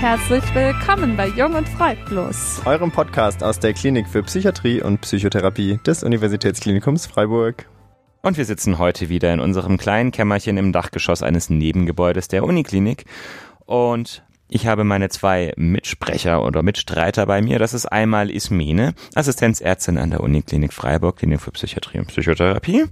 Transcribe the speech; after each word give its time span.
Herzlich 0.00 0.42
willkommen 0.54 1.14
bei 1.14 1.28
Jung 1.28 1.52
und 1.52 1.68
Freudlos. 1.68 2.62
Eurem 2.64 2.90
Podcast 2.90 3.44
aus 3.44 3.60
der 3.60 3.74
Klinik 3.74 4.08
für 4.08 4.22
Psychiatrie 4.22 4.80
und 4.80 5.02
Psychotherapie 5.02 5.78
des 5.84 6.02
Universitätsklinikums 6.02 7.04
Freiburg. 7.04 7.68
Und 8.22 8.38
wir 8.38 8.46
sitzen 8.46 8.78
heute 8.78 9.10
wieder 9.10 9.30
in 9.34 9.40
unserem 9.40 9.76
kleinen 9.76 10.10
Kämmerchen 10.10 10.56
im 10.56 10.72
Dachgeschoss 10.72 11.22
eines 11.22 11.50
Nebengebäudes 11.50 12.28
der 12.28 12.44
Uniklinik. 12.44 13.04
Und 13.66 14.24
ich 14.48 14.66
habe 14.66 14.84
meine 14.84 15.10
zwei 15.10 15.52
Mitsprecher 15.58 16.46
oder 16.46 16.62
Mitstreiter 16.62 17.26
bei 17.26 17.42
mir. 17.42 17.58
Das 17.58 17.74
ist 17.74 17.84
einmal 17.84 18.30
Ismene, 18.30 18.94
Assistenzärztin 19.14 19.98
an 19.98 20.12
der 20.12 20.20
Uniklinik 20.22 20.72
Freiburg, 20.72 21.18
Klinik 21.18 21.42
für 21.42 21.50
Psychiatrie 21.50 21.98
und 21.98 22.06
Psychotherapie. 22.06 22.86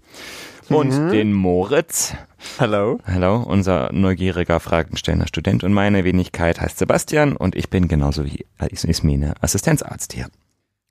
Und 0.69 0.91
Mhm. 1.07 1.11
den 1.11 1.33
Moritz. 1.33 2.15
Hallo. 2.61 2.99
Hallo, 3.07 3.37
unser 3.43 3.91
neugieriger, 3.93 4.61
fragenstellender 4.61 5.27
Student. 5.27 5.65
Und 5.65 5.73
meine 5.73 6.05
Wenigkeit 6.05 6.61
heißt 6.61 6.79
Sebastian 6.79 7.37
und 7.37 7.57
ich 7.57 7.71
bin 7.71 7.89
genauso 7.89 8.25
wie 8.25 8.45
Ismene 8.61 9.35
Assistenzarzt 9.41 10.13
hier. 10.13 10.27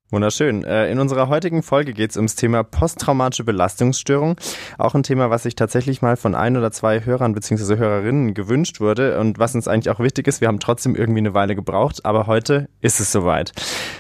Wunderschön. 0.10 0.64
Äh, 0.64 0.90
In 0.90 1.00
unserer 1.00 1.28
heutigen 1.28 1.64
Folge 1.64 1.92
geht 1.94 2.12
es 2.12 2.16
ums 2.16 2.36
Thema 2.36 2.64
posttraumatische 2.64 3.44
Belastungsstörung. 3.44 4.38
Auch 4.78 4.96
ein 4.96 5.04
Thema, 5.04 5.30
was 5.30 5.44
sich 5.44 5.56
tatsächlich 5.56 6.02
mal 6.02 6.16
von 6.16 6.34
ein 6.34 6.56
oder 6.56 6.72
zwei 6.72 7.04
Hörern 7.04 7.34
bzw. 7.34 7.76
Hörerinnen 7.76 8.34
gewünscht 8.34 8.80
wurde 8.80 9.20
und 9.20 9.38
was 9.38 9.54
uns 9.54 9.68
eigentlich 9.68 9.90
auch 9.94 10.00
wichtig 10.00 10.28
ist. 10.28 10.40
Wir 10.40 10.48
haben 10.48 10.62
trotzdem 10.62 10.96
irgendwie 10.96 11.20
eine 11.20 11.34
Weile 11.34 11.56
gebraucht, 11.56 12.06
aber 12.06 12.26
heute 12.26 12.70
ist 12.80 13.02
es 13.02 13.12
soweit. 13.12 13.52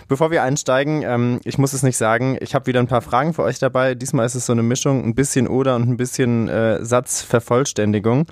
Bevor 0.08 0.31
wir 0.31 0.44
einsteigen, 0.44 1.02
ähm, 1.03 1.39
ich 1.44 1.58
muss 1.58 1.73
es 1.73 1.83
nicht 1.83 1.97
sagen, 1.97 2.38
ich 2.39 2.55
habe 2.55 2.67
wieder 2.67 2.80
ein 2.80 2.88
paar 2.88 3.02
Fragen 3.02 3.33
für 3.33 3.44
euch 3.44 3.59
dabei. 3.59 3.94
Diesmal 3.94 4.25
ist 4.25 4.36
es 4.36 4.45
so 4.45 4.53
eine 4.53 4.63
Mischung, 4.63 5.03
ein 5.03 5.16
bisschen 5.16 5.47
oder 5.47 5.75
und 5.75 5.89
ein 5.89 5.97
bisschen 5.97 6.47
äh, 6.47 6.83
Satzvervollständigung 6.83 8.25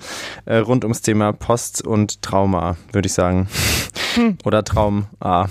äh, 0.46 0.56
rund 0.56 0.84
ums 0.84 1.02
Thema 1.02 1.32
Post 1.32 1.86
und 1.86 2.22
Trauma, 2.22 2.76
würde 2.92 3.06
ich 3.06 3.12
sagen. 3.12 3.48
Oder 4.44 4.64
Traum 4.64 5.06
A. 5.20 5.46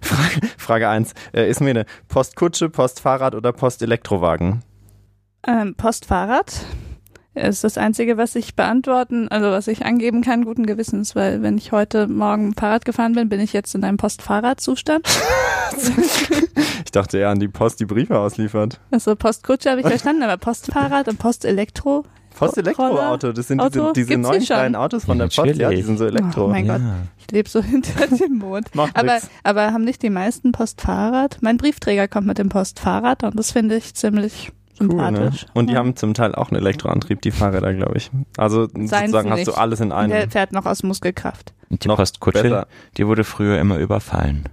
Frage, 0.00 0.40
Frage 0.56 0.88
1. 0.88 1.12
Äh, 1.32 1.50
Ismene, 1.50 1.84
Postkutsche, 2.08 2.70
Postfahrrad 2.70 3.34
oder 3.34 3.52
Postelektrowagen? 3.52 4.62
Ähm, 5.46 5.74
Postfahrrad 5.74 6.64
ist 7.34 7.64
das 7.64 7.78
Einzige, 7.78 8.16
was 8.18 8.34
ich 8.34 8.54
beantworten, 8.54 9.28
also 9.28 9.50
was 9.50 9.66
ich 9.66 9.84
angeben 9.86 10.20
kann, 10.22 10.44
guten 10.44 10.66
Gewissens, 10.66 11.16
weil 11.16 11.42
wenn 11.42 11.56
ich 11.56 11.72
heute 11.72 12.06
Morgen 12.06 12.52
Fahrrad 12.54 12.84
gefahren 12.84 13.14
bin, 13.14 13.28
bin 13.28 13.40
ich 13.40 13.52
jetzt 13.52 13.74
in 13.74 13.84
einem 13.84 13.96
Postfahrradzustand. 13.96 15.06
Ich 16.84 16.90
dachte 16.92 17.16
eher 17.18 17.30
an 17.30 17.40
die 17.40 17.48
Post, 17.48 17.80
die 17.80 17.86
Briefe 17.86 18.18
ausliefert. 18.18 18.78
Also 18.90 19.16
Postkutsche 19.16 19.70
habe 19.70 19.80
ich 19.80 19.86
verstanden, 19.86 20.22
aber 20.22 20.36
Postfahrrad 20.36 21.08
und 21.08 21.18
Postelektro. 21.18 22.04
Postelektroauto, 22.36 23.32
das 23.32 23.48
sind 23.48 23.62
diese, 23.62 23.82
Auto? 23.82 23.92
diese 23.92 24.08
Gibt's 24.08 24.28
die 24.28 24.32
neuen 24.32 24.42
kleinen 24.44 24.76
Autos 24.76 25.04
von 25.06 25.18
Ja, 25.18 25.24
der 25.26 25.34
Post, 25.34 25.36
ja, 25.38 25.52
die 25.54 25.58
natürlich. 25.60 25.86
sind 25.86 25.98
so 25.98 26.06
Elektro. 26.06 26.44
Oh 26.46 26.48
mein 26.48 26.66
Gott. 26.66 26.80
Ja. 26.80 26.96
Ich 27.18 27.30
lebe 27.30 27.48
so 27.48 27.62
hinter 27.62 28.06
dem 28.08 28.38
Mond. 28.38 28.74
Macht 28.74 28.94
Aber, 28.96 29.14
nix. 29.14 29.30
aber 29.44 29.72
haben 29.72 29.84
nicht 29.84 30.02
die 30.02 30.10
meisten 30.10 30.52
Postfahrrad? 30.52 31.38
Mein 31.40 31.56
Briefträger 31.56 32.08
kommt 32.08 32.26
mit 32.26 32.36
dem 32.38 32.48
Postfahrrad 32.50 33.22
und 33.24 33.38
das 33.38 33.52
finde 33.52 33.76
ich 33.76 33.94
ziemlich 33.94 34.52
Cool, 34.90 34.96
ne? 35.10 35.16
sympathisch. 35.16 35.46
Und 35.54 35.68
die 35.68 35.74
Ja. 35.74 35.78
haben 35.80 35.96
zum 35.96 36.14
Teil 36.14 36.34
auch 36.34 36.50
einen 36.50 36.60
Elektroantrieb, 36.60 37.22
die 37.22 37.30
Fahrräder, 37.30 37.72
glaube 37.74 37.96
ich. 37.96 38.10
Also 38.36 38.66
sozusagen 38.68 39.30
hast 39.30 39.46
du 39.46 39.52
alles 39.52 39.80
in 39.80 39.88
Der 39.90 39.98
einem. 39.98 40.30
fährt 40.30 40.52
noch 40.52 40.66
aus 40.66 40.82
Muskelkraft. 40.82 41.52
Und 41.70 41.84
die 41.84 41.88
Noch 41.88 41.96
Postkutsche, 41.96 42.42
besser. 42.42 42.66
die 42.96 43.06
wurde 43.06 43.24
früher 43.24 43.58
immer 43.58 43.78
überfallen. 43.78 44.44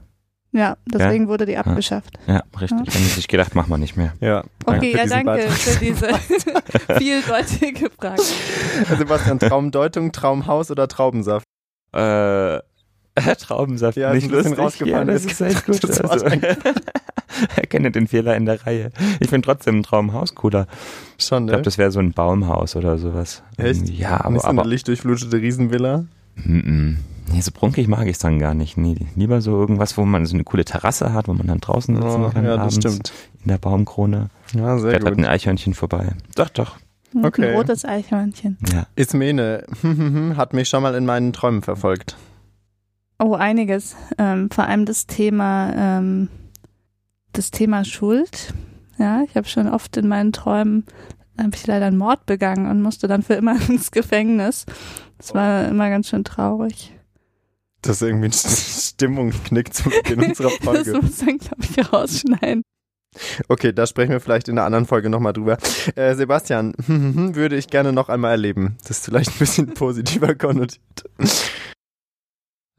Ja, 0.51 0.77
deswegen 0.87 1.27
wurde 1.27 1.45
die 1.45 1.57
abgeschafft. 1.57 2.17
Ja, 2.25 2.41
richtig. 2.59 2.71
Ja. 2.71 2.77
Haben 2.77 2.87
die 3.03 3.09
sich 3.09 3.27
gedacht, 3.27 3.53
machen 3.53 3.69
wir 3.69 3.77
nicht 3.77 3.95
mehr. 3.97 4.13
Ja. 4.19 4.43
Okay, 4.65 4.95
ja, 4.97 5.05
danke 5.05 5.41
für 5.49 5.79
diese 5.79 6.07
vieldeutige 6.97 7.89
Frage. 7.91 8.21
Sebastian, 8.97 9.39
Traumdeutung, 9.39 10.11
Traumhaus 10.11 10.71
oder 10.71 10.87
Traubensaft? 10.87 11.45
Äh, 11.93 12.59
Traubensaft. 13.21 13.97
Ja, 13.97 14.11
ist 14.11 14.23
nicht 14.23 14.31
lustig. 14.31 14.57
rausgefallen. 14.57 15.07
Ja, 15.07 15.13
das 15.13 15.25
ist 15.25 15.41
echt 15.41 15.65
gut. 15.67 15.83
Das 15.83 16.01
Also, 16.01 16.25
erkenne 17.55 17.91
den 17.91 18.07
Fehler 18.07 18.35
in 18.35 18.45
der 18.45 18.65
Reihe. 18.65 18.91
Ich 19.19 19.29
finde 19.29 19.45
trotzdem 19.45 19.79
ein 19.79 19.83
Traumhaus 19.83 20.35
cooler. 20.35 20.67
Schon, 21.17 21.43
Ich 21.43 21.45
ne? 21.45 21.51
glaube, 21.51 21.63
das 21.63 21.77
wäre 21.77 21.91
so 21.91 21.99
ein 21.99 22.11
Baumhaus 22.13 22.75
oder 22.75 22.97
sowas. 22.97 23.43
Echt? 23.57 23.87
Ja, 23.89 24.11
Nicht 24.11 24.25
aber, 24.25 24.39
so 24.39 24.47
eine 24.47 24.59
aber 24.61 24.69
lichtdurchflutete 24.69 25.37
Riesenvilla? 25.37 26.05
mm. 26.35 26.97
nee, 27.31 27.41
so 27.41 27.51
prunkig 27.51 27.87
mag 27.87 28.05
ich 28.05 28.13
es 28.13 28.19
dann 28.19 28.39
gar 28.39 28.53
nicht. 28.53 28.77
Nee, 28.77 28.95
lieber 29.15 29.41
so 29.41 29.51
irgendwas, 29.59 29.97
wo 29.97 30.05
man 30.05 30.25
so 30.25 30.35
eine 30.35 30.43
coole 30.43 30.65
Terrasse 30.65 31.13
hat, 31.13 31.27
wo 31.27 31.33
man 31.33 31.47
dann 31.47 31.59
draußen 31.59 31.95
sitzen 31.95 32.23
Oh, 32.25 32.29
kann 32.29 32.43
ja, 32.45 32.51
das 32.57 32.59
abends 32.59 32.75
stimmt. 32.75 33.13
in 33.43 33.49
der 33.49 33.57
Baumkrone. 33.57 34.29
Ja, 34.55 34.77
sehr 34.79 34.91
Fährt 34.91 35.03
halt 35.05 35.15
gut. 35.15 35.23
ein 35.25 35.29
Eichhörnchen 35.29 35.73
vorbei. 35.73 36.09
Doch, 36.35 36.49
doch. 36.49 36.77
Okay. 37.23 37.49
Ein 37.49 37.55
rotes 37.55 37.85
Eichhörnchen. 37.85 38.57
Ja. 38.71 38.85
Ismene 38.95 39.63
hat 40.37 40.53
mich 40.53 40.69
schon 40.69 40.83
mal 40.83 40.93
in 40.95 41.05
meinen 41.05 41.33
Träumen 41.33 41.61
verfolgt. 41.63 42.15
Oh, 43.19 43.33
einiges. 43.33 43.95
Ähm, 44.17 44.49
vor 44.49 44.65
allem 44.65 44.85
das 44.85 45.05
Thema, 45.07 45.73
ähm, 45.75 46.29
das 47.33 47.51
Thema 47.51 47.83
Schuld. 47.83 48.53
Ja, 48.97 49.23
ich 49.23 49.35
habe 49.35 49.47
schon 49.47 49.67
oft 49.67 49.97
in 49.97 50.07
meinen 50.07 50.31
Träumen, 50.31 50.85
habe 51.37 51.51
ich 51.53 51.67
leider 51.67 51.87
einen 51.87 51.97
Mord 51.97 52.25
begangen 52.25 52.69
und 52.69 52.81
musste 52.81 53.07
dann 53.07 53.21
für 53.21 53.33
immer 53.35 53.55
ins 53.69 53.91
Gefängnis. 53.91 54.65
Das 55.17 55.33
war 55.33 55.67
immer 55.67 55.89
ganz 55.89 56.09
schön 56.09 56.23
traurig. 56.23 56.93
Das 57.81 58.01
ist 58.01 58.07
irgendwie 58.07 58.27
ein 58.27 58.33
Stimmungsknick 58.33 59.73
zu 59.73 59.89
Beginn 59.89 60.23
unserer 60.29 60.49
Das 60.49 60.57
Folge. 60.63 61.01
muss 61.01 61.17
dann, 61.19 61.37
glaube 61.37 61.63
ich, 61.63 61.93
rausschneiden. 61.93 62.61
Okay, 63.47 63.73
da 63.73 63.87
sprechen 63.87 64.11
wir 64.11 64.19
vielleicht 64.19 64.47
in 64.49 64.57
einer 64.57 64.65
anderen 64.65 64.85
Folge 64.85 65.09
nochmal 65.09 65.33
drüber. 65.33 65.57
Äh, 65.95 66.13
Sebastian, 66.15 66.73
würde 66.87 67.55
ich 67.55 67.67
gerne 67.67 67.91
noch 67.91 68.07
einmal 68.09 68.31
erleben. 68.31 68.77
Das 68.87 68.97
ist 68.99 69.05
vielleicht 69.05 69.31
ein 69.31 69.39
bisschen 69.39 69.73
positiver 69.73 70.35
konnotiert. 70.35 71.03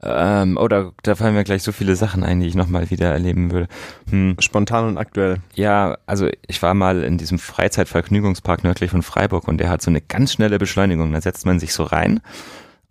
Ähm, 0.03 0.57
oh, 0.57 0.67
da, 0.67 0.91
da 1.03 1.15
fallen 1.15 1.35
mir 1.35 1.43
gleich 1.43 1.63
so 1.63 1.71
viele 1.71 1.95
Sachen 1.95 2.23
ein, 2.23 2.39
die 2.39 2.47
ich 2.47 2.55
nochmal 2.55 2.89
wieder 2.89 3.11
erleben 3.11 3.51
würde. 3.51 3.67
Hm. 4.09 4.35
Spontan 4.39 4.87
und 4.87 4.97
aktuell. 4.97 5.37
Ja, 5.53 5.97
also 6.07 6.27
ich 6.47 6.61
war 6.63 6.73
mal 6.73 7.03
in 7.03 7.17
diesem 7.17 7.37
Freizeitvergnügungspark 7.37 8.63
nördlich 8.63 8.91
von 8.91 9.03
Freiburg 9.03 9.47
und 9.47 9.59
der 9.59 9.69
hat 9.69 9.81
so 9.81 9.91
eine 9.91 10.01
ganz 10.01 10.33
schnelle 10.33 10.57
Beschleunigung. 10.57 11.11
Da 11.13 11.21
setzt 11.21 11.45
man 11.45 11.59
sich 11.59 11.73
so 11.73 11.83
rein 11.83 12.19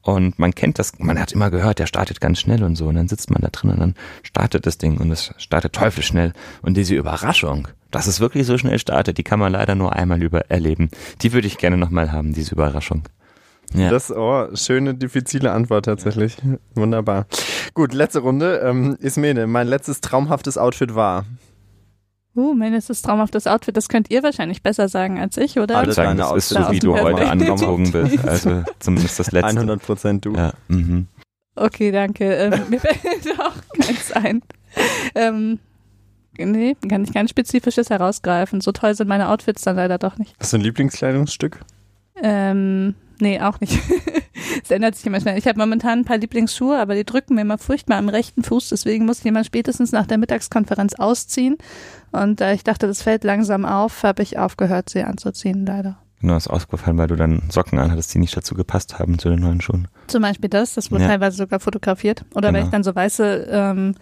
und 0.03 0.39
man 0.39 0.55
kennt 0.55 0.79
das, 0.79 0.99
man 0.99 1.19
hat 1.19 1.33
immer 1.33 1.51
gehört, 1.51 1.79
der 1.79 1.87
startet 1.87 2.21
ganz 2.21 2.41
schnell 2.41 2.63
und 2.63 2.77
so. 2.77 2.87
Und 2.87 2.95
dann 2.95 3.09
sitzt 3.09 3.31
man 3.31 3.43
da 3.43 3.49
drin 3.49 3.71
und 3.71 3.81
dann 3.81 3.95
startet 4.23 4.67
das 4.67 4.79
Ding 4.79 4.99
und 4.99 5.11
es 5.11 5.35
startet 5.37 5.75
teufelsschnell. 5.75 6.33
Und 6.63 6.77
diese 6.77 6.95
Überraschung, 6.95 7.69
dass 7.91 8.07
es 8.07 8.21
wirklich 8.21 8.47
so 8.47 8.57
schnell 8.57 8.79
startet, 8.79 9.19
die 9.19 9.23
kann 9.23 9.39
man 9.39 9.53
leider 9.53 9.75
nur 9.75 9.95
einmal 9.95 10.23
über 10.23 10.51
erleben. 10.51 10.91
Die 11.23 11.33
würde 11.33 11.47
ich 11.47 11.59
gerne 11.59 11.77
nochmal 11.77 12.13
haben, 12.13 12.33
diese 12.33 12.53
Überraschung. 12.53 13.03
Ja. 13.75 13.91
Das, 13.91 14.11
oh, 14.11 14.49
schöne, 14.55 14.95
diffizile 14.95 15.53
Antwort 15.53 15.85
tatsächlich. 15.85 16.37
Wunderbar. 16.75 17.27
Gut, 17.75 17.95
letzte 17.95 18.21
Runde. 18.21 18.61
Ähm, 18.65 18.97
Ismene, 19.01 19.47
mein 19.47 19.69
letztes 19.69 20.01
traumhaftes 20.01 20.59
Outfit 20.59 20.95
war. 20.95 21.25
Uh, 22.37 22.55
mein 22.55 22.73
letztes 22.73 23.03
traumhaftes 23.03 23.47
Outfit, 23.47 23.77
das 23.77 23.89
könnt 23.89 24.11
ihr 24.11 24.23
wahrscheinlich 24.23 24.63
besser 24.63 24.89
sagen 24.89 25.19
als 25.19 25.37
ich, 25.37 25.59
oder? 25.59 25.79
Alle 25.79 25.93
sagen, 25.93 26.17
das 26.17 26.33
ist 26.33 26.49
so, 26.51 26.71
wie 26.71 26.79
du 26.79 26.97
heute 26.97 27.29
angezogen 27.29 27.91
bist. 27.91 28.25
Also 28.25 28.63
zumindest 28.79 29.19
das 29.19 29.33
letzte. 29.33 29.49
100 29.49 29.83
Prozent 29.83 30.25
du. 30.25 30.35
Ja, 30.35 30.53
mhm. 30.69 31.09
Okay, 31.57 31.91
danke. 31.91 32.33
Ähm, 32.33 32.63
mir 32.71 32.81
fällt 32.81 33.41
auch 33.41 33.55
keins 33.79 34.13
ein. 34.13 34.43
Ähm, 35.17 35.59
nee, 36.39 36.77
kann 36.89 37.03
ich 37.03 37.13
kein 37.13 37.27
spezifisches 37.27 37.91
herausgreifen. 37.91 38.61
So 38.61 38.71
toll 38.71 38.95
sind 38.95 39.09
meine 39.09 39.29
Outfits 39.29 39.63
dann 39.63 39.77
leider 39.77 39.99
doch 39.99 40.17
nicht. 40.17 40.35
Hast 40.39 40.53
du 40.53 40.59
ein 40.59 40.63
Lieblingskleidungsstück? 40.63 41.61
Ähm, 42.23 42.95
nee, 43.21 43.41
auch 43.41 43.61
nicht. 43.61 43.79
Es 44.65 44.71
ändert 44.71 44.97
sich 44.97 45.07
immer 45.07 45.21
schnell. 45.21 45.39
Ich 45.39 45.47
habe 45.47 45.59
momentan 45.59 46.01
ein 46.01 46.05
paar 46.05 46.19
Lieblingsschuhe, 46.19 46.79
aber 46.79 46.95
die 46.95 47.05
drücken 47.05 47.35
mir 47.35 47.43
immer 47.43 47.57
furchtbar 47.59 47.99
am 47.99 48.09
rechten 48.09 48.43
Fuß. 48.43 48.69
Deswegen 48.71 49.05
muss 49.07 49.21
ich 49.21 49.27
immer 49.27 49.45
spätestens 49.45 49.93
nach 49.93 50.07
der 50.07 50.19
Mittagskonferenz 50.19 50.95
ausziehen. 50.95 51.57
Und 52.11 52.41
da 52.41 52.53
ich 52.53 52.65
dachte, 52.65 52.87
das 52.87 53.03
fällt 53.03 53.23
langsam 53.25 53.65
auf, 53.65 54.03
habe 54.03 54.23
ich 54.23 54.39
aufgehört, 54.39 54.89
sie 54.91 55.03
anzuziehen, 55.03 55.67
leider. 55.67 55.99
Genau, 56.21 56.37
ist 56.37 56.49
ausgefallen, 56.49 56.99
weil 56.99 57.07
du 57.07 57.17
dann 57.17 57.43
Socken 57.51 57.79
anhattest, 57.79 58.13
die 58.15 58.19
nicht 58.19 58.37
dazu 58.37 58.55
gepasst 58.55 58.99
haben 58.99 59.19
zu 59.19 59.29
den 59.31 59.39
neuen 59.41 59.61
Schuhen. 59.61 59.89
Zum 60.09 60.23
Beispiel 60.23 60.51
das, 60.51 60.75
das 60.75 60.91
wurde 60.91 61.05
Ja. 61.05 61.11
teilweise 61.11 61.37
sogar 61.37 61.61
fotografiert. 61.61 62.25
Oder 62.35 62.49
wenn 62.49 62.55
Genau. 62.57 62.67
ich 62.67 62.71
dann 62.73 62.83
so 62.85 62.95
weiße, 62.95 63.49
ähm, 63.51 63.95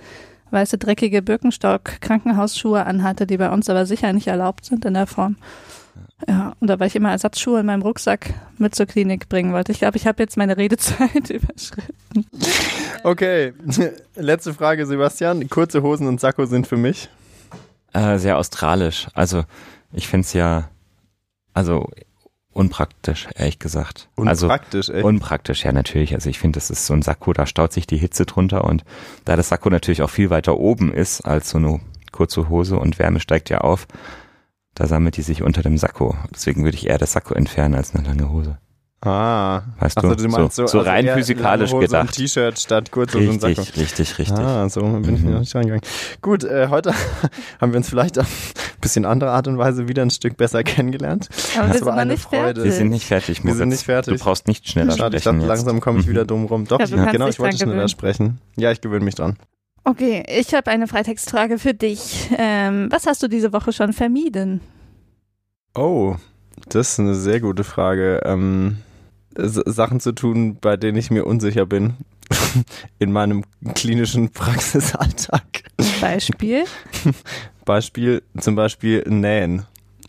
weiße 0.50 0.78
dreckige 0.78 1.20
Birkenstock-Krankenhausschuhe 1.22 2.84
anhatte, 2.86 3.26
die 3.26 3.36
bei 3.36 3.50
uns 3.50 3.68
aber 3.68 3.86
sicher 3.86 4.12
nicht 4.12 4.26
erlaubt 4.28 4.64
sind 4.64 4.84
in 4.84 4.94
der 4.94 5.06
Form. 5.06 5.36
Ja, 6.26 6.54
und 6.58 6.68
da 6.68 6.80
weil 6.80 6.88
ich 6.88 6.96
immer 6.96 7.10
Ersatzschuhe 7.12 7.60
in 7.60 7.66
meinem 7.66 7.82
Rucksack 7.82 8.34
mit 8.58 8.74
zur 8.74 8.86
Klinik 8.86 9.28
bringen 9.28 9.52
wollte. 9.52 9.70
Ich 9.70 9.78
glaube, 9.78 9.96
ich 9.96 10.06
habe 10.06 10.22
jetzt 10.22 10.36
meine 10.36 10.56
Redezeit 10.56 11.30
überschritten. 11.30 12.26
Okay, 13.04 13.52
letzte 14.16 14.52
Frage, 14.54 14.86
Sebastian. 14.86 15.48
Kurze 15.48 15.82
Hosen 15.82 16.08
und 16.08 16.20
Sakko 16.20 16.46
sind 16.46 16.66
für 16.66 16.76
mich. 16.76 17.08
Äh, 17.92 18.18
sehr 18.18 18.36
australisch. 18.36 19.06
Also 19.14 19.44
ich 19.92 20.08
find's 20.08 20.32
ja, 20.32 20.68
also 21.54 21.88
unpraktisch, 22.52 23.28
ehrlich 23.36 23.60
gesagt. 23.60 24.08
also 24.16 24.46
Unpraktisch, 24.46 24.88
echt. 24.88 25.04
unpraktisch, 25.04 25.64
ja 25.64 25.72
natürlich. 25.72 26.14
Also 26.14 26.28
ich 26.28 26.40
finde, 26.40 26.56
das 26.56 26.70
ist 26.70 26.86
so 26.86 26.94
ein 26.94 27.02
Sakko, 27.02 27.32
da 27.32 27.46
staut 27.46 27.72
sich 27.72 27.86
die 27.86 27.96
Hitze 27.96 28.26
drunter 28.26 28.64
und 28.64 28.82
da 29.24 29.36
das 29.36 29.50
Sakko 29.50 29.70
natürlich 29.70 30.02
auch 30.02 30.10
viel 30.10 30.30
weiter 30.30 30.58
oben 30.58 30.92
ist 30.92 31.20
als 31.20 31.50
so 31.50 31.58
eine 31.58 31.80
kurze 32.10 32.48
Hose 32.48 32.76
und 32.76 32.98
Wärme 32.98 33.20
steigt 33.20 33.48
ja 33.50 33.58
auf, 33.58 33.86
da 34.78 34.86
sammelt 34.86 35.16
die 35.16 35.22
sich 35.22 35.42
unter 35.42 35.62
dem 35.62 35.76
Sakko. 35.76 36.14
Deswegen 36.34 36.64
würde 36.64 36.76
ich 36.76 36.86
eher 36.88 36.98
das 36.98 37.12
Sakko 37.12 37.34
entfernen 37.34 37.74
als 37.74 37.94
eine 37.94 38.06
lange 38.06 38.30
Hose. 38.30 38.58
Ah. 39.00 39.62
Weißt 39.78 39.96
Ach 39.98 40.02
so, 40.02 40.08
du? 40.08 40.16
du 40.16 40.28
meinst 40.28 40.56
so, 40.56 40.62
so, 40.66 40.72
so 40.72 40.78
also 40.80 40.90
rein 40.90 41.06
physikalisch 41.06 41.70
Hose 41.72 41.86
gedacht. 41.86 42.08
Und 42.08 42.12
T-Shirt 42.16 42.58
statt 42.58 42.90
Kurzhose 42.90 43.30
und 43.30 43.40
Sakko. 43.40 43.60
Richtig, 43.60 43.76
richtig, 43.80 44.18
richtig. 44.18 44.38
Ah, 44.38 44.68
so 44.68 44.80
bin 44.80 45.14
ich 45.14 45.20
Mhm. 45.22 45.32
noch 45.34 45.38
nicht 45.40 45.54
reingegangen. 45.54 45.82
Gut, 46.20 46.42
äh, 46.42 46.66
heute 46.68 46.92
haben 47.60 47.72
wir 47.72 47.76
uns 47.76 47.88
vielleicht 47.88 48.18
auf 48.18 48.26
ein 48.26 48.80
bisschen 48.80 49.04
andere 49.04 49.30
Art 49.30 49.46
und 49.46 49.56
Weise 49.56 49.86
wieder 49.86 50.02
ein 50.02 50.10
Stück 50.10 50.36
besser 50.36 50.64
kennengelernt. 50.64 51.28
Aber 51.56 51.68
Das 51.68 51.76
wir 51.80 51.86
war 51.86 51.92
sind 51.92 52.00
eine 52.00 52.12
nicht 52.14 52.22
Freude. 52.24 52.42
fertig. 52.44 52.64
Wir 52.64 52.72
sind 52.72 52.88
nicht 52.90 53.06
fertig, 53.06 53.44
Wir 53.44 53.54
sind 53.54 53.68
nicht 53.68 53.84
fertig. 53.84 54.18
Du 54.18 54.24
brauchst 54.24 54.48
nicht 54.48 54.68
schneller 54.68 54.96
Schade, 54.96 55.16
ich 55.16 55.22
sprechen 55.22 55.38
dachte, 55.40 55.52
jetzt. 55.52 55.58
langsam 55.58 55.80
komme 55.80 56.00
ich 56.00 56.06
Mhm. 56.06 56.10
wieder 56.10 56.24
dumm 56.24 56.46
rum. 56.46 56.64
Doch, 56.66 56.80
Ja, 56.80 56.86
du 56.86 56.96
ich, 57.04 57.12
genau, 57.12 57.28
ich 57.28 57.38
wollte 57.38 57.56
schneller 57.56 57.72
gewöhnen. 57.74 57.88
sprechen. 57.88 58.40
Ja, 58.56 58.72
ich 58.72 58.80
gewöhne 58.80 59.04
mich 59.04 59.14
dran. 59.14 59.36
Okay, 59.84 60.22
ich 60.28 60.52
habe 60.54 60.70
eine 60.70 60.86
Freitextfrage 60.86 61.58
für 61.58 61.74
dich. 61.74 62.28
Ähm, 62.36 62.88
was 62.90 63.06
hast 63.06 63.22
du 63.22 63.28
diese 63.28 63.52
Woche 63.52 63.72
schon 63.72 63.92
vermieden? 63.92 64.60
Oh, 65.74 66.16
das 66.68 66.92
ist 66.92 67.00
eine 67.00 67.14
sehr 67.14 67.40
gute 67.40 67.64
Frage. 67.64 68.20
Ähm, 68.24 68.78
Sachen 69.36 70.00
zu 70.00 70.12
tun, 70.12 70.58
bei 70.60 70.76
denen 70.76 70.98
ich 70.98 71.10
mir 71.10 71.24
unsicher 71.24 71.64
bin. 71.64 71.94
In 72.98 73.12
meinem 73.12 73.44
klinischen 73.74 74.30
Praxisalltag. 74.30 75.62
Beispiel? 76.00 76.64
Beispiel, 77.64 78.22
zum 78.38 78.54
Beispiel 78.56 79.04
Nähen. 79.08 79.64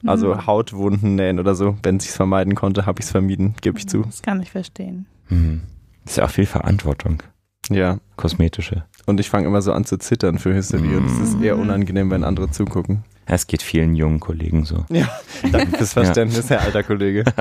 Also 0.06 0.34
Mhm. 0.34 0.46
Hautwunden 0.48 1.16
nähen 1.16 1.40
oder 1.40 1.56
so. 1.56 1.78
Wenn 1.84 1.98
ich 1.98 2.08
es 2.08 2.16
vermeiden 2.16 2.56
konnte, 2.56 2.86
habe 2.86 3.00
ich 3.02 3.06
es 3.06 3.12
vermieden, 3.12 3.54
gebe 3.62 3.78
ich 3.78 3.88
zu. 3.88 4.04
Das 4.04 4.22
kann 4.22 4.42
ich 4.42 4.50
verstehen. 4.52 5.06
Mhm. 5.28 5.62
Das 6.06 6.14
ist 6.14 6.18
ja 6.18 6.26
auch 6.26 6.30
viel 6.30 6.46
Verantwortung. 6.46 7.22
Ja. 7.70 7.98
Kosmetische. 8.16 8.86
Und 9.10 9.20
ich 9.20 9.30
fange 9.30 9.48
immer 9.48 9.62
so 9.62 9.74
an 9.74 9.86
zu 9.86 9.98
zittern 9.98 10.38
für 10.40 10.54
Hysterie. 10.54 10.98
Und 10.98 11.06
es 11.08 11.20
ist 11.30 11.42
eher 11.42 11.56
Mhm. 11.56 11.62
unangenehm, 11.64 12.12
wenn 12.12 12.24
andere 12.24 12.50
zugucken. 12.52 13.04
Es 13.26 13.46
geht 13.48 13.62
vielen 13.62 13.96
jungen 13.96 14.20
Kollegen 14.20 14.66
so. 14.66 14.86
Ja, 14.90 15.08
danke 15.52 15.78
fürs 15.78 15.94
Verständnis, 15.94 16.50
Herr 16.50 16.62
alter 16.62 16.84
Kollege. 16.84 17.24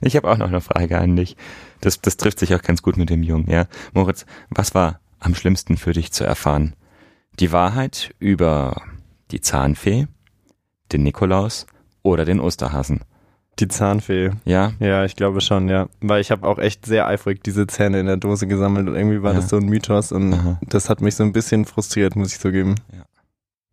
Ich 0.00 0.16
habe 0.16 0.30
auch 0.30 0.36
noch 0.36 0.48
eine 0.48 0.60
Frage 0.60 0.98
an 0.98 1.16
dich. 1.16 1.36
Das, 1.80 2.00
das 2.00 2.16
trifft 2.16 2.38
sich 2.38 2.54
auch 2.54 2.60
ganz 2.62 2.82
gut 2.82 2.96
mit 2.96 3.08
dem 3.10 3.22
Jungen, 3.22 3.48
ja. 3.50 3.66
Moritz, 3.94 4.26
was 4.50 4.74
war 4.74 5.00
am 5.20 5.34
schlimmsten 5.34 5.76
für 5.78 5.92
dich 5.92 6.12
zu 6.12 6.24
erfahren? 6.24 6.74
Die 7.40 7.52
Wahrheit 7.52 8.14
über 8.18 8.82
die 9.30 9.40
Zahnfee, 9.40 10.06
den 10.92 11.02
Nikolaus 11.02 11.66
oder 12.02 12.24
den 12.26 12.40
Osterhasen? 12.40 13.00
Die 13.60 13.68
Zahnfee. 13.68 14.30
Ja, 14.44 14.72
Ja, 14.80 15.04
ich 15.04 15.14
glaube 15.16 15.40
schon, 15.40 15.68
ja. 15.68 15.86
Weil 16.00 16.20
ich 16.20 16.30
habe 16.30 16.46
auch 16.46 16.58
echt 16.58 16.86
sehr 16.86 17.06
eifrig 17.06 17.42
diese 17.44 17.66
Zähne 17.66 18.00
in 18.00 18.06
der 18.06 18.16
Dose 18.16 18.46
gesammelt 18.46 18.88
und 18.88 18.96
irgendwie 18.96 19.22
war 19.22 19.32
Ja. 19.32 19.40
das 19.40 19.48
so 19.48 19.56
ein 19.56 19.66
Mythos 19.66 20.10
und 20.12 20.32
Aha. 20.34 20.58
das 20.68 20.88
hat 20.90 21.00
mich 21.00 21.14
so 21.14 21.22
ein 21.24 21.32
bisschen 21.32 21.64
frustriert, 21.64 22.16
muss 22.16 22.32
ich 22.32 22.40
zugeben. 22.40 22.74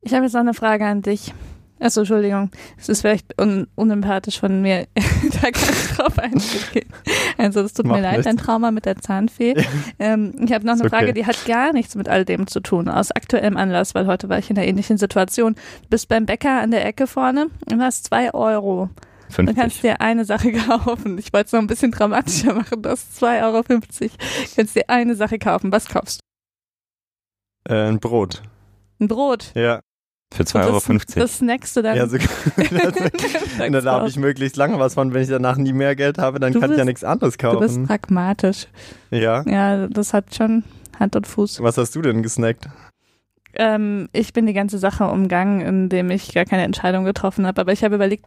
Ich 0.01 0.13
habe 0.13 0.23
jetzt 0.23 0.33
noch 0.33 0.41
eine 0.41 0.53
Frage 0.53 0.85
an 0.85 1.01
dich. 1.01 1.33
Achso, 1.79 2.01
Entschuldigung. 2.01 2.51
Es 2.77 2.89
ist 2.89 3.01
vielleicht 3.01 3.41
un 3.41 3.65
unempathisch 3.73 4.39
von 4.39 4.61
mir, 4.61 4.85
da 5.41 5.49
gar 5.49 5.65
nicht 5.67 5.97
drauf 5.97 6.19
einzugehen. 6.19 6.87
Also 7.39 7.61
es 7.61 7.73
tut 7.73 7.87
Macht 7.87 7.97
mir 7.97 8.03
leid, 8.03 8.11
nichts. 8.17 8.25
dein 8.25 8.37
Trauma 8.37 8.69
mit 8.69 8.85
der 8.85 8.97
Zahnfee. 8.97 9.55
Ähm, 9.97 10.33
ich 10.45 10.53
habe 10.53 10.63
noch 10.63 10.73
eine 10.73 10.81
okay. 10.81 10.89
Frage, 10.89 11.13
die 11.13 11.25
hat 11.25 11.43
gar 11.47 11.73
nichts 11.73 11.95
mit 11.95 12.07
all 12.07 12.23
dem 12.23 12.45
zu 12.45 12.59
tun, 12.59 12.87
aus 12.87 13.09
aktuellem 13.11 13.57
Anlass, 13.57 13.95
weil 13.95 14.05
heute 14.05 14.29
war 14.29 14.37
ich 14.37 14.51
in 14.51 14.57
einer 14.57 14.67
ähnlichen 14.67 14.99
Situation. 14.99 15.55
Du 15.55 15.89
bist 15.89 16.07
beim 16.07 16.27
Bäcker 16.27 16.61
an 16.61 16.69
der 16.69 16.85
Ecke 16.85 17.07
vorne 17.07 17.47
und 17.71 17.81
hast 17.81 18.05
zwei 18.05 18.31
Euro. 18.31 18.89
Du 19.31 19.35
50. 19.35 19.55
kannst 19.57 19.83
dir 19.83 20.01
eine 20.01 20.25
Sache 20.25 20.51
kaufen. 20.67 21.17
Ich 21.17 21.31
wollte 21.33 21.47
es 21.47 21.51
noch 21.53 21.59
ein 21.61 21.67
bisschen 21.67 21.91
dramatischer 21.91 22.53
machen. 22.53 22.81
Du 22.81 22.89
hast 22.89 23.21
2,50 23.23 23.43
Euro. 23.43 23.63
Du 23.63 24.09
kannst 24.55 24.75
dir 24.75 24.89
eine 24.89 25.15
Sache 25.15 25.39
kaufen. 25.39 25.71
Was 25.71 25.87
kaufst 25.87 26.19
du? 27.67 27.73
Äh, 27.73 27.87
ein 27.89 27.99
Brot. 27.99 28.41
Ein 28.99 29.07
Brot. 29.07 29.51
Ja. 29.55 29.79
Für 30.33 30.43
2,50 30.43 30.65
Euro. 30.65 30.79
Das, 30.79 31.05
das 31.15 31.37
snackst 31.39 31.75
du 31.75 31.81
dann. 31.81 31.97
ja 31.97 32.07
so, 32.07 32.17
da 33.81 33.91
habe 33.93 34.07
ich 34.07 34.15
möglichst 34.17 34.55
lange 34.55 34.79
was 34.79 34.93
von. 34.93 35.13
Wenn 35.13 35.23
ich 35.23 35.29
danach 35.29 35.57
nie 35.57 35.73
mehr 35.73 35.95
Geld 35.95 36.17
habe, 36.17 36.39
dann 36.39 36.53
Du 36.53 36.59
kann 36.61 36.71
ich 36.71 36.77
ja 36.77 36.83
bist- 36.83 36.87
nichts 36.87 37.03
anderes 37.03 37.35
du 37.37 37.59
bist 37.59 37.75
kaufen. 37.75 37.87
pragmatisch. 37.87 38.67
Ja. 39.09 39.43
Ja, 39.45 39.87
das 39.87 40.13
hat 40.13 40.33
schon 40.33 40.63
Hand 40.99 41.15
und 41.15 41.27
Fuß. 41.27 41.61
Was 41.61 41.77
hast 41.77 41.95
du 41.95 42.01
denn 42.01 42.23
gesnackt? 42.23 42.69
Ähm, 43.53 44.07
ich 44.13 44.31
bin 44.31 44.45
die 44.45 44.53
ganze 44.53 44.77
Sache 44.77 45.03
umgangen, 45.05 45.59
indem 45.59 46.09
ich 46.09 46.33
gar 46.33 46.45
keine 46.45 46.63
Entscheidung 46.63 47.03
getroffen 47.03 47.45
habe. 47.45 47.59
Aber 47.59 47.73
ich 47.73 47.83
habe 47.83 47.95
überlegt, 47.95 48.25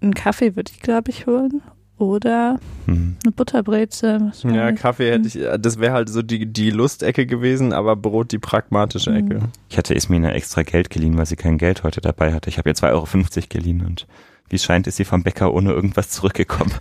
einen 0.00 0.14
Kaffee 0.14 0.56
würde 0.56 0.70
ich, 0.74 0.80
glaube 0.80 1.10
ich, 1.10 1.26
holen. 1.26 1.62
Oder 1.98 2.60
Hm. 2.86 3.16
eine 3.24 3.32
Butterbreze. 3.32 4.30
Ja. 4.44 4.70
Kaffee 4.70 5.10
hätte 5.10 5.26
ich, 5.26 5.36
äh, 5.36 5.58
das 5.58 5.80
wäre 5.80 5.92
halt 5.94 6.08
so 6.08 6.22
die, 6.22 6.46
die 6.46 6.70
Lustecke 6.70 7.26
gewesen, 7.26 7.72
aber 7.72 7.96
Brot 7.96 8.30
die 8.30 8.38
pragmatische 8.38 9.10
Ecke. 9.12 9.40
Mhm. 9.40 9.48
Ich 9.68 9.76
hatte 9.78 9.94
Ismina 9.94 10.30
extra 10.32 10.62
Geld 10.62 10.90
geliehen, 10.90 11.16
weil 11.18 11.26
sie 11.26 11.34
kein 11.34 11.58
Geld 11.58 11.82
heute 11.82 12.00
dabei 12.00 12.32
hatte. 12.32 12.50
Ich 12.50 12.58
habe 12.58 12.70
ihr 12.70 12.74
2,50 12.76 12.92
Euro 12.92 13.46
geliehen 13.48 13.84
und 13.84 14.06
wie 14.50 14.58
scheint, 14.58 14.86
ist 14.86 14.96
sie 14.96 15.04
vom 15.04 15.22
Bäcker 15.22 15.52
ohne 15.52 15.72
irgendwas 15.72 16.08
zurückgekommen. 16.10 16.72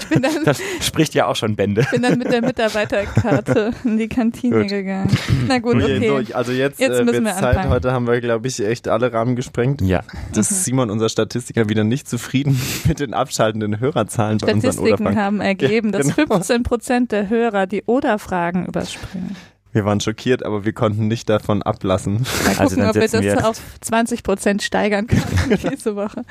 Ich 0.00 0.06
bin 0.08 0.22
dann, 0.22 0.44
Das 0.44 0.60
spricht 0.80 1.14
ja 1.14 1.26
auch 1.26 1.36
schon 1.36 1.56
Bände. 1.56 1.86
bin 1.90 2.02
dann 2.02 2.18
mit 2.18 2.32
der 2.32 2.42
Mitarbeiterkarte 2.42 3.72
in 3.84 3.98
die 3.98 4.08
Kantine 4.08 4.60
Gut. 4.60 4.68
gegangen. 4.68 5.10
Na 5.48 5.58
gut, 5.58 5.76
Okay, 5.76 5.96
okay. 6.10 6.24
so, 6.28 6.34
also 6.34 6.52
jetzt, 6.52 6.80
Jetzt 6.80 7.00
äh, 7.00 7.04
müssen 7.04 7.24
wir 7.24 7.32
Zeit. 7.34 7.44
anfangen. 7.56 7.70
Heute 7.70 7.92
haben 7.92 8.06
wir, 8.06 8.20
glaube 8.20 8.46
ich, 8.48 8.60
echt 8.64 8.88
alle 8.88 9.12
Rahmen 9.12 9.36
gesprengt. 9.36 9.80
Ja, 9.82 10.02
Das 10.32 10.50
Mhm. 10.50 10.56
ist 10.56 10.64
Simon, 10.64 10.90
unser 10.90 11.08
Statistiker, 11.08 11.68
wieder 11.68 11.84
nicht 11.84 12.08
zufrieden 12.08 12.60
mit 12.86 13.00
den 13.00 13.14
abschaltenden 13.14 13.80
Hörerzahlen 13.80 14.38
bei 14.38 14.52
unseren 14.52 14.72
Statistiken 14.72 15.16
haben 15.16 15.40
ergeben, 15.40 15.92
Ja, 15.92 15.98
dass 15.98 16.06
genau. 16.16 16.34
15 16.36 16.62
Prozent 16.62 17.12
der 17.12 17.28
Hörer 17.28 17.66
die 17.66 17.82
Oder-Fragen 17.84 18.66
überspringen. 18.66 19.36
Wir 19.76 19.84
waren 19.84 20.00
schockiert, 20.00 20.42
aber 20.42 20.64
wir 20.64 20.72
konnten 20.72 21.06
nicht 21.06 21.28
davon 21.28 21.62
ablassen. 21.62 22.14
Mal 22.14 22.22
gucken, 22.54 22.58
Also 22.60 22.80
ob 22.80 22.94
wir 22.94 23.02
das 23.02 23.12
wir 23.12 23.20
jetzt- 23.22 23.44
auf 23.44 23.60
20 23.82 24.22
Prozent 24.22 24.62
steigern 24.62 25.06
können 25.06 25.58
diese 25.70 25.94
Woche. 25.96 26.22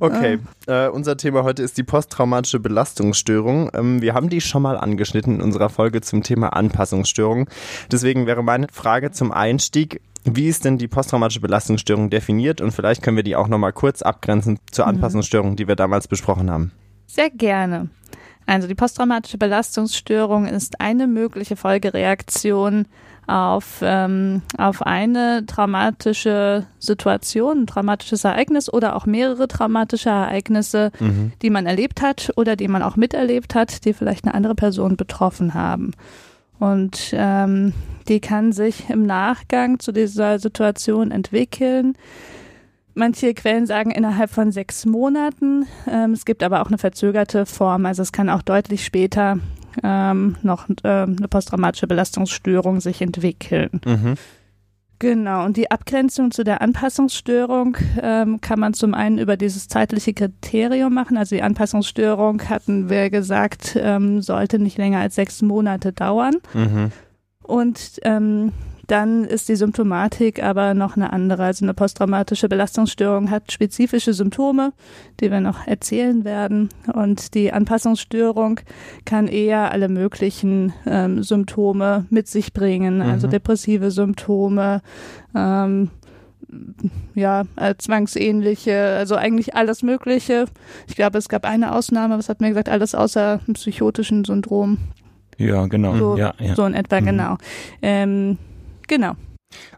Okay, 0.00 0.38
Ah. 0.66 0.86
äh, 0.86 0.88
unser 0.88 1.18
Thema 1.18 1.44
heute 1.44 1.62
ist 1.62 1.76
die 1.76 1.82
posttraumatische 1.82 2.58
Belastungsstörung. 2.58 3.70
Ähm, 3.74 4.00
wir 4.00 4.14
haben 4.14 4.30
die 4.30 4.40
schon 4.40 4.62
mal 4.62 4.78
angeschnitten 4.78 5.34
in 5.36 5.40
unserer 5.42 5.68
Folge 5.68 6.00
zum 6.00 6.22
Thema 6.22 6.54
Anpassungsstörung. 6.54 7.50
Deswegen 7.92 8.26
wäre 8.26 8.42
meine 8.42 8.66
Frage 8.72 9.10
zum 9.10 9.30
Einstieg, 9.30 10.00
wie 10.24 10.48
ist 10.48 10.64
denn 10.64 10.78
die 10.78 10.88
posttraumatische 10.88 11.40
Belastungsstörung 11.40 12.08
definiert? 12.08 12.62
Und 12.62 12.70
vielleicht 12.72 13.02
können 13.02 13.16
wir 13.18 13.24
die 13.24 13.36
auch 13.36 13.48
nochmal 13.48 13.74
kurz 13.74 14.00
abgrenzen 14.00 14.58
zur 14.70 14.86
Mhm. 14.86 14.92
Anpassungsstörung, 14.94 15.54
die 15.56 15.68
wir 15.68 15.76
damals 15.76 16.08
besprochen 16.08 16.50
haben. 16.50 16.72
Sehr 17.06 17.28
gerne. 17.28 17.90
Also 18.50 18.66
die 18.66 18.74
posttraumatische 18.74 19.38
Belastungsstörung 19.38 20.46
ist 20.46 20.80
eine 20.80 21.06
mögliche 21.06 21.54
Folgereaktion 21.54 22.86
auf, 23.28 23.78
ähm, 23.80 24.42
auf 24.58 24.82
eine 24.82 25.46
traumatische 25.46 26.66
Situation, 26.80 27.60
ein 27.60 27.66
traumatisches 27.68 28.24
Ereignis 28.24 28.68
oder 28.68 28.96
auch 28.96 29.06
mehrere 29.06 29.46
traumatische 29.46 30.08
Ereignisse, 30.08 30.90
Mhm. 30.98 31.30
die 31.42 31.50
man 31.50 31.66
erlebt 31.66 32.02
hat 32.02 32.32
oder 32.34 32.56
die 32.56 32.66
man 32.66 32.82
auch 32.82 32.96
miterlebt 32.96 33.54
hat, 33.54 33.84
die 33.84 33.92
vielleicht 33.92 34.24
eine 34.24 34.34
andere 34.34 34.56
Person 34.56 34.96
betroffen 34.96 35.54
haben. 35.54 35.92
Und 36.58 37.12
ähm, 37.12 37.72
die 38.08 38.18
kann 38.18 38.50
sich 38.50 38.90
im 38.90 39.06
Nachgang 39.06 39.78
zu 39.78 39.92
dieser 39.92 40.40
Situation 40.40 41.12
entwickeln. 41.12 41.96
Manche 42.94 43.34
Quellen 43.34 43.66
sagen 43.66 43.90
innerhalb 43.90 44.30
von 44.30 44.52
sechs 44.52 44.84
Monaten. 44.86 45.66
Ähm, 45.88 46.12
es 46.12 46.24
gibt 46.24 46.42
aber 46.42 46.62
auch 46.62 46.68
eine 46.68 46.78
verzögerte 46.78 47.46
Form. 47.46 47.86
Also 47.86 48.02
es 48.02 48.12
kann 48.12 48.28
auch 48.28 48.42
deutlich 48.42 48.84
später 48.84 49.38
ähm, 49.82 50.36
noch 50.42 50.68
ähm, 50.84 51.16
eine 51.18 51.28
posttraumatische 51.28 51.86
Belastungsstörung 51.86 52.80
sich 52.80 53.00
entwickeln. 53.02 53.80
Mhm. 53.84 54.14
Genau, 55.00 55.46
und 55.46 55.56
die 55.56 55.70
Abgrenzung 55.70 56.30
zu 56.30 56.44
der 56.44 56.60
Anpassungsstörung 56.60 57.78
ähm, 58.02 58.42
kann 58.42 58.60
man 58.60 58.74
zum 58.74 58.92
einen 58.92 59.16
über 59.16 59.38
dieses 59.38 59.66
zeitliche 59.66 60.12
Kriterium 60.12 60.92
machen. 60.92 61.16
Also 61.16 61.34
die 61.34 61.42
Anpassungsstörung, 61.42 62.50
hatten 62.50 62.90
wir 62.90 63.08
gesagt, 63.08 63.78
ähm, 63.80 64.20
sollte 64.20 64.58
nicht 64.58 64.76
länger 64.76 65.00
als 65.00 65.14
sechs 65.14 65.40
Monate 65.40 65.94
dauern. 65.94 66.34
Mhm. 66.52 66.92
Und 67.42 68.00
ähm, 68.02 68.52
dann 68.90 69.24
ist 69.24 69.48
die 69.48 69.56
Symptomatik 69.56 70.42
aber 70.42 70.74
noch 70.74 70.96
eine 70.96 71.12
andere. 71.12 71.44
Also 71.44 71.64
eine 71.64 71.74
posttraumatische 71.74 72.48
Belastungsstörung 72.48 73.30
hat 73.30 73.52
spezifische 73.52 74.12
Symptome, 74.14 74.72
die 75.20 75.30
wir 75.30 75.40
noch 75.40 75.66
erzählen 75.66 76.24
werden. 76.24 76.68
Und 76.92 77.34
die 77.34 77.52
Anpassungsstörung 77.52 78.60
kann 79.04 79.28
eher 79.28 79.70
alle 79.72 79.88
möglichen 79.88 80.72
ähm, 80.86 81.22
Symptome 81.22 82.06
mit 82.10 82.26
sich 82.28 82.52
bringen, 82.52 83.00
also 83.02 83.26
Mhm. 83.26 83.30
depressive 83.32 83.90
Symptome, 83.90 84.82
ähm, 85.36 85.90
ja, 87.14 87.44
äh, 87.56 87.74
zwangsähnliche, 87.78 88.96
also 88.98 89.14
eigentlich 89.14 89.54
alles 89.54 89.82
Mögliche. 89.84 90.46
Ich 90.88 90.96
glaube, 90.96 91.18
es 91.18 91.28
gab 91.28 91.44
eine 91.44 91.74
Ausnahme, 91.76 92.18
was 92.18 92.28
hat 92.28 92.40
mir 92.40 92.48
gesagt, 92.48 92.68
alles 92.68 92.94
außer 92.94 93.40
psychotischen 93.54 94.24
Syndrom. 94.24 94.78
ja, 95.38 95.66
genau. 95.68 95.96
So, 95.96 96.16
ja, 96.16 96.34
ja. 96.40 96.54
so 96.56 96.64
in 96.66 96.74
etwa, 96.74 97.00
Mhm. 97.00 97.04
genau. 97.06 97.36
Ähm, 97.82 98.38
genau. 98.90 99.14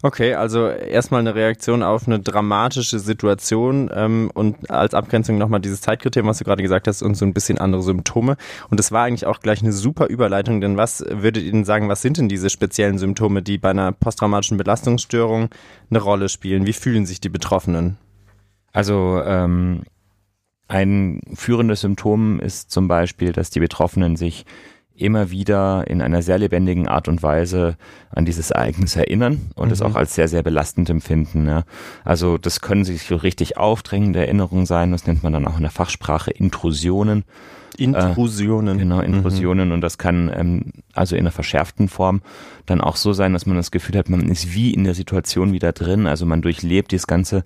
Okay, 0.02 0.34
also 0.34 0.68
erstmal 0.68 1.20
eine 1.20 1.34
Reaktion 1.34 1.82
auf 1.82 2.06
eine 2.06 2.20
dramatische 2.20 2.98
Situation 2.98 3.90
ähm, 3.94 4.30
und 4.34 4.70
als 4.70 4.92
Abgrenzung 4.92 5.38
nochmal 5.38 5.60
dieses 5.60 5.80
Zeitkriterium, 5.80 6.28
was 6.28 6.38
du 6.38 6.44
gerade 6.44 6.62
gesagt 6.62 6.88
hast, 6.88 7.02
und 7.02 7.14
so 7.14 7.24
ein 7.24 7.32
bisschen 7.32 7.56
andere 7.58 7.82
Symptome. 7.82 8.36
Und 8.68 8.80
das 8.80 8.92
war 8.92 9.04
eigentlich 9.04 9.24
auch 9.24 9.40
gleich 9.40 9.62
eine 9.62 9.72
super 9.72 10.08
Überleitung, 10.08 10.60
denn 10.60 10.76
was 10.76 11.04
würdet 11.08 11.44
ihr 11.44 11.52
denn 11.52 11.64
sagen, 11.64 11.88
was 11.88 12.02
sind 12.02 12.18
denn 12.18 12.28
diese 12.28 12.50
speziellen 12.50 12.98
Symptome, 12.98 13.42
die 13.42 13.56
bei 13.56 13.70
einer 13.70 13.92
posttraumatischen 13.92 14.58
Belastungsstörung 14.58 15.48
eine 15.88 16.00
Rolle 16.00 16.28
spielen? 16.28 16.66
Wie 16.66 16.74
fühlen 16.74 17.06
sich 17.06 17.20
die 17.20 17.30
Betroffenen? 17.30 17.96
Also 18.72 19.22
ähm, 19.24 19.84
ein 20.68 21.20
führendes 21.34 21.82
Symptom 21.82 22.40
ist 22.40 22.70
zum 22.70 22.88
Beispiel, 22.88 23.32
dass 23.32 23.50
die 23.50 23.60
Betroffenen 23.60 24.16
sich 24.16 24.44
immer 24.96 25.30
wieder 25.30 25.84
in 25.88 26.02
einer 26.02 26.22
sehr 26.22 26.38
lebendigen 26.38 26.88
Art 26.88 27.08
und 27.08 27.22
Weise 27.22 27.76
an 28.10 28.24
dieses 28.24 28.50
Ereignis 28.50 28.96
erinnern 28.96 29.50
und 29.54 29.68
mhm. 29.68 29.72
es 29.72 29.82
auch 29.82 29.94
als 29.94 30.14
sehr, 30.14 30.28
sehr 30.28 30.42
belastend 30.42 30.90
empfinden. 30.90 31.46
Ja. 31.46 31.64
Also 32.04 32.38
das 32.38 32.60
können 32.60 32.84
sich 32.84 33.02
so 33.02 33.16
richtig 33.16 33.56
aufdrängende 33.56 34.20
Erinnerungen 34.20 34.66
sein, 34.66 34.92
das 34.92 35.06
nennt 35.06 35.22
man 35.22 35.32
dann 35.32 35.46
auch 35.46 35.56
in 35.56 35.62
der 35.62 35.70
Fachsprache 35.70 36.30
Intrusionen. 36.30 37.24
Intrusionen. 37.78 38.76
Äh, 38.76 38.80
genau, 38.80 39.00
Intrusionen 39.00 39.68
mhm. 39.68 39.74
und 39.74 39.80
das 39.80 39.96
kann 39.96 40.30
ähm, 40.34 40.72
also 40.92 41.16
in 41.16 41.22
einer 41.22 41.32
verschärften 41.32 41.88
Form 41.88 42.20
dann 42.66 42.80
auch 42.82 42.96
so 42.96 43.14
sein, 43.14 43.32
dass 43.32 43.46
man 43.46 43.56
das 43.56 43.70
Gefühl 43.70 43.96
hat, 43.96 44.10
man 44.10 44.28
ist 44.28 44.54
wie 44.54 44.74
in 44.74 44.84
der 44.84 44.94
Situation 44.94 45.52
wieder 45.52 45.72
drin, 45.72 46.06
also 46.06 46.26
man 46.26 46.42
durchlebt 46.42 46.92
dieses 46.92 47.06
ganze 47.06 47.44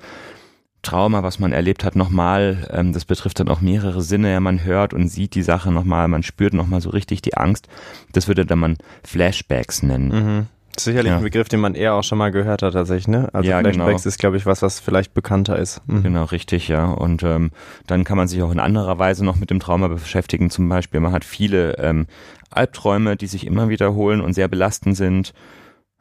Trauma, 0.86 1.22
was 1.22 1.38
man 1.38 1.52
erlebt 1.52 1.84
hat, 1.84 1.96
nochmal. 1.96 2.68
Ähm, 2.70 2.92
das 2.92 3.04
betrifft 3.04 3.40
dann 3.40 3.48
auch 3.48 3.60
mehrere 3.60 4.02
Sinne. 4.02 4.32
Ja, 4.32 4.40
man 4.40 4.64
hört 4.64 4.94
und 4.94 5.08
sieht 5.08 5.34
die 5.34 5.42
Sache 5.42 5.70
nochmal, 5.70 6.08
man 6.08 6.22
spürt 6.22 6.54
nochmal 6.54 6.80
so 6.80 6.90
richtig 6.90 7.22
die 7.22 7.36
Angst. 7.36 7.68
Das 8.12 8.28
würde 8.28 8.46
dann 8.46 8.58
man 8.58 8.76
Flashbacks 9.04 9.82
nennen. 9.82 10.08
Mhm. 10.08 10.46
Sicherlich 10.78 11.10
ja. 11.10 11.16
ein 11.16 11.22
Begriff, 11.22 11.48
den 11.48 11.60
man 11.60 11.74
eher 11.74 11.94
auch 11.94 12.04
schon 12.04 12.18
mal 12.18 12.30
gehört 12.30 12.62
hat 12.62 12.74
tatsächlich, 12.74 13.08
ne? 13.08 13.28
Also 13.32 13.48
ja, 13.48 13.60
Flashbacks 13.60 14.02
genau. 14.02 14.08
ist, 14.08 14.18
glaube 14.18 14.36
ich, 14.36 14.46
was, 14.46 14.62
was 14.62 14.78
vielleicht 14.78 15.14
bekannter 15.14 15.58
ist. 15.58 15.80
Mhm. 15.86 16.02
Genau, 16.02 16.24
richtig, 16.24 16.68
ja. 16.68 16.84
Und 16.84 17.22
ähm, 17.22 17.50
dann 17.86 18.04
kann 18.04 18.16
man 18.16 18.28
sich 18.28 18.42
auch 18.42 18.52
in 18.52 18.60
anderer 18.60 18.98
Weise 18.98 19.24
noch 19.24 19.36
mit 19.36 19.50
dem 19.50 19.58
Trauma 19.58 19.88
beschäftigen. 19.88 20.50
Zum 20.50 20.68
Beispiel, 20.68 21.00
man 21.00 21.12
hat 21.12 21.24
viele 21.24 21.78
ähm, 21.78 22.06
Albträume, 22.50 23.16
die 23.16 23.26
sich 23.26 23.46
immer 23.46 23.68
wiederholen 23.68 24.20
und 24.20 24.34
sehr 24.34 24.48
belastend 24.48 24.96
sind. 24.96 25.32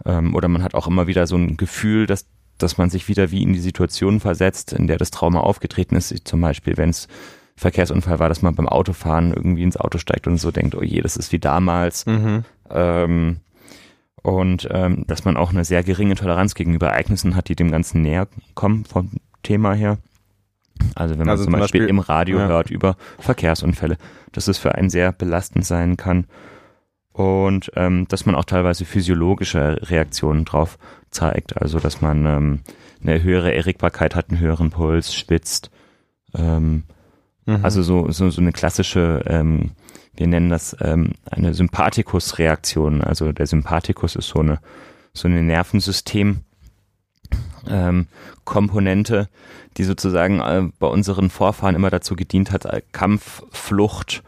Ähm, 0.05 0.35
oder 0.35 0.49
man 0.49 0.61
hat 0.61 0.75
auch 0.75 0.87
immer 0.87 1.07
wieder 1.07 1.25
so 1.25 1.37
ein 1.37 1.57
Gefühl, 1.57 2.05
dass 2.05 2.27
dass 2.57 2.77
man 2.77 2.89
sich 2.89 3.07
wieder 3.07 3.31
wie 3.31 3.43
in 3.43 3.53
die 3.53 3.59
Situation 3.59 4.19
versetzt, 4.19 4.73
in 4.73 4.87
der 4.87 4.97
das 4.97 5.11
Trauma 5.11 5.41
aufgetreten 5.41 5.95
ist. 5.95 6.27
Zum 6.27 6.41
Beispiel, 6.41 6.77
wenn 6.77 6.89
es 6.89 7.07
Verkehrsunfall 7.57 8.19
war, 8.19 8.29
dass 8.29 8.41
man 8.41 8.55
beim 8.55 8.67
Autofahren 8.67 9.33
irgendwie 9.33 9.63
ins 9.63 9.77
Auto 9.77 9.97
steigt 9.97 10.27
und 10.27 10.37
so 10.37 10.51
denkt, 10.51 10.75
oh 10.75 10.83
je, 10.83 11.01
das 11.01 11.17
ist 11.17 11.31
wie 11.31 11.39
damals. 11.39 12.05
Mhm. 12.05 12.43
Ähm, 12.69 13.37
und 14.21 14.67
ähm, 14.71 15.05
dass 15.07 15.23
man 15.23 15.37
auch 15.37 15.51
eine 15.51 15.63
sehr 15.63 15.83
geringe 15.83 16.15
Toleranz 16.15 16.55
gegenüber 16.55 16.87
Ereignissen 16.87 17.35
hat, 17.35 17.47
die 17.47 17.55
dem 17.55 17.71
Ganzen 17.71 18.01
näher 18.01 18.27
kommen 18.55 18.83
vom 18.85 19.11
Thema 19.43 19.73
her. 19.73 19.99
Also 20.95 21.13
wenn 21.13 21.19
man 21.19 21.29
also 21.29 21.43
zum, 21.45 21.53
Beispiel, 21.53 21.81
Beispiel, 21.81 21.89
im 21.89 21.99
Radio 21.99 22.39
ja. 22.39 22.47
hört 22.47 22.69
über 22.69 22.97
Verkehrsunfälle, 23.19 23.97
dass 24.31 24.47
es 24.47 24.57
für 24.57 24.75
einen 24.75 24.89
sehr 24.89 25.11
belastend 25.11 25.65
sein 25.65 25.95
kann 25.95 26.25
und 27.15 27.71
ähm, 27.77 28.07
dass 28.09 28.25
man 28.25 28.35
auch 28.35 28.43
teilweise 28.43 28.83
physiologische 28.83 29.79
Reaktionen 29.83 30.43
drauf 30.43 30.77
zeigt, 31.11 31.55
also 31.61 31.79
dass 31.79 32.01
man 32.01 32.25
ähm, 32.25 32.59
eine 33.01 33.23
höhere 33.23 33.55
Erregbarkeit 33.55 34.15
hat, 34.15 34.29
einen 34.29 34.41
höheren 34.41 34.69
Puls, 34.69 35.15
schwitzt. 35.15 35.71
Ähm, 36.33 36.83
mhm. 37.45 37.63
Also 37.63 37.83
so, 37.83 38.11
so, 38.11 38.29
so 38.29 38.41
eine 38.41 38.51
klassische, 38.51 39.23
ähm, 39.27 39.71
wir 40.13 40.27
nennen 40.27 40.49
das 40.49 40.75
ähm, 40.81 41.13
eine 41.31 41.53
Sympathikus-Reaktion. 41.53 43.01
Also 43.01 43.31
der 43.31 43.47
Sympathikus 43.47 44.17
ist 44.17 44.27
so 44.27 44.39
eine, 44.39 44.59
so 45.13 45.29
eine 45.29 45.41
Nervensystem. 45.41 46.41
Ähm, 47.67 48.07
Komponente, 48.43 49.29
die 49.77 49.85
sozusagen 49.85 50.41
äh, 50.41 50.69
bei 50.79 50.87
unseren 50.87 51.29
Vorfahren 51.29 51.75
immer 51.75 51.89
dazu 51.89 52.17
gedient 52.17 52.51
hat, 52.51 52.67
Kampf, 52.91 53.41
Flucht 53.51 54.21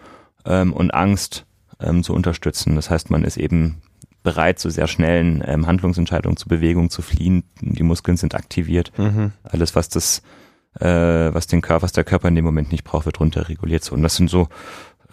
ähm, 0.46 0.72
und 0.72 0.94
Angst 0.94 1.47
ähm, 1.79 2.03
zu 2.03 2.13
unterstützen. 2.13 2.75
Das 2.75 2.89
heißt, 2.89 3.10
man 3.10 3.24
ist 3.24 3.38
eben 3.38 3.81
bereit, 4.24 4.60
zu 4.60 4.69
sehr 4.69 4.88
schnellen 4.88 5.43
ähm, 5.46 5.67
Handlungsentscheidungen 5.67 6.38
zu 6.38 6.50
Bewegung 6.50 6.89
zu 6.89 7.01
fliehen. 7.01 7.43
Die 7.62 7.84
Muskeln 7.84 8.17
sind 8.17 8.36
aktiviert. 8.36 8.91
Mhm. 8.98 9.31
Alles, 9.43 9.75
was 9.75 9.89
das, 9.89 10.22
äh, 10.79 10.86
was 10.86 11.48
den 11.48 11.62
Körper, 11.62 11.84
was 11.84 11.93
der 11.93 12.03
Körper 12.03 12.27
in 12.27 12.36
dem 12.36 12.46
Moment 12.46 12.72
nicht 12.72 12.84
braucht, 12.84 13.05
wird 13.05 13.19
runter 13.19 13.48
reguliert. 13.48 13.84
So. 13.84 13.96
Und 13.96 14.03
das 14.03 14.15
sind 14.15 14.29
so 14.29 14.50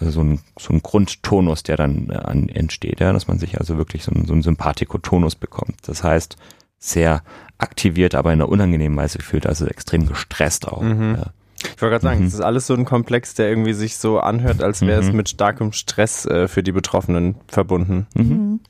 äh, 0.01 0.11
so 0.11 0.23
ein, 0.23 0.41
so 0.59 0.73
ein 0.73 0.83
Grundtonus, 0.83 1.63
der 1.63 1.77
dann 1.77 2.11
äh, 2.11 2.17
an, 2.17 2.49
entsteht, 2.49 3.01
ja, 3.01 3.13
dass 3.13 3.29
man 3.29 3.39
sich 3.39 3.59
also 3.61 3.77
wirklich 3.77 4.05
so, 4.05 4.13
ein, 4.13 4.27
so 4.27 4.33
einen 4.33 4.43
Sympathikotonus 4.43 5.37
bekommt. 5.37 5.77
Das 5.87 6.03
heißt, 6.03 6.37
sehr 6.79 7.23
aktiviert, 7.59 8.15
aber 8.15 8.33
in 8.33 8.41
einer 8.41 8.49
unangenehmen 8.49 8.97
Weise 8.99 9.21
fühlt, 9.21 9.47
also 9.47 9.67
extrem 9.67 10.07
gestresst 10.07 10.69
auch. 10.69 10.83
Mhm. 10.83 11.17
Ja. 11.19 11.33
Ich 11.65 11.83
wollte 11.83 11.93
gerade 11.93 12.03
sagen, 12.03 12.21
mhm. 12.21 12.27
es 12.27 12.35
ist 12.35 12.41
alles 12.41 12.67
so 12.67 12.75
ein 12.75 12.85
Komplex, 12.85 13.35
der 13.35 13.49
irgendwie 13.49 13.73
sich 13.73 13.97
so 13.97 14.21
anhört, 14.21 14.63
als 14.63 14.83
wäre 14.83 15.03
mhm. 15.03 15.09
es 15.09 15.15
mit 15.15 15.29
starkem 15.29 15.73
Stress 15.73 16.27
äh, 16.27 16.49
für 16.49 16.63
die 16.63 16.73
Betroffenen 16.73 17.37
verbunden. 17.49 18.07
Mhm. 18.15 18.23
mhm. 18.23 18.61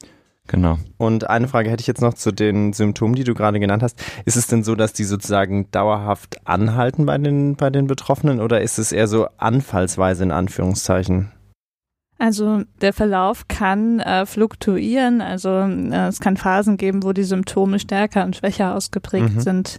Genau. 0.46 0.78
Und 0.98 1.30
eine 1.30 1.48
Frage 1.48 1.70
hätte 1.70 1.80
ich 1.80 1.86
jetzt 1.86 2.02
noch 2.02 2.12
zu 2.12 2.30
den 2.30 2.74
Symptomen, 2.74 3.14
die 3.14 3.24
du 3.24 3.32
gerade 3.32 3.58
genannt 3.60 3.82
hast. 3.82 4.02
Ist 4.26 4.36
es 4.36 4.46
denn 4.46 4.62
so, 4.62 4.74
dass 4.74 4.92
die 4.92 5.04
sozusagen 5.04 5.70
dauerhaft 5.70 6.46
anhalten 6.46 7.06
bei 7.06 7.16
den, 7.16 7.56
bei 7.56 7.70
den 7.70 7.86
Betroffenen 7.86 8.40
oder 8.40 8.60
ist 8.60 8.78
es 8.78 8.92
eher 8.92 9.08
so 9.08 9.26
anfallsweise 9.38 10.22
in 10.22 10.32
Anführungszeichen? 10.32 11.32
Also 12.18 12.62
der 12.80 12.92
Verlauf 12.92 13.48
kann 13.48 14.00
äh, 14.00 14.26
fluktuieren. 14.26 15.20
Also 15.20 15.48
äh, 15.48 16.08
es 16.08 16.20
kann 16.20 16.36
Phasen 16.36 16.76
geben, 16.76 17.02
wo 17.02 17.12
die 17.12 17.24
Symptome 17.24 17.78
stärker 17.78 18.24
und 18.24 18.36
schwächer 18.36 18.74
ausgeprägt 18.74 19.36
mhm. 19.36 19.40
sind. 19.40 19.78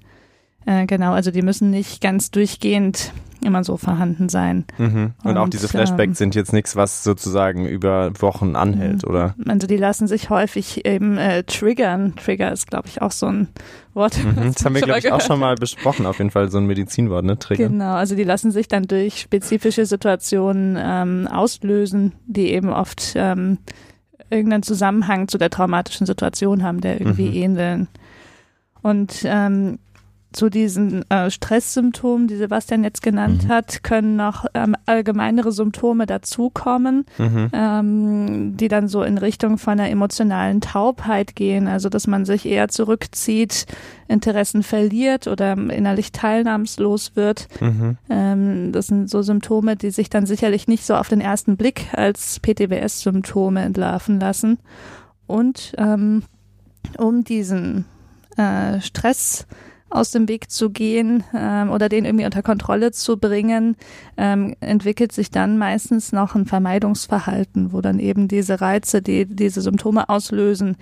Äh, 0.66 0.86
genau, 0.86 1.14
also 1.14 1.32
die 1.32 1.42
müssen 1.42 1.70
nicht 1.70 2.02
ganz 2.02 2.32
durchgehend 2.32 3.12
immer 3.46 3.64
so 3.64 3.78
vorhanden 3.78 4.28
sein. 4.30 4.66
Mhm. 4.78 5.14
Und, 5.24 5.32
und, 5.32 5.38
auch 5.38 5.48
diese 5.48 5.68
Flashbacks 5.68 6.08
ähm, 6.08 6.16
sind 6.16 6.36
jetzt 6.36 6.52
nichts, 6.52 6.76
was 6.76 7.04
sozusagen 7.04 7.68
über 7.68 8.12
Wochen 8.20 8.56
anhält, 8.56 9.04
mhm. 9.04 9.10
oder? 9.10 9.36
Also 9.48 9.68
die 9.68 9.78
lassen 9.78 10.08
sich 10.08 10.30
häufig 10.30 10.86
eben 10.86 11.18
äh, 11.18 11.44
triggern. 11.44 12.16
Trigger 12.16 12.52
ist, 12.52 12.68
glaube 12.68 12.88
ich, 12.88 13.02
auch 13.02 13.12
so 13.12 13.28
ein 13.28 13.48
Wort. 13.94 14.18
Mhm. 14.18 14.54
Das 14.54 14.66
haben 14.66 14.74
wir, 14.74 14.82
glaube 14.82 15.00
ich, 15.00 15.12
auch 15.12 15.22
schon 15.22 15.40
mal 15.40 15.56
besprochen, 15.56 16.06
auf 16.06 16.18
jeden 16.18 16.32
Fall 16.32 16.50
so 16.50 16.58
ein 16.58 16.66
Medizinwort, 16.66 17.24
ne? 17.24 17.38
Trigger. 17.38 17.70
Genau, 17.70 17.94
also 17.94 18.16
die 18.16 18.24
lassen 18.24 18.52
sich 18.52 18.68
dann 18.68 18.84
durch 18.88 19.20
spezifische 19.22 19.86
Situationen 19.86 20.78
ähm, 20.82 21.28
auslösen, 21.28 22.14
die 22.26 22.52
eben 22.52 22.70
oft 22.70 23.14
ähm, 23.16 23.60
irgendeinen 24.30 24.64
Zusammenhang 24.64 25.28
zu 25.28 25.38
der 25.38 25.52
traumatischen 25.52 26.08
Situation 26.08 26.64
haben, 26.64 26.82
der 26.82 27.00
irgendwie 27.00 27.30
mhm. 27.30 27.36
ähneln. 27.36 27.88
Und 28.82 29.24
ähm, 29.24 29.80
zu 30.36 30.50
diesen 30.50 31.10
äh, 31.10 31.32
Stresssymptomen, 31.32 32.28
die 32.28 32.36
Sebastian 32.36 32.84
jetzt 32.84 33.02
genannt 33.02 33.46
mhm. 33.46 33.48
hat, 33.48 33.84
können 33.84 34.16
noch 34.16 34.46
ähm, 34.54 34.76
allgemeinere 34.86 35.52
Symptome 35.52 36.06
dazukommen, 36.06 37.06
mhm. 37.18 37.50
ähm, 37.54 38.58
die 38.58 38.68
dann 38.68 38.88
so 38.88 39.04
in 39.04 39.18
Richtung 39.18 39.58
von 39.58 39.74
einer 39.74 39.90
emotionalen 39.90 40.62
Taubheit 40.62 41.36
gehen, 41.36 41.68
also 41.68 41.90
dass 41.90 42.08
man 42.08 42.26
sich 42.26 42.46
eher 42.46 42.68
zurückzieht, 42.68 43.66
Interessen 44.08 44.62
verliert 44.62 45.28
oder 45.28 45.54
innerlich 45.54 46.12
teilnahmslos 46.12 47.16
wird. 47.16 47.48
Mhm. 47.62 47.98
Ähm, 48.10 48.72
das 48.72 48.88
sind 48.88 49.10
so 49.10 49.22
Symptome, 49.22 49.76
die 49.76 49.92
sich 49.92 50.10
dann 50.10 50.26
sicherlich 50.26 50.68
nicht 50.68 50.86
so 50.86 50.96
auf 50.96 51.08
den 51.08 51.22
ersten 51.22 51.58
Blick 51.58 51.88
als 51.94 52.40
PTBS-Symptome 52.42 53.62
entlarven 53.62 54.20
lassen. 54.20 54.60
Und 55.28 55.74
ähm, 55.78 56.24
um 56.98 57.24
diesen 57.24 57.86
äh, 58.38 58.80
Stress 58.82 59.48
aus 59.96 60.12
dem 60.12 60.28
Weg 60.28 60.52
zu 60.52 60.70
gehen 60.70 61.24
ähm, 61.34 61.72
oder 61.72 61.90
den 61.90 62.06
irgendwie 62.06 62.26
unter 62.26 62.44
Kontrolle 62.44 62.92
zu 62.92 63.18
bringen, 63.18 63.76
ähm, 64.18 64.56
entwickelt 64.60 65.12
sich 65.12 65.32
dann 65.32 65.58
meistens 65.58 66.12
noch 66.12 66.36
ein 66.36 66.46
Vermeidungsverhalten, 66.46 67.74
wo 67.74 67.82
dann 67.82 68.00
eben 68.00 68.28
diese 68.28 68.62
Reize, 68.62 69.02
die 69.02 69.26
diese 69.26 69.62
Symptome 69.62 70.10
auslösen, 70.10 70.78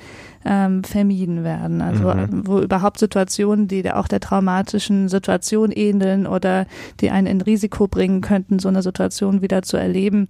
ähm, 0.45 0.83
vermieden 0.83 1.43
werden. 1.43 1.81
Also 1.81 2.13
mhm. 2.13 2.47
wo 2.47 2.59
überhaupt 2.59 2.99
Situationen, 2.99 3.67
die 3.67 3.89
auch 3.91 4.07
der 4.07 4.19
traumatischen 4.19 5.09
Situation 5.09 5.71
ähneln 5.71 6.27
oder 6.27 6.65
die 6.99 7.09
einen 7.09 7.27
in 7.27 7.41
Risiko 7.41 7.87
bringen 7.87 8.21
könnten, 8.21 8.59
so 8.59 8.67
eine 8.67 8.81
Situation 8.81 9.41
wieder 9.41 9.61
zu 9.61 9.77
erleben, 9.77 10.27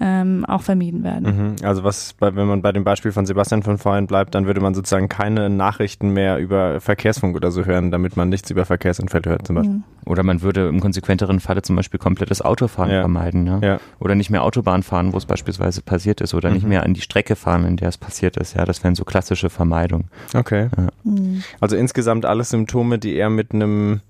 ähm, 0.00 0.44
auch 0.46 0.62
vermieden 0.62 1.02
werden. 1.02 1.56
Mhm. 1.60 1.66
Also 1.66 1.84
was, 1.84 2.14
wenn 2.20 2.46
man 2.46 2.62
bei 2.62 2.72
dem 2.72 2.84
Beispiel 2.84 3.12
von 3.12 3.26
Sebastian 3.26 3.62
von 3.62 3.78
vorhin 3.78 4.06
bleibt, 4.06 4.34
dann 4.34 4.46
würde 4.46 4.60
man 4.60 4.74
sozusagen 4.74 5.08
keine 5.08 5.50
Nachrichten 5.50 6.10
mehr 6.10 6.38
über 6.38 6.80
Verkehrsfunk 6.80 7.36
oder 7.36 7.50
so 7.50 7.64
hören, 7.64 7.90
damit 7.90 8.16
man 8.16 8.28
nichts 8.28 8.50
über 8.50 8.64
Verkehrsunfälle 8.64 9.30
hört 9.30 9.46
zum 9.46 9.56
Beispiel. 9.56 9.74
Mhm. 9.74 9.84
Oder 10.04 10.22
man 10.22 10.42
würde 10.42 10.68
im 10.68 10.80
konsequenteren 10.80 11.40
Falle 11.40 11.62
zum 11.62 11.76
Beispiel 11.76 11.98
komplettes 11.98 12.40
Autofahren 12.40 12.90
ja. 12.90 13.00
vermeiden. 13.00 13.46
Ja? 13.46 13.58
ja? 13.60 13.80
Oder 13.98 14.14
nicht 14.14 14.30
mehr 14.30 14.42
Autobahn 14.42 14.82
fahren, 14.82 15.12
wo 15.12 15.18
es 15.18 15.26
beispielsweise 15.26 15.82
passiert 15.82 16.20
ist. 16.20 16.32
Oder 16.34 16.48
mhm. 16.48 16.54
nicht 16.54 16.66
mehr 16.66 16.82
an 16.84 16.94
die 16.94 17.00
Strecke 17.00 17.36
fahren, 17.36 17.64
in 17.64 17.76
der 17.76 17.88
es 17.88 17.98
passiert 17.98 18.36
ist. 18.36 18.54
Ja, 18.54 18.64
das 18.64 18.82
wären 18.82 18.94
so 18.94 19.04
klassische 19.04 19.50
Vermeidungen. 19.50 20.08
Okay. 20.34 20.68
Ja. 20.76 20.88
Mhm. 21.04 21.42
Also 21.60 21.76
insgesamt 21.76 22.24
alles 22.24 22.50
Symptome, 22.50 22.98
die 22.98 23.14
eher 23.14 23.30
mit 23.30 23.52
einem 23.52 24.00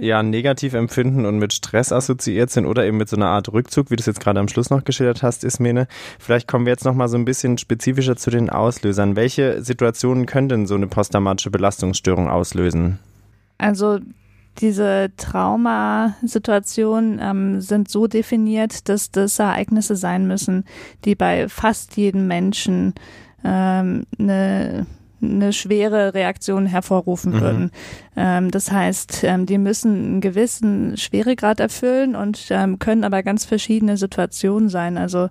ja 0.00 0.22
negativ 0.22 0.74
empfinden 0.74 1.26
und 1.26 1.38
mit 1.38 1.52
Stress 1.52 1.92
assoziiert 1.92 2.50
sind 2.50 2.66
oder 2.66 2.84
eben 2.84 2.96
mit 2.96 3.08
so 3.08 3.16
einer 3.16 3.28
Art 3.28 3.52
Rückzug, 3.52 3.90
wie 3.90 3.96
du 3.96 4.00
es 4.00 4.06
jetzt 4.06 4.20
gerade 4.20 4.40
am 4.40 4.48
Schluss 4.48 4.70
noch 4.70 4.84
geschildert 4.84 5.22
hast, 5.22 5.44
Ismene. 5.44 5.86
Vielleicht 6.18 6.48
kommen 6.48 6.66
wir 6.66 6.72
jetzt 6.72 6.84
noch 6.84 6.94
mal 6.94 7.08
so 7.08 7.16
ein 7.16 7.24
bisschen 7.24 7.58
spezifischer 7.58 8.16
zu 8.16 8.30
den 8.30 8.50
Auslösern. 8.50 9.16
Welche 9.16 9.62
Situationen 9.62 10.26
können 10.26 10.48
denn 10.48 10.66
so 10.66 10.74
eine 10.74 10.88
posttraumatische 10.88 11.50
Belastungsstörung 11.50 12.28
auslösen? 12.28 12.98
Also 13.58 14.00
diese 14.58 15.10
Traumasituationen 15.16 17.20
ähm, 17.22 17.60
sind 17.60 17.90
so 17.90 18.06
definiert, 18.06 18.88
dass 18.88 19.10
das 19.10 19.38
Ereignisse 19.38 19.96
sein 19.96 20.26
müssen, 20.26 20.64
die 21.04 21.14
bei 21.14 21.48
fast 21.48 21.96
jedem 21.96 22.26
Menschen 22.26 22.94
ähm, 23.44 24.04
eine 24.18 24.86
eine 25.22 25.52
schwere 25.52 26.14
Reaktion 26.14 26.66
hervorrufen 26.66 27.32
Mhm. 27.32 27.40
würden. 27.40 27.70
Ähm, 28.16 28.50
das 28.50 28.70
heißt, 28.70 29.24
ähm, 29.24 29.46
die 29.46 29.58
müssen 29.58 29.94
einen 29.94 30.20
gewissen 30.20 30.96
Schweregrad 30.96 31.60
erfüllen 31.60 32.14
und 32.16 32.46
ähm, 32.50 32.78
können 32.78 33.04
aber 33.04 33.22
ganz 33.22 33.44
verschiedene 33.44 33.96
Situationen 33.96 34.68
sein. 34.68 34.98
Also 34.98 35.28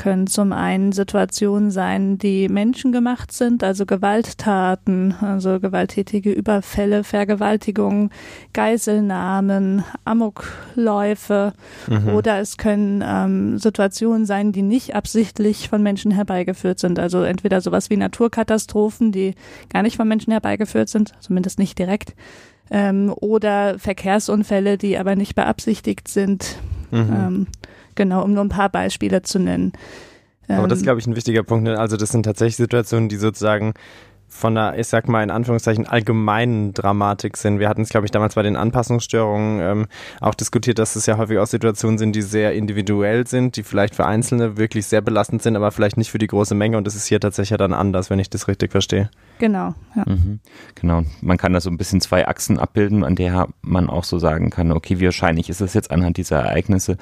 können 0.00 0.26
zum 0.26 0.54
einen 0.54 0.92
Situationen 0.92 1.70
sein, 1.70 2.16
die 2.16 2.48
menschengemacht 2.48 3.32
sind, 3.32 3.62
also 3.62 3.84
Gewalttaten, 3.84 5.14
also 5.20 5.60
gewalttätige 5.60 6.32
Überfälle, 6.32 7.04
Vergewaltigungen, 7.04 8.08
Geiselnahmen, 8.54 9.84
Amokläufe 10.06 11.52
Mhm. 11.86 12.08
oder 12.14 12.40
es 12.40 12.56
können 12.56 13.04
ähm, 13.06 13.58
Situationen 13.58 14.24
sein, 14.24 14.52
die 14.52 14.62
nicht 14.62 14.94
absichtlich 14.94 15.68
von 15.68 15.82
Menschen 15.82 16.12
herbeigeführt 16.12 16.78
sind. 16.78 16.98
Also 16.98 17.22
entweder 17.22 17.60
sowas 17.60 17.90
wie 17.90 17.98
Naturkatastrophen, 17.98 19.12
die 19.12 19.34
gar 19.70 19.82
nicht 19.82 19.96
von 19.98 20.08
Menschen 20.08 20.30
herbeigeführt 20.30 20.88
sind, 20.88 21.12
zumindest 21.20 21.58
nicht 21.58 21.78
direkt, 21.78 22.14
ähm, 22.70 23.12
oder 23.20 23.78
Verkehrsunfälle, 23.78 24.78
die 24.78 24.96
aber 24.96 25.14
nicht 25.14 25.34
beabsichtigt 25.34 26.08
sind. 26.08 26.56
Mhm. 26.90 26.98
Ähm, 26.98 27.46
genau, 28.00 28.24
um 28.24 28.32
nur 28.32 28.42
ein 28.42 28.48
paar 28.48 28.70
Beispiele 28.70 29.20
zu 29.22 29.38
nennen. 29.38 29.72
Aber 30.48 30.66
das 30.66 30.78
ist, 30.78 30.82
Ähm, 30.82 30.86
glaube 30.86 31.00
ich, 31.00 31.06
ein 31.06 31.16
wichtiger 31.16 31.42
Punkt. 31.42 31.64
ne? 31.64 31.78
Also 31.78 31.96
das 31.98 32.08
sind 32.10 32.22
tatsächlich 32.24 32.56
Situationen, 32.56 33.08
die 33.10 33.16
sozusagen 33.16 33.74
von 34.32 34.56
einer, 34.56 34.78
ich 34.78 34.86
sag 34.86 35.08
mal 35.08 35.24
in 35.24 35.30
Anführungszeichen, 35.30 35.86
allgemeinen 35.88 36.72
Dramatik 36.72 37.36
sind. 37.36 37.58
Wir 37.58 37.68
hatten 37.68 37.82
es, 37.82 37.88
glaube 37.88 38.06
ich, 38.06 38.12
damals 38.12 38.36
bei 38.36 38.42
den 38.44 38.54
Anpassungsstörungen 38.56 39.60
ähm, 39.60 39.86
auch 40.20 40.34
diskutiert, 40.36 40.78
dass 40.78 40.94
es 40.94 41.06
ja 41.06 41.18
häufig 41.18 41.38
auch 41.38 41.46
Situationen 41.48 41.98
sind, 41.98 42.14
die 42.14 42.22
sehr 42.22 42.52
individuell 42.54 43.26
sind, 43.26 43.56
die 43.56 43.64
vielleicht 43.64 43.96
für 43.96 44.06
Einzelne 44.06 44.56
wirklich 44.56 44.86
sehr 44.86 45.00
belastend 45.00 45.42
sind, 45.42 45.56
aber 45.56 45.72
vielleicht 45.72 45.96
nicht 45.96 46.10
für 46.12 46.18
die 46.18 46.28
große 46.28 46.54
Menge. 46.54 46.76
Und 46.78 46.86
das 46.86 46.94
ist 46.94 47.06
hier 47.06 47.18
tatsächlich 47.18 47.50
ja 47.50 47.56
dann 47.56 47.72
anders, 47.72 48.08
wenn 48.08 48.20
ich 48.20 48.30
das 48.30 48.46
richtig 48.46 48.70
verstehe. 48.70 49.10
genau, 49.40 49.74
ja. 49.96 50.04
Mhm. 50.06 50.38
Genau. 50.76 51.02
Man 51.22 51.36
kann 51.36 51.52
da 51.52 51.60
so 51.60 51.68
ein 51.70 51.76
bisschen 51.76 52.00
zwei 52.00 52.26
Achsen 52.28 52.58
abbilden, 52.58 53.02
an 53.04 53.16
der 53.16 53.48
man 53.62 53.88
auch 53.90 54.04
so 54.04 54.18
sagen 54.20 54.50
kann, 54.50 54.70
okay, 54.70 55.00
wie 55.00 55.06
wahrscheinlich 55.06 55.50
ist 55.50 55.60
es 55.60 55.74
jetzt 55.74 55.90
anhand 55.90 56.16
dieser 56.18 56.38
Ereignisse, 56.40 56.96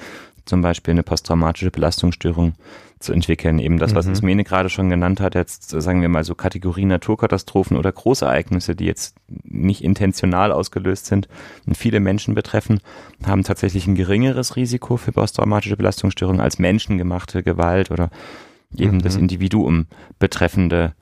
zum 0.49 0.61
Beispiel 0.61 0.91
eine 0.91 1.03
posttraumatische 1.03 1.71
Belastungsstörung 1.71 2.53
zu 2.99 3.13
entwickeln. 3.13 3.59
Eben 3.59 3.77
das, 3.79 3.95
was 3.95 4.07
Mhm. 4.07 4.11
Ismene 4.13 4.43
gerade 4.43 4.67
schon 4.69 4.89
genannt 4.89 5.21
hat, 5.21 5.33
jetzt 5.35 5.69
sagen 5.69 6.01
wir 6.01 6.09
mal 6.09 6.25
so 6.25 6.35
Kategorie 6.35 6.83
Naturkatastrophen 6.83 7.77
oder 7.77 7.91
Großereignisse, 7.93 8.75
die 8.75 8.85
jetzt 8.85 9.15
nicht 9.45 9.83
intentional 9.83 10.51
ausgelöst 10.51 11.05
sind 11.05 11.29
und 11.65 11.77
viele 11.77 12.01
Menschen 12.01 12.35
betreffen, 12.35 12.81
haben 13.25 13.43
tatsächlich 13.43 13.87
ein 13.87 13.95
geringeres 13.95 14.57
Risiko 14.57 14.97
für 14.97 15.13
posttraumatische 15.13 15.77
Belastungsstörungen 15.77 16.41
als 16.41 16.59
menschengemachte 16.59 17.41
Gewalt 17.41 17.89
oder 17.91 18.09
eben 18.75 18.97
Mhm. 18.97 19.01
das 19.01 19.15
Individuum 19.15 19.87
betreffende 20.19 20.93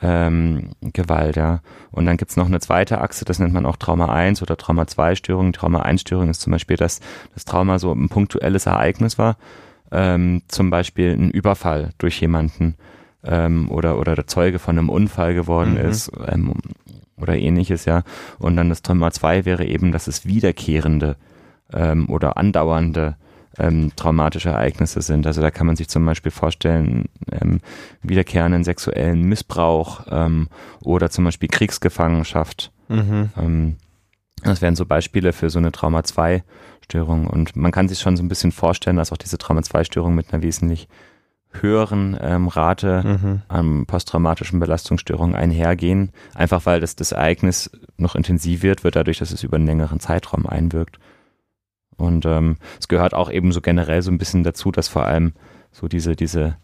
ähm, 0.00 0.70
Gewalt, 0.80 1.36
ja. 1.36 1.60
Und 1.90 2.06
dann 2.06 2.16
gibt's 2.16 2.36
noch 2.36 2.46
eine 2.46 2.60
zweite 2.60 3.00
Achse, 3.00 3.24
das 3.24 3.38
nennt 3.38 3.52
man 3.52 3.66
auch 3.66 3.76
Trauma 3.76 4.06
1 4.12 4.42
oder 4.42 4.56
Trauma 4.56 4.86
2 4.86 5.14
Störung. 5.16 5.52
Trauma 5.52 5.80
1 5.80 6.02
Störung 6.02 6.30
ist 6.30 6.40
zum 6.40 6.52
Beispiel, 6.52 6.76
dass 6.76 7.00
das 7.34 7.44
Trauma 7.44 7.78
so 7.78 7.92
ein 7.92 8.08
punktuelles 8.08 8.66
Ereignis 8.66 9.18
war, 9.18 9.36
ähm, 9.90 10.42
zum 10.48 10.70
Beispiel 10.70 11.12
ein 11.12 11.30
Überfall 11.30 11.90
durch 11.98 12.20
jemanden 12.20 12.76
ähm, 13.24 13.70
oder, 13.70 13.98
oder 13.98 14.14
der 14.14 14.26
Zeuge 14.26 14.58
von 14.58 14.78
einem 14.78 14.88
Unfall 14.88 15.34
geworden 15.34 15.72
Mhm. 15.72 15.88
ist 15.88 16.12
ähm, 16.26 16.52
oder 17.16 17.36
ähnliches, 17.36 17.84
ja. 17.84 18.02
Und 18.38 18.56
dann 18.56 18.68
das 18.68 18.82
Trauma 18.82 19.10
2 19.10 19.44
wäre 19.44 19.64
eben, 19.64 19.90
dass 19.90 20.06
es 20.06 20.24
wiederkehrende 20.26 21.16
ähm, 21.72 22.08
oder 22.08 22.36
andauernde 22.36 23.16
ähm, 23.58 23.92
traumatische 23.96 24.50
Ereignisse 24.50 25.02
sind. 25.02 25.26
Also 25.26 25.40
da 25.40 25.50
kann 25.50 25.66
man 25.66 25.76
sich 25.76 25.88
zum 25.88 26.04
Beispiel 26.04 26.32
vorstellen, 26.32 27.06
ähm, 27.32 27.60
wiederkehrenden 28.02 28.64
sexuellen 28.64 29.22
Missbrauch 29.22 30.06
ähm, 30.10 30.48
oder 30.82 31.10
zum 31.10 31.24
Beispiel 31.24 31.48
Kriegsgefangenschaft. 31.48 32.72
Mhm. 32.88 33.30
Ähm, 33.36 33.76
das 34.42 34.62
wären 34.62 34.76
so 34.76 34.86
Beispiele 34.86 35.32
für 35.32 35.50
so 35.50 35.58
eine 35.58 35.72
Trauma-2-Störung. 35.72 37.26
Und 37.26 37.56
man 37.56 37.72
kann 37.72 37.88
sich 37.88 37.98
schon 37.98 38.16
so 38.16 38.22
ein 38.22 38.28
bisschen 38.28 38.52
vorstellen, 38.52 38.96
dass 38.96 39.12
auch 39.12 39.16
diese 39.16 39.38
Trauma-2-Störung 39.38 40.14
mit 40.14 40.32
einer 40.32 40.42
wesentlich 40.42 40.88
höheren 41.50 42.16
ähm, 42.20 42.48
Rate 42.48 43.02
Mhm. 43.04 43.42
an 43.48 43.86
posttraumatischen 43.86 44.60
Belastungsstörungen 44.60 45.34
einhergehen. 45.34 46.12
Einfach 46.34 46.66
weil 46.66 46.80
das, 46.80 46.94
das 46.94 47.12
Ereignis 47.12 47.70
noch 47.96 48.14
intensiv 48.14 48.62
wird, 48.62 48.84
wird 48.84 48.96
dadurch, 48.96 49.18
dass 49.18 49.32
es 49.32 49.42
über 49.42 49.56
einen 49.56 49.66
längeren 49.66 49.98
Zeitraum 49.98 50.46
einwirkt. 50.46 50.98
Und 51.98 52.24
ähm, 52.24 52.56
es 52.80 52.88
gehört 52.88 53.12
auch 53.12 53.30
eben 53.30 53.52
so 53.52 53.60
generell 53.60 54.02
so 54.02 54.10
ein 54.10 54.18
bisschen 54.18 54.44
dazu, 54.44 54.72
dass 54.72 54.88
vor 54.88 55.04
allem 55.04 55.32
so 55.72 55.88
diese, 55.88 56.16
diese 56.16 56.56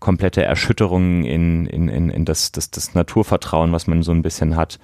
komplette 0.00 0.42
Erschütterung 0.42 1.22
in, 1.22 1.66
in, 1.66 1.88
in, 1.88 2.10
in 2.10 2.24
das, 2.24 2.50
das, 2.50 2.70
das 2.70 2.94
Naturvertrauen, 2.94 3.72
was 3.72 3.86
man 3.86 4.02
so 4.02 4.10
ein 4.10 4.22
bisschen 4.22 4.56
hat, 4.56 4.80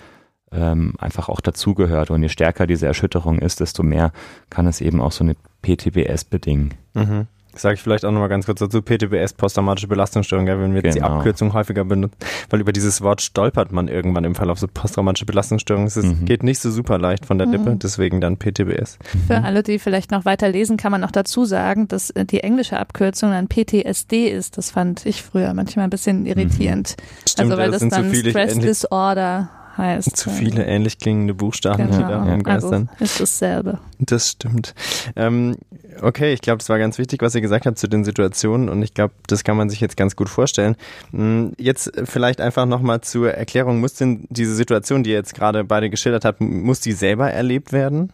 ähm, 0.52 0.94
einfach 0.98 1.28
auch 1.28 1.40
dazugehört. 1.40 2.10
Und 2.10 2.22
je 2.22 2.28
stärker 2.28 2.66
diese 2.66 2.86
Erschütterung 2.86 3.38
ist, 3.38 3.60
desto 3.60 3.82
mehr 3.82 4.12
kann 4.50 4.66
es 4.66 4.80
eben 4.80 5.00
auch 5.00 5.12
so 5.12 5.24
eine 5.24 5.36
PTBS 5.62 6.24
bedingen. 6.24 6.74
Mhm. 6.94 7.26
Sage 7.54 7.74
ich 7.74 7.82
vielleicht 7.82 8.04
auch 8.04 8.12
nochmal 8.12 8.28
ganz 8.28 8.46
kurz 8.46 8.60
dazu, 8.60 8.82
PTBS, 8.82 9.32
posttraumatische 9.32 9.88
Belastungsstörung, 9.88 10.46
ja, 10.46 10.60
wenn 10.60 10.74
wir 10.74 10.82
jetzt 10.82 10.94
die 10.94 11.00
Genau. 11.00 11.16
Abkürzung 11.16 11.54
häufiger 11.54 11.84
benutzen, 11.84 12.16
weil 12.50 12.60
über 12.60 12.72
dieses 12.72 13.00
Wort 13.00 13.20
stolpert 13.20 13.72
man 13.72 13.88
irgendwann 13.88 14.24
im 14.24 14.34
Verlauf 14.34 14.58
so 14.60 14.68
posttraumatische 14.72 15.26
Belastungsstörung. 15.26 15.86
Es 15.86 15.96
ist, 15.96 16.06
Mhm. 16.06 16.24
geht 16.24 16.42
nicht 16.42 16.60
so 16.60 16.70
super 16.70 16.98
leicht 16.98 17.26
von 17.26 17.38
der 17.38 17.46
Mhm. 17.48 17.52
Lippe, 17.54 17.76
deswegen 17.82 18.20
dann 18.20 18.36
PTBS. 18.36 18.98
Für 19.26 19.42
alle, 19.42 19.62
die 19.62 19.78
vielleicht 19.78 20.10
noch 20.12 20.24
weiter 20.24 20.48
lesen, 20.50 20.76
kann 20.76 20.92
man 20.92 21.00
noch 21.00 21.10
dazu 21.10 21.44
sagen, 21.46 21.88
dass 21.88 22.10
äh, 22.10 22.24
die 22.24 22.40
englische 22.44 22.78
Abkürzung 22.78 23.30
dann 23.30 23.48
PTSD 23.48 24.28
ist. 24.28 24.56
Das 24.58 24.70
fand 24.70 25.04
ich 25.06 25.22
früher 25.22 25.52
manchmal 25.54 25.84
ein 25.84 25.90
bisschen 25.90 26.26
irritierend. 26.26 26.96
Stimmt, 27.28 27.50
also 27.50 27.60
weil 27.62 27.70
das 27.70 27.80
das 27.80 27.90
dann 27.90 28.10
viele, 28.10 28.30
Stress 28.30 28.58
Disorder 28.58 29.50
heißt. 29.78 30.16
zu 30.16 30.28
viele 30.30 30.66
ähnlich 30.66 30.98
klingende 30.98 31.32
Buchstaben, 31.34 31.90
Genau. 31.90 32.10
Ja. 32.10 32.22
umgeistern. 32.34 32.88
Also 33.00 33.04
ist 33.04 33.20
dasselbe. 33.20 33.78
Das 34.00 34.28
stimmt. 34.30 34.74
Ähm, 35.16 35.56
okay, 36.02 36.32
ich 36.32 36.40
glaube, 36.40 36.58
es 36.60 36.68
war 36.68 36.78
ganz 36.78 36.98
wichtig, 36.98 37.22
was 37.22 37.34
ihr 37.34 37.40
gesagt 37.40 37.64
habt 37.66 37.78
zu 37.78 37.88
den 37.88 38.04
Situationen 38.04 38.68
und 38.68 38.82
ich 38.82 38.92
glaube, 38.94 39.14
das 39.26 39.44
kann 39.44 39.56
man 39.56 39.70
sich 39.70 39.80
jetzt 39.80 39.96
ganz 39.96 40.16
gut 40.16 40.28
vorstellen. 40.28 40.76
Mm, 41.12 41.48
Jetzt 41.58 41.92
vielleicht 42.04 42.40
einfach 42.40 42.66
nochmal 42.66 43.00
zur 43.00 43.32
Erklärung, 43.32 43.80
muss 43.80 43.94
denn 43.94 44.26
diese 44.30 44.54
Situation, 44.54 45.02
die 45.02 45.10
ihr 45.10 45.16
jetzt 45.16 45.34
gerade 45.34 45.64
beide 45.64 45.88
geschildert 45.90 46.24
habt, 46.24 46.40
muss 46.40 46.80
die 46.80 46.92
selber 46.92 47.30
erlebt 47.30 47.72
werden? 47.72 48.12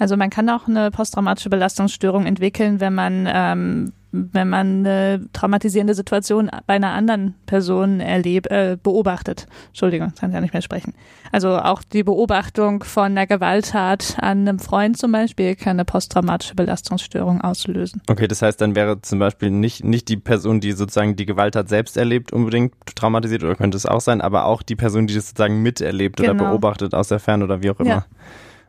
Also 0.00 0.16
man 0.16 0.30
kann 0.30 0.48
auch 0.48 0.68
eine 0.68 0.90
posttraumatische 0.92 1.50
Belastungsstörung 1.50 2.24
entwickeln, 2.26 2.78
wenn 2.80 2.94
man 2.94 3.28
ähm, 3.32 3.92
wenn 4.10 4.48
man 4.48 4.86
eine 4.86 5.26
traumatisierende 5.32 5.94
Situation 5.94 6.50
bei 6.66 6.74
einer 6.74 6.92
anderen 6.92 7.34
Person 7.46 8.00
erlebt, 8.00 8.50
äh, 8.50 8.78
beobachtet. 8.82 9.46
Entschuldigung, 9.68 10.12
kann 10.18 10.32
ja 10.32 10.40
nicht 10.40 10.54
mehr 10.54 10.62
sprechen. 10.62 10.94
Also 11.30 11.58
auch 11.58 11.82
die 11.82 12.02
Beobachtung 12.02 12.82
von 12.84 13.04
einer 13.12 13.26
Gewalttat 13.26 14.16
an 14.20 14.48
einem 14.48 14.58
Freund 14.58 14.96
zum 14.96 15.12
Beispiel 15.12 15.56
kann 15.56 15.72
eine 15.76 15.84
posttraumatische 15.84 16.54
Belastungsstörung 16.54 17.42
auslösen. 17.42 18.00
Okay, 18.08 18.26
das 18.28 18.40
heißt, 18.40 18.60
dann 18.60 18.74
wäre 18.74 19.02
zum 19.02 19.18
Beispiel 19.18 19.50
nicht, 19.50 19.84
nicht 19.84 20.08
die 20.08 20.16
Person, 20.16 20.60
die 20.60 20.72
sozusagen 20.72 21.16
die 21.16 21.26
Gewalttat 21.26 21.68
selbst 21.68 21.96
erlebt, 21.98 22.32
unbedingt 22.32 22.72
traumatisiert 22.94 23.44
oder 23.44 23.56
könnte 23.56 23.76
es 23.76 23.84
auch 23.84 24.00
sein, 24.00 24.20
aber 24.22 24.46
auch 24.46 24.62
die 24.62 24.76
Person, 24.76 25.06
die 25.06 25.14
das 25.14 25.28
sozusagen 25.28 25.62
miterlebt 25.62 26.20
oder 26.20 26.32
Genau. 26.32 26.50
beobachtet 26.50 26.94
aus 26.94 27.08
der 27.08 27.18
Ferne 27.18 27.44
oder 27.44 27.62
wie 27.62 27.70
auch 27.70 27.80
immer. 27.80 27.88
Ja. 27.88 28.06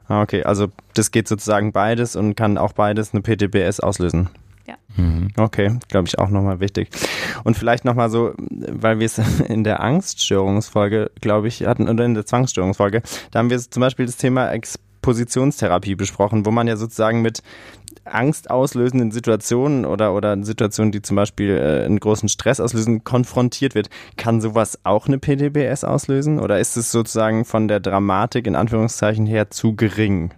Ah, 0.09 0.21
okay, 0.23 0.43
also 0.43 0.67
das 0.95 1.11
geht 1.11 1.27
sozusagen 1.27 1.71
beides 1.71 2.15
und 2.15 2.35
kann 2.35 2.57
auch 2.57 2.73
beides 2.73 3.13
eine 3.13 3.21
PTBS 3.21 3.79
auslösen. 3.79 4.29
Mhm. 4.95 5.29
Okay, 5.37 5.79
glaube 5.87 6.07
ich 6.07 6.19
auch 6.19 6.29
nochmal 6.29 6.59
wichtig. 6.59 6.89
Und 7.43 7.57
vielleicht 7.57 7.85
nochmal 7.85 8.09
so, 8.09 8.33
weil 8.37 8.99
wir 8.99 9.05
es 9.05 9.17
in 9.47 9.63
der 9.63 9.81
Angststörungsfolge, 9.81 11.11
glaube 11.21 11.47
ich, 11.47 11.65
hatten, 11.65 11.89
oder 11.89 12.05
in 12.05 12.13
der 12.13 12.25
Zwangsstörungsfolge, 12.25 13.01
da 13.31 13.39
haben 13.39 13.49
wir 13.49 13.59
zum 13.59 13.81
Beispiel 13.81 14.05
das 14.05 14.17
Thema 14.17 14.51
Expositionstherapie 14.51 15.95
besprochen, 15.95 16.45
wo 16.45 16.51
man 16.51 16.67
ja 16.67 16.77
sozusagen 16.77 17.21
mit 17.21 17.41
angstauslösenden 18.05 19.11
Situationen 19.11 19.85
oder, 19.85 20.13
oder 20.13 20.43
Situationen, 20.43 20.91
die 20.91 21.01
zum 21.01 21.15
Beispiel 21.15 21.57
äh, 21.57 21.85
einen 21.85 21.99
großen 21.99 22.29
Stress 22.29 22.59
auslösen, 22.59 23.03
konfrontiert 23.03 23.75
wird. 23.75 23.89
Kann 24.17 24.41
sowas 24.41 24.79
auch 24.83 25.07
eine 25.07 25.19
PTBS 25.19 25.83
auslösen? 25.83 26.39
Oder 26.39 26.59
ist 26.59 26.77
es 26.77 26.91
sozusagen 26.91 27.45
von 27.45 27.67
der 27.67 27.79
Dramatik 27.79 28.47
in 28.47 28.55
Anführungszeichen 28.55 29.25
her 29.25 29.49
zu 29.49 29.75
gering? 29.75 30.33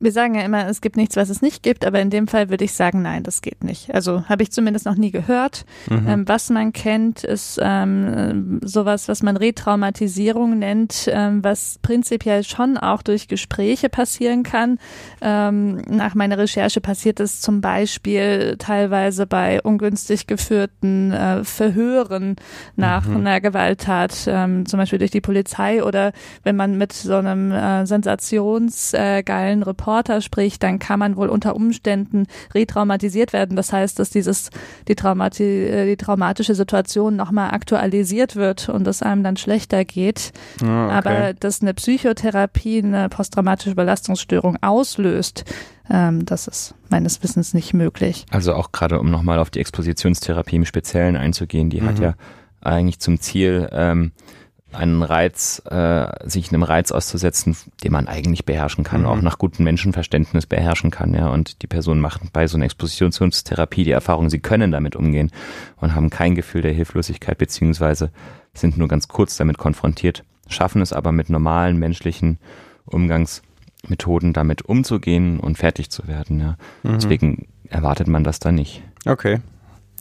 Wir 0.00 0.12
sagen 0.12 0.36
ja 0.36 0.42
immer, 0.42 0.68
es 0.68 0.80
gibt 0.80 0.96
nichts, 0.96 1.16
was 1.16 1.28
es 1.28 1.42
nicht 1.42 1.64
gibt, 1.64 1.84
aber 1.84 1.98
in 1.98 2.08
dem 2.08 2.28
Fall 2.28 2.50
würde 2.50 2.64
ich 2.64 2.72
sagen, 2.72 3.02
nein, 3.02 3.24
das 3.24 3.42
geht 3.42 3.64
nicht. 3.64 3.92
Also 3.92 4.28
habe 4.28 4.44
ich 4.44 4.52
zumindest 4.52 4.86
noch 4.86 4.94
nie 4.94 5.10
gehört. 5.10 5.64
Mhm. 5.90 6.06
Ähm, 6.08 6.28
was 6.28 6.50
man 6.50 6.72
kennt, 6.72 7.24
ist 7.24 7.58
ähm, 7.60 8.60
sowas, 8.62 9.08
was 9.08 9.24
man 9.24 9.36
Retraumatisierung 9.36 10.56
nennt, 10.56 11.08
ähm, 11.12 11.42
was 11.42 11.80
prinzipiell 11.82 12.44
schon 12.44 12.76
auch 12.78 13.02
durch 13.02 13.26
Gespräche 13.26 13.88
passieren 13.88 14.44
kann. 14.44 14.78
Ähm, 15.20 15.82
nach 15.88 16.14
meiner 16.14 16.38
Recherche 16.38 16.80
passiert 16.80 17.18
es 17.18 17.40
zum 17.40 17.60
Beispiel 17.60 18.54
teilweise 18.56 19.26
bei 19.26 19.60
ungünstig 19.62 20.28
geführten 20.28 21.10
äh, 21.10 21.42
Verhören 21.42 22.36
nach 22.76 23.04
Mhm. 23.04 23.16
einer 23.16 23.40
Gewalttat, 23.40 24.28
ähm, 24.28 24.64
zum 24.64 24.78
Beispiel 24.78 25.00
durch 25.00 25.10
die 25.10 25.20
Polizei 25.20 25.82
oder 25.82 26.12
wenn 26.44 26.54
man 26.54 26.78
mit 26.78 26.92
so 26.92 27.16
einem 27.16 27.50
äh, 27.50 27.84
sensationsgeilen 27.84 29.64
Reporter 29.64 29.87
Reporter 29.88 30.20
spricht, 30.20 30.62
dann 30.62 30.78
kann 30.78 30.98
man 30.98 31.16
wohl 31.16 31.28
unter 31.28 31.56
Umständen 31.56 32.26
retraumatisiert 32.54 33.32
werden. 33.32 33.56
Das 33.56 33.72
heißt, 33.72 33.98
dass 33.98 34.10
dieses 34.10 34.50
die, 34.86 34.94
Traumati 34.94 35.44
äh, 35.44 35.86
die 35.86 35.96
traumatische 35.96 36.54
Situation 36.54 37.16
nochmal 37.16 37.52
aktualisiert 37.52 38.36
wird 38.36 38.68
und 38.68 38.86
es 38.86 39.02
einem 39.02 39.22
dann 39.22 39.38
schlechter 39.38 39.86
geht. 39.86 40.32
Ah, 40.62 40.86
okay. 40.86 40.94
Aber 40.94 41.32
dass 41.32 41.62
eine 41.62 41.72
Psychotherapie 41.72 42.82
eine 42.84 43.08
posttraumatische 43.08 43.74
Belastungsstörung 43.74 44.58
auslöst, 44.60 45.44
ähm, 45.90 46.26
das 46.26 46.48
ist 46.48 46.74
meines 46.90 47.22
Wissens 47.22 47.54
nicht 47.54 47.72
möglich. 47.72 48.26
Also 48.30 48.52
auch 48.52 48.72
gerade, 48.72 49.00
um 49.00 49.10
nochmal 49.10 49.38
auf 49.38 49.48
die 49.48 49.60
Expositionstherapie 49.60 50.56
im 50.56 50.66
Speziellen 50.66 51.16
einzugehen, 51.16 51.70
die 51.70 51.80
mhm. 51.80 51.86
hat 51.86 51.98
ja 51.98 52.14
eigentlich 52.60 52.98
zum 52.98 53.20
Ziel, 53.20 53.70
ähm, 53.72 54.12
einen 54.72 55.02
Reiz, 55.02 55.62
äh, 55.70 56.06
sich 56.28 56.50
einem 56.50 56.62
Reiz 56.62 56.92
auszusetzen, 56.92 57.56
den 57.82 57.92
man 57.92 58.06
eigentlich 58.06 58.44
beherrschen 58.44 58.84
kann, 58.84 59.02
mhm. 59.02 59.06
auch 59.06 59.22
nach 59.22 59.38
gutem 59.38 59.64
Menschenverständnis 59.64 60.46
beherrschen 60.46 60.90
kann, 60.90 61.14
ja. 61.14 61.28
Und 61.28 61.62
die 61.62 61.66
Person 61.66 62.00
macht 62.00 62.32
bei 62.32 62.46
so 62.46 62.56
einer 62.56 62.66
Expositionstherapie 62.66 63.84
die 63.84 63.90
Erfahrung, 63.92 64.28
sie 64.28 64.40
können 64.40 64.70
damit 64.70 64.94
umgehen 64.94 65.30
und 65.76 65.94
haben 65.94 66.10
kein 66.10 66.34
Gefühl 66.34 66.62
der 66.62 66.72
Hilflosigkeit, 66.72 67.38
beziehungsweise 67.38 68.10
sind 68.52 68.76
nur 68.76 68.88
ganz 68.88 69.08
kurz 69.08 69.36
damit 69.36 69.56
konfrontiert, 69.56 70.24
schaffen 70.48 70.82
es 70.82 70.92
aber 70.92 71.12
mit 71.12 71.30
normalen 71.30 71.78
menschlichen 71.78 72.38
Umgangsmethoden 72.84 74.32
damit 74.34 74.62
umzugehen 74.62 75.40
und 75.40 75.56
fertig 75.56 75.90
zu 75.90 76.06
werden, 76.08 76.40
ja. 76.40 76.56
Mhm. 76.82 76.94
Deswegen 76.94 77.48
erwartet 77.70 78.08
man 78.08 78.22
das 78.22 78.38
da 78.38 78.52
nicht. 78.52 78.82
Okay. 79.06 79.40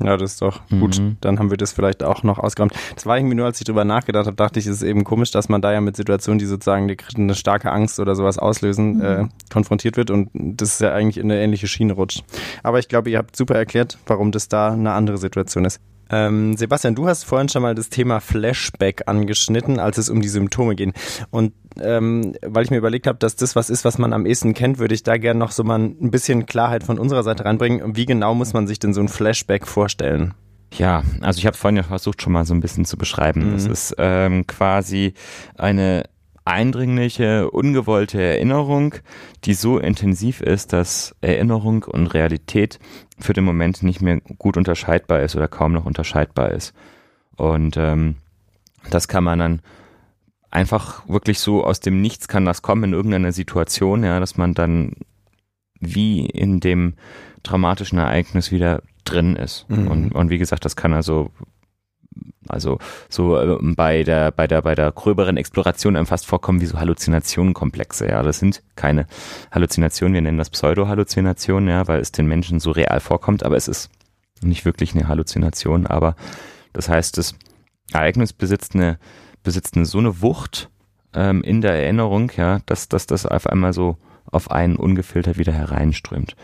Ja, 0.04 0.16
das 0.18 0.34
ist 0.34 0.42
doch 0.42 0.62
gut. 0.70 1.00
Mhm. 1.00 1.18
Dann 1.22 1.40
haben 1.40 1.50
wir 1.50 1.58
das 1.58 1.72
vielleicht 1.72 2.04
auch 2.04 2.24
noch 2.24 2.38
ausgeräumt. 2.38 2.74
Das 2.94 3.06
war 3.06 3.18
irgendwie 3.18 3.36
nur, 3.36 3.46
als 3.46 3.60
ich 3.60 3.66
drüber 3.66 3.84
nachgedacht 3.84 4.28
habe, 4.28 4.36
dachte 4.36 4.60
ich, 4.60 4.68
es 4.68 4.78
ist 4.78 4.84
eben 4.84 5.04
komisch, 5.04 5.32
dass 5.32 5.50
man 5.50 5.62
da 5.62 5.74
ja 5.74 5.82
mit 5.82 5.96
Situationen, 5.96 6.40
die 6.40 6.46
sozusagen 6.46 6.96
eine 7.16 7.36
starke 7.36 7.72
Angst 7.72 8.00
oder 8.00 8.16
sowas 8.16 8.38
auslösen, 8.38 8.98
mhm. 8.98 9.02
äh, 9.02 9.28
konfrontiert 9.52 9.98
wird 9.98 10.12
und 10.12 10.30
das 10.34 10.74
ist 10.74 10.82
ja 10.82 10.94
eigentlich 10.94 11.18
in 11.18 11.32
eine 11.32 11.42
ähnliche 11.42 11.68
Schiene 11.68 11.94
rutscht. 11.94 12.24
Aber 12.64 12.80
ich 12.80 12.88
glaube, 12.88 13.10
ihr 13.10 13.18
habt 13.18 13.36
super 13.36 13.56
erklärt, 13.56 13.98
warum 14.06 14.32
das 14.32 14.50
da 14.50 14.72
eine 14.72 14.92
andere 14.92 15.18
Situation 15.18 15.66
ist. 15.66 15.82
Ähm, 16.10 16.56
Sebastian, 16.58 16.96
du 16.96 17.08
hast 17.08 17.24
vorhin 17.24 17.50
schon 17.50 17.62
mal 17.62 17.76
das 17.76 17.90
Thema 17.90 18.20
Flashback 18.20 19.04
angeschnitten, 19.08 19.80
als 19.80 19.98
es 19.98 20.10
um 20.10 20.22
die 20.22 20.30
Symptome 20.30 20.76
ging. 20.76 20.94
Und 21.30 21.54
ähm, 21.80 22.36
weil 22.42 22.64
ich 22.64 22.72
mir 22.72 22.78
überlegt 22.78 23.08
habe, 23.08 23.20
dass 23.20 23.36
das 23.36 23.56
was 23.56 23.70
ist, 23.70 23.86
was 23.86 23.98
man 23.98 24.14
am 24.14 24.26
ehesten 24.26 24.54
kennt, 24.54 24.80
würde 24.80 24.96
ich 24.96 25.04
da 25.04 25.18
gerne 25.18 25.40
noch 25.40 25.52
so 25.52 25.64
mal 25.64 25.80
ein 25.80 26.12
bisschen 26.12 26.46
Klarheit 26.46 26.84
von 26.84 27.00
unserer 27.00 27.24
Seite 27.24 27.46
reinbringen. 27.46 27.96
Wie 27.96 28.06
genau 28.06 28.34
muss 28.34 28.54
man 28.54 28.68
sich 28.68 28.80
denn 28.80 28.94
so 28.94 29.02
ein 29.02 29.10
Flashback 29.10 29.68
vorstellen? 29.68 30.34
Ja, 30.74 31.04
also 31.22 31.40
ich 31.40 31.46
habe 31.46 31.56
vorhin 31.56 31.78
ja 31.78 31.84
versucht 31.84 32.22
schon 32.22 32.34
mal 32.34 32.46
so 32.46 32.54
ein 32.54 32.60
bisschen 32.60 32.86
zu 32.86 32.98
beschreiben. 32.98 33.54
Es 33.56 33.66
mhm. 33.66 33.72
ist 33.72 33.96
ähm, 33.98 34.48
quasi 34.48 35.14
eine 35.56 36.04
eindringliche, 36.48 37.52
ungewollte 37.52 38.22
Erinnerung, 38.22 38.96
die 39.44 39.54
so 39.54 39.78
intensiv 39.78 40.42
ist, 40.42 40.74
dass 40.74 41.16
Erinnerung 41.22 41.84
und 41.84 42.08
Realität 42.08 42.80
für 43.20 43.34
den 43.34 43.44
Moment 43.44 43.84
nicht 43.84 44.02
mehr 44.02 44.22
gut 44.38 44.58
unterscheidbar 44.58 45.22
ist 45.22 45.36
oder 45.36 45.48
kaum 45.48 45.74
noch 45.74 45.86
unterscheidbar 45.86 46.52
ist. 46.52 46.74
Und 47.36 47.76
ähm, 47.78 48.16
das 48.90 49.08
kann 49.08 49.24
man 49.26 49.40
dann 49.40 49.62
einfach 50.50 51.08
wirklich 51.10 51.40
so 51.40 51.66
aus 51.66 51.82
dem 51.82 52.02
Nichts 52.02 52.28
kann 52.28 52.46
das 52.46 52.62
kommen 52.62 52.86
in 52.86 52.94
irgendeiner 52.94 53.34
Situation, 53.34 54.04
ja, 54.04 54.20
dass 54.20 54.38
man 54.38 54.54
dann 54.54 54.94
wie 55.80 56.26
in 56.26 56.60
dem 56.62 56.94
dramatischen 57.44 58.00
Ereignis 58.00 58.52
wieder 58.52 58.82
drin 59.04 59.36
ist. 59.36 59.70
Mhm. 59.70 59.88
Und, 59.88 60.12
und 60.16 60.30
wie 60.30 60.38
gesagt, 60.38 60.66
das 60.66 60.76
kann 60.76 60.94
also 60.94 61.30
also 62.48 62.80
so 63.10 63.38
äh, 63.38 63.58
bei 63.62 64.04
der 64.04 64.32
bei 64.32 64.48
der 64.48 64.62
bei 64.62 64.76
der 64.76 64.92
gröberen 64.92 65.38
Exploration 65.38 65.96
einem 65.96 66.06
fast 66.06 66.26
vorkommen 66.26 66.62
wie 66.62 66.66
so 66.66 66.80
Halluzinationenkomplexe. 66.80 68.08
Ja, 68.08 68.24
das 68.24 68.40
sind 68.40 68.64
keine 68.76 69.08
Halluzinationen. 69.52 70.14
Wir 70.14 70.22
nennen 70.22 70.38
das 70.38 70.50
Pseudo-Halluzinationen, 70.50 71.70
ja, 71.70 71.88
weil 71.88 72.00
es 72.00 72.12
den 72.12 72.28
Menschen 72.28 72.60
so 72.60 72.72
real 72.72 73.00
vorkommt, 73.00 73.44
aber 73.44 73.56
es 73.56 73.68
ist 73.68 73.90
nicht 74.42 74.66
wirklich 74.66 74.96
eine 74.96 75.08
Halluzination. 75.08 75.88
Aber 75.88 76.16
das 76.74 76.90
heißt, 76.90 77.18
das 77.18 77.36
Ereignis 77.92 78.34
besitzt 78.34 78.76
eine 78.76 79.00
besitzt 79.44 79.76
eine 79.76 79.86
so 79.86 79.98
eine 80.00 80.22
Wucht 80.22 80.70
ähm, 81.14 81.42
in 81.42 81.62
der 81.62 81.74
Erinnerung, 81.74 82.32
ja, 82.36 82.60
dass, 82.66 82.90
dass 82.90 83.08
das 83.08 83.26
auf 83.26 83.48
einmal 83.48 83.74
so 83.74 83.98
auf 84.26 84.52
einen 84.52 84.76
ungefiltert 84.76 85.38
wieder 85.38 85.54
hereinströmt. 85.54 86.36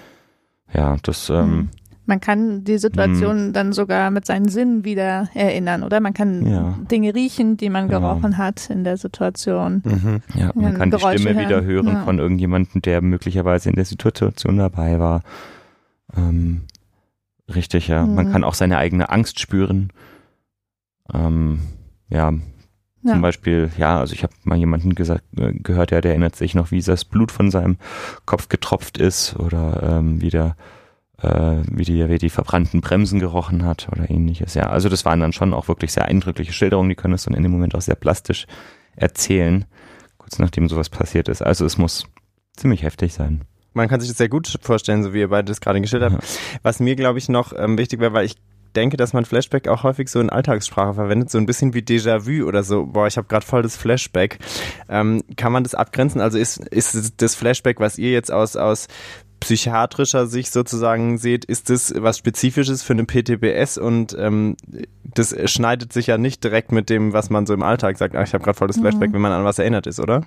Ja, 0.74 0.98
das 1.04 1.30
ähm, 1.30 1.50
mhm. 1.50 1.70
Man 2.06 2.20
kann 2.20 2.64
die 2.64 2.78
Situation 2.78 3.48
mhm. 3.48 3.54
dann 3.54 3.72
sogar 3.72 4.12
mit 4.12 4.26
seinen 4.26 4.50
Sinnen 4.50 4.84
wieder 4.84 5.30
erinnern, 5.34 5.84
oder? 5.84 6.02
Man 6.02 6.14
kann 6.14 6.46
ja. 6.46 6.78
Dinge 6.92 7.16
riechen, 7.16 7.56
die 7.56 7.70
man 7.70 7.88
gerochen 7.88 8.34
ja. 8.34 8.38
hat 8.38 8.70
in 8.70 8.84
der 8.84 8.98
Situation. 8.98 9.82
Mhm. 9.86 10.22
Ja, 10.36 10.52
man 10.54 10.74
kann 10.78 10.92
Geräusche 10.92 11.16
die 11.16 11.22
Stimme 11.24 11.40
hören. 11.40 11.50
wieder 11.50 11.64
hören 11.64 11.88
ja. 11.88 12.04
von 12.04 12.20
irgendjemandem, 12.20 12.82
der 12.82 13.02
möglicherweise 13.02 13.70
in 13.70 13.76
der 13.76 13.86
Situation 13.86 14.58
dabei 14.58 15.00
war. 15.00 15.22
Ähm, 16.16 16.64
richtig, 17.54 17.88
ja. 17.88 18.06
Mhm. 18.06 18.16
Man 18.16 18.32
kann 18.32 18.44
auch 18.44 18.56
seine 18.56 18.78
eigene 18.78 19.10
Angst 19.10 19.40
spüren. 19.40 19.94
Ähm, 21.14 21.60
ja, 22.10 22.34
zum 23.06 23.22
Beispiel, 23.22 23.70
ja, 23.78 24.00
also 24.00 24.14
ich 24.14 24.24
habe 24.24 24.34
mal 24.44 24.58
jemanden 24.58 24.96
gesagt, 24.96 25.24
äh, 25.38 25.54
gehört, 25.54 25.92
ja, 25.92 26.00
der 26.00 26.12
erinnert 26.12 26.38
sich 26.38 26.56
noch, 26.56 26.72
wie 26.72 26.82
das 26.82 27.04
Blut 27.04 27.32
von 27.32 27.52
seinem 27.52 27.78
Kopf 28.26 28.48
getropft 28.48 28.98
ist 28.98 29.36
oder 29.38 29.98
ähm, 30.00 30.22
wie 30.22 30.30
der 30.30 30.46
äh, 30.48 30.73
wie, 31.24 31.84
die, 31.84 32.10
wie 32.10 32.18
die 32.18 32.30
verbrannten 32.30 32.82
Bremsen 32.82 33.20
gerochen 33.20 33.66
hat 33.66 33.88
oder 33.92 34.10
ähnliches. 34.10 34.54
Ja, 34.54 34.70
also 34.70 34.90
das 34.90 35.06
waren 35.06 35.20
dann 35.20 35.34
schon 35.34 35.54
auch 35.54 35.68
wirklich 35.68 35.94
sehr 35.94 36.06
eindrückliche 36.06 36.54
Schilderungen, 36.54 36.90
die 36.90 36.96
können 36.96 37.14
es 37.14 37.24
dann 37.24 37.34
in 37.34 37.44
dem 37.44 37.52
Moment 37.52 37.76
auch 37.76 37.82
sehr 37.82 37.96
plastisch 37.96 38.46
erzählen, 38.96 39.66
kurz 40.18 40.40
nachdem 40.40 40.70
sowas 40.70 40.90
passiert 40.90 41.30
ist. 41.30 41.42
Also 41.42 41.66
es 41.66 41.78
muss 41.78 42.06
ziemlich 42.56 42.84
heftig 42.84 43.14
sein. 43.14 43.44
Man 43.74 43.88
kann 43.88 44.00
sich 44.00 44.10
das 44.10 44.18
sehr 44.18 44.30
gut 44.30 44.60
vorstellen, 44.62 45.04
so 45.04 45.14
wie 45.14 45.20
ihr 45.20 45.30
beide 45.30 45.46
das 45.46 45.62
gerade 45.62 45.82
geschildert 45.82 46.14
habt. 46.14 46.24
Ja. 46.24 46.60
Was 46.62 46.80
mir, 46.80 46.96
glaube 46.96 47.18
ich, 47.18 47.28
noch 47.28 47.54
ähm, 47.58 47.78
wichtig 47.78 48.00
wäre, 48.00 48.14
weil 48.14 48.26
ich 48.26 48.36
denke, 48.76 48.98
dass 48.98 49.14
man 49.14 49.26
Flashback 49.26 49.68
auch 49.68 49.84
häufig 49.84 50.10
so 50.10 50.20
in 50.20 50.30
Alltagssprache 50.30 50.96
verwendet, 50.96 51.30
so 51.30 51.38
ein 51.38 51.46
bisschen 51.46 51.74
wie 51.74 51.80
Déjà-vu 51.80 52.46
oder 52.46 52.64
so. 52.64 52.86
Boah, 52.86 53.08
ich 53.08 53.18
habe 53.18 53.28
gerade 53.28 53.46
voll 53.46 53.62
das 53.62 53.78
Flashback. 53.78 54.40
Ähm, 54.90 55.24
kann 55.38 55.52
man 55.52 55.64
das 55.64 55.76
abgrenzen? 55.76 56.22
Also 56.22 56.38
ist, 56.38 56.58
ist 56.68 57.22
das 57.22 57.36
Flashback, 57.36 57.80
was 57.80 57.98
ihr 57.98 58.12
jetzt 58.12 58.32
aus, 58.32 58.56
aus 58.56 58.88
psychiatrischer 59.44 60.28
Sicht 60.28 60.52
sozusagen 60.52 61.18
seht, 61.18 61.46
ist 61.46 61.70
das 61.70 61.94
was 61.96 62.18
Spezifisches 62.18 62.82
für 62.82 62.94
eine 62.94 63.04
PTBS 63.04 63.78
und 63.78 64.16
ähm, 64.18 64.56
das 65.04 65.36
schneidet 65.52 65.94
sich 65.94 66.08
ja 66.08 66.18
nicht 66.18 66.44
direkt 66.44 66.72
mit 66.72 66.90
dem, 66.90 67.14
was 67.14 67.30
man 67.30 67.46
so 67.46 67.54
im 67.54 67.62
Alltag 67.62 67.98
sagt. 67.98 68.16
Ach, 68.16 68.26
ich 68.26 68.34
habe 68.34 68.44
gerade 68.44 68.58
voll 68.58 68.68
das 68.68 68.78
Flashback, 68.78 69.10
mhm. 69.10 69.16
wenn 69.16 69.22
man 69.22 69.32
an 69.34 69.44
was 69.44 69.60
erinnert 69.60 69.86
ist, 69.86 70.00
oder? 70.00 70.26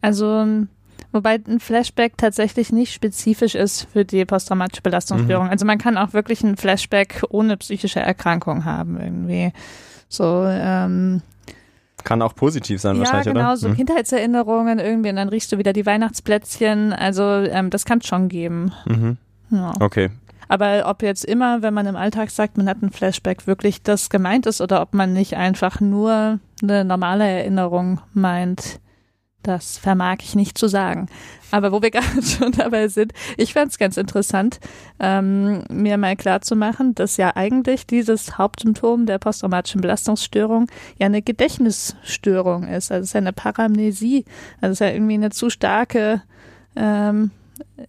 Also 0.00 0.66
Wobei 1.12 1.40
ein 1.46 1.58
Flashback 1.58 2.16
tatsächlich 2.16 2.72
nicht 2.72 2.92
spezifisch 2.92 3.54
ist 3.54 3.88
für 3.92 4.04
die 4.04 4.24
posttraumatische 4.24 4.82
Belastungsstörung. 4.82 5.46
Mhm. 5.46 5.50
Also 5.50 5.66
man 5.66 5.78
kann 5.78 5.96
auch 5.96 6.12
wirklich 6.12 6.42
ein 6.42 6.56
Flashback 6.56 7.22
ohne 7.30 7.56
psychische 7.56 8.00
Erkrankung 8.00 8.64
haben 8.64 9.00
irgendwie. 9.00 9.52
So, 10.08 10.44
ähm, 10.46 11.22
kann 12.04 12.22
auch 12.22 12.34
positiv 12.34 12.80
sein 12.80 12.96
ja, 12.96 13.00
wahrscheinlich, 13.00 13.26
genau, 13.26 13.40
oder? 13.40 13.48
Ja, 13.48 13.54
genau, 13.54 13.60
so 13.60 13.68
hm. 13.68 13.76
Kindheitserinnerungen 13.76 14.78
irgendwie 14.78 15.10
und 15.10 15.16
dann 15.16 15.28
riechst 15.28 15.52
du 15.52 15.58
wieder 15.58 15.72
die 15.72 15.86
Weihnachtsplätzchen. 15.86 16.92
Also 16.92 17.22
ähm, 17.22 17.70
das 17.70 17.84
kann 17.84 17.98
es 17.98 18.06
schon 18.06 18.28
geben. 18.28 18.72
Mhm. 18.86 19.16
Ja. 19.50 19.72
Okay. 19.80 20.10
Aber 20.48 20.82
ob 20.86 21.02
jetzt 21.02 21.24
immer, 21.24 21.62
wenn 21.62 21.72
man 21.72 21.86
im 21.86 21.94
Alltag 21.94 22.30
sagt, 22.30 22.56
man 22.56 22.68
hat 22.68 22.82
ein 22.82 22.90
Flashback, 22.90 23.46
wirklich 23.46 23.82
das 23.82 24.10
gemeint 24.10 24.46
ist 24.46 24.60
oder 24.60 24.82
ob 24.82 24.94
man 24.94 25.12
nicht 25.12 25.36
einfach 25.36 25.80
nur 25.80 26.40
eine 26.60 26.84
normale 26.84 27.24
Erinnerung 27.24 28.00
meint, 28.14 28.80
das 29.42 29.78
vermag 29.78 30.18
ich 30.20 30.34
nicht 30.34 30.58
zu 30.58 30.68
sagen. 30.68 31.06
Aber 31.50 31.72
wo 31.72 31.82
wir 31.82 31.90
gerade 31.92 32.22
schon 32.22 32.52
dabei 32.52 32.88
sind, 32.88 33.12
ich 33.36 33.54
fand 33.54 33.72
es 33.72 33.78
ganz 33.78 33.96
interessant, 33.96 34.60
ähm, 34.98 35.64
mir 35.70 35.96
mal 35.98 36.16
klar 36.16 36.40
zu 36.40 36.56
machen, 36.56 36.94
dass 36.94 37.16
ja 37.16 37.34
eigentlich 37.36 37.86
dieses 37.86 38.38
Hauptsymptom 38.38 39.06
der 39.06 39.18
posttraumatischen 39.18 39.80
Belastungsstörung 39.80 40.66
ja 40.98 41.06
eine 41.06 41.22
Gedächtnisstörung 41.22 42.64
ist. 42.68 42.92
Also 42.92 43.02
es 43.02 43.08
ist 43.08 43.14
ja 43.14 43.18
eine 43.18 43.32
Paramnesie. 43.32 44.24
Also 44.60 44.72
es 44.72 44.80
ist 44.80 44.86
ja 44.86 44.92
irgendwie 44.92 45.14
eine 45.14 45.30
zu 45.30 45.50
starke 45.50 46.22
ähm, 46.76 47.30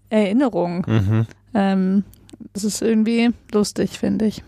Erinnerung. 0.09 0.85
Mhm. 0.87 1.27
Ähm, 1.53 2.03
das 2.53 2.63
ist 2.63 2.81
irgendwie 2.81 3.29
lustig, 3.51 3.99
finde 3.99 4.25
ich. 4.25 4.43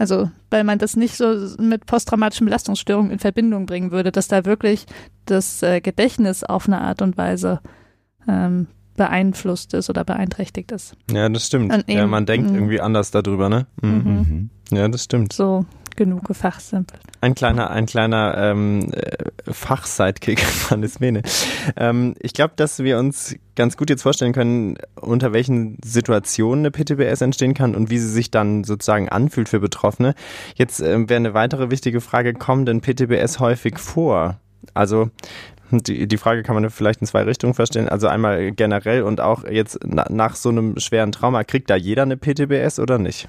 Also, 0.00 0.30
weil 0.48 0.64
man 0.64 0.78
das 0.78 0.96
nicht 0.96 1.14
so 1.14 1.36
mit 1.58 1.84
posttraumatischen 1.84 2.46
Belastungsstörungen 2.46 3.10
in 3.10 3.18
Verbindung 3.18 3.66
bringen 3.66 3.90
würde, 3.90 4.10
dass 4.10 4.28
da 4.28 4.46
wirklich 4.46 4.86
das 5.26 5.62
äh, 5.62 5.82
Gedächtnis 5.82 6.42
auf 6.42 6.66
eine 6.66 6.80
Art 6.80 7.02
und 7.02 7.18
Weise 7.18 7.60
ähm, 8.26 8.66
beeinflusst 8.96 9.74
ist 9.74 9.90
oder 9.90 10.04
beeinträchtigt 10.04 10.72
ist. 10.72 10.96
Ja, 11.10 11.28
das 11.28 11.48
stimmt. 11.48 11.84
ja, 11.86 12.06
man 12.06 12.24
denkt 12.24 12.48
mhm. 12.48 12.56
irgendwie 12.56 12.80
anders 12.80 13.10
darüber, 13.10 13.50
ne? 13.50 13.66
Mhm. 13.82 13.90
Mhm. 13.90 14.50
Ja, 14.70 14.88
das 14.88 15.04
stimmt. 15.04 15.34
So 15.34 15.66
genug 15.96 16.24
gefachsimpelt. 16.24 17.00
Ein 17.20 17.34
kleiner, 17.34 17.70
ein 17.70 17.86
kleiner 17.86 18.36
ähm, 18.36 18.92
äh, 18.92 19.52
Fachsidekick 19.52 20.40
von 20.40 20.82
Ismene. 20.82 21.22
Ähm, 21.76 22.14
ich 22.20 22.32
glaube, 22.32 22.54
dass 22.56 22.80
wir 22.80 22.98
uns 22.98 23.36
ganz 23.56 23.76
gut 23.76 23.90
jetzt 23.90 24.02
vorstellen 24.02 24.32
können, 24.32 24.78
unter 25.00 25.32
welchen 25.32 25.78
Situationen 25.84 26.64
eine 26.64 26.70
PTBS 26.70 27.20
entstehen 27.20 27.54
kann 27.54 27.74
und 27.74 27.90
wie 27.90 27.98
sie 27.98 28.08
sich 28.08 28.30
dann 28.30 28.64
sozusagen 28.64 29.08
anfühlt 29.08 29.48
für 29.48 29.60
Betroffene. 29.60 30.14
Jetzt 30.54 30.80
ähm, 30.80 31.08
wäre 31.08 31.18
eine 31.18 31.34
weitere 31.34 31.70
wichtige 31.70 32.00
Frage, 32.00 32.34
kommen 32.34 32.66
denn 32.66 32.80
PTBS 32.80 33.38
häufig 33.38 33.78
vor? 33.78 34.40
Also 34.74 35.10
die, 35.70 36.08
die 36.08 36.16
Frage 36.16 36.42
kann 36.42 36.54
man 36.54 36.68
vielleicht 36.70 37.00
in 37.00 37.06
zwei 37.06 37.22
Richtungen 37.22 37.54
verstehen. 37.54 37.88
Also 37.88 38.08
einmal 38.08 38.52
generell 38.52 39.02
und 39.02 39.20
auch 39.20 39.44
jetzt 39.44 39.78
na, 39.84 40.06
nach 40.10 40.34
so 40.34 40.48
einem 40.48 40.78
schweren 40.78 41.12
Trauma, 41.12 41.44
kriegt 41.44 41.70
da 41.70 41.76
jeder 41.76 42.02
eine 42.02 42.16
PTBS 42.16 42.78
oder 42.78 42.98
nicht? 42.98 43.28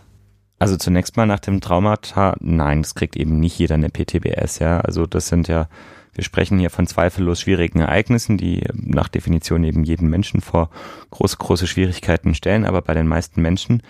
Also 0.62 0.78
zunächst 0.78 1.18
mal 1.18 1.26
nach 1.26 1.40
dem 1.40 1.60
Traumata, 1.60 2.36
nein, 2.40 2.84
das 2.84 2.94
kriegt 2.94 3.16
eben 3.16 3.40
nicht 3.40 3.58
jeder 3.58 3.74
eine 3.74 3.90
PTBS, 3.90 4.60
ja. 4.60 4.80
Also 4.82 5.08
das 5.08 5.28
sind 5.28 5.48
ja, 5.48 5.68
wir 6.14 6.24
sprechen 6.24 6.60
hier 6.60 6.70
von 6.70 6.86
zweifellos 6.86 7.42
schwierigen 7.42 7.80
Ereignissen, 7.80 8.38
die 8.38 8.64
nach 8.76 9.08
Definition 9.08 9.64
eben 9.64 9.84
jeden 9.84 10.08
Menschen 10.08 10.40
vor 10.40 10.70
große, 11.10 11.38
große 11.38 11.66
Schwierigkeiten 11.66 12.36
stellen, 12.36 12.66
aber 12.66 12.84
bei 12.84 12.94
den 12.94 13.08
meisten 13.08 13.42
Menschen 13.42 13.82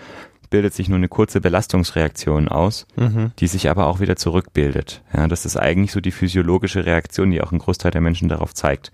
bildet 0.48 0.72
sich 0.72 0.88
nur 0.88 0.96
eine 0.96 1.08
kurze 1.08 1.42
Belastungsreaktion 1.42 2.48
aus, 2.48 2.86
mhm. 2.96 3.32
die 3.38 3.48
sich 3.48 3.68
aber 3.68 3.86
auch 3.86 4.00
wieder 4.00 4.16
zurückbildet. 4.16 5.02
Ja, 5.14 5.28
das 5.28 5.44
ist 5.44 5.58
eigentlich 5.58 5.92
so 5.92 6.00
die 6.00 6.10
physiologische 6.10 6.86
Reaktion, 6.86 7.32
die 7.32 7.42
auch 7.42 7.52
ein 7.52 7.58
Großteil 7.58 7.90
der 7.90 8.00
Menschen 8.00 8.30
darauf 8.30 8.54
zeigt. 8.54 8.92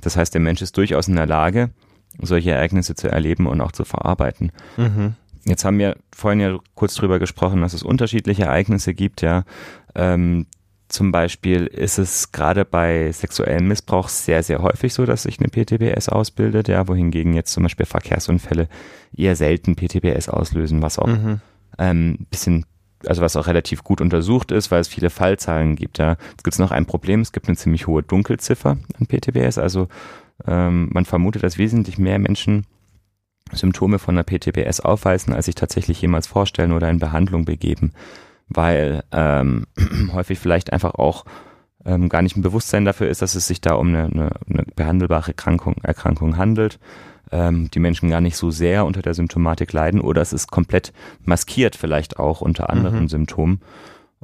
Das 0.00 0.16
heißt, 0.16 0.34
der 0.34 0.40
Mensch 0.40 0.60
ist 0.60 0.76
durchaus 0.76 1.06
in 1.06 1.14
der 1.14 1.26
Lage, 1.26 1.70
solche 2.20 2.50
Ereignisse 2.50 2.96
zu 2.96 3.08
erleben 3.08 3.46
und 3.46 3.60
auch 3.60 3.70
zu 3.70 3.84
verarbeiten. 3.84 4.50
Mhm. 4.76 5.14
Jetzt 5.44 5.64
haben 5.64 5.78
wir 5.78 5.96
vorhin 6.14 6.40
ja 6.40 6.58
kurz 6.74 6.94
drüber 6.94 7.18
gesprochen, 7.18 7.62
dass 7.62 7.72
es 7.72 7.82
unterschiedliche 7.82 8.44
Ereignisse 8.44 8.94
gibt, 8.94 9.22
ja. 9.22 9.44
Ähm, 9.94 10.46
zum 10.88 11.10
Beispiel 11.10 11.66
ist 11.66 11.98
es 11.98 12.32
gerade 12.32 12.66
bei 12.66 13.10
sexuellem 13.12 13.66
Missbrauch 13.66 14.08
sehr, 14.08 14.42
sehr 14.42 14.60
häufig 14.60 14.92
so, 14.92 15.06
dass 15.06 15.22
sich 15.22 15.40
eine 15.40 15.48
PTBS 15.48 16.10
ausbildet, 16.10 16.68
ja, 16.68 16.86
wohingegen 16.86 17.32
jetzt 17.32 17.52
zum 17.52 17.62
Beispiel 17.62 17.86
Verkehrsunfälle 17.86 18.68
eher 19.16 19.34
selten 19.34 19.74
PTBS 19.74 20.28
auslösen, 20.28 20.82
was 20.82 20.98
auch 20.98 21.06
mhm. 21.06 21.40
ähm, 21.78 22.26
bisschen 22.30 22.66
also 23.06 23.22
was 23.22 23.34
auch 23.34 23.48
relativ 23.48 23.82
gut 23.82 24.00
untersucht 24.00 24.52
ist, 24.52 24.70
weil 24.70 24.80
es 24.80 24.86
viele 24.86 25.10
Fallzahlen 25.10 25.74
gibt. 25.74 25.98
Ja. 25.98 26.16
Jetzt 26.30 26.44
gibt 26.44 26.54
es 26.54 26.60
noch 26.60 26.70
ein 26.70 26.86
Problem, 26.86 27.20
es 27.20 27.32
gibt 27.32 27.48
eine 27.48 27.56
ziemlich 27.56 27.88
hohe 27.88 28.04
Dunkelziffer 28.04 28.76
an 28.98 29.06
PTBS, 29.06 29.58
also 29.58 29.88
ähm, 30.46 30.88
man 30.92 31.04
vermutet, 31.04 31.42
dass 31.42 31.58
wesentlich 31.58 31.98
mehr 31.98 32.18
Menschen 32.18 32.66
Symptome 33.52 33.98
von 33.98 34.14
der 34.14 34.24
PTBS 34.24 34.80
aufweisen, 34.80 35.32
als 35.32 35.46
sich 35.46 35.54
tatsächlich 35.54 36.00
jemals 36.00 36.26
vorstellen 36.26 36.72
oder 36.72 36.88
in 36.88 36.98
Behandlung 36.98 37.44
begeben 37.44 37.92
weil 38.56 39.04
ähm, 39.12 39.66
häufig 40.12 40.38
vielleicht 40.38 40.72
einfach 40.72 40.94
auch 40.94 41.24
ähm, 41.84 42.08
gar 42.08 42.22
nicht 42.22 42.36
ein 42.36 42.42
Bewusstsein 42.42 42.84
dafür 42.84 43.08
ist, 43.08 43.22
dass 43.22 43.34
es 43.34 43.46
sich 43.46 43.60
da 43.60 43.74
um 43.74 43.88
eine, 43.88 44.04
eine, 44.04 44.30
eine 44.48 44.64
behandelbare 44.76 45.28
Erkrankung, 45.28 45.76
Erkrankung 45.82 46.36
handelt, 46.36 46.78
ähm, 47.30 47.70
die 47.72 47.80
Menschen 47.80 48.10
gar 48.10 48.20
nicht 48.20 48.36
so 48.36 48.50
sehr 48.50 48.84
unter 48.84 49.02
der 49.02 49.14
Symptomatik 49.14 49.72
leiden 49.72 50.00
oder 50.00 50.22
es 50.22 50.32
ist 50.32 50.50
komplett 50.50 50.92
maskiert 51.24 51.76
vielleicht 51.76 52.18
auch 52.18 52.40
unter 52.40 52.70
anderen 52.70 53.02
mhm. 53.02 53.08
Symptomen 53.08 53.60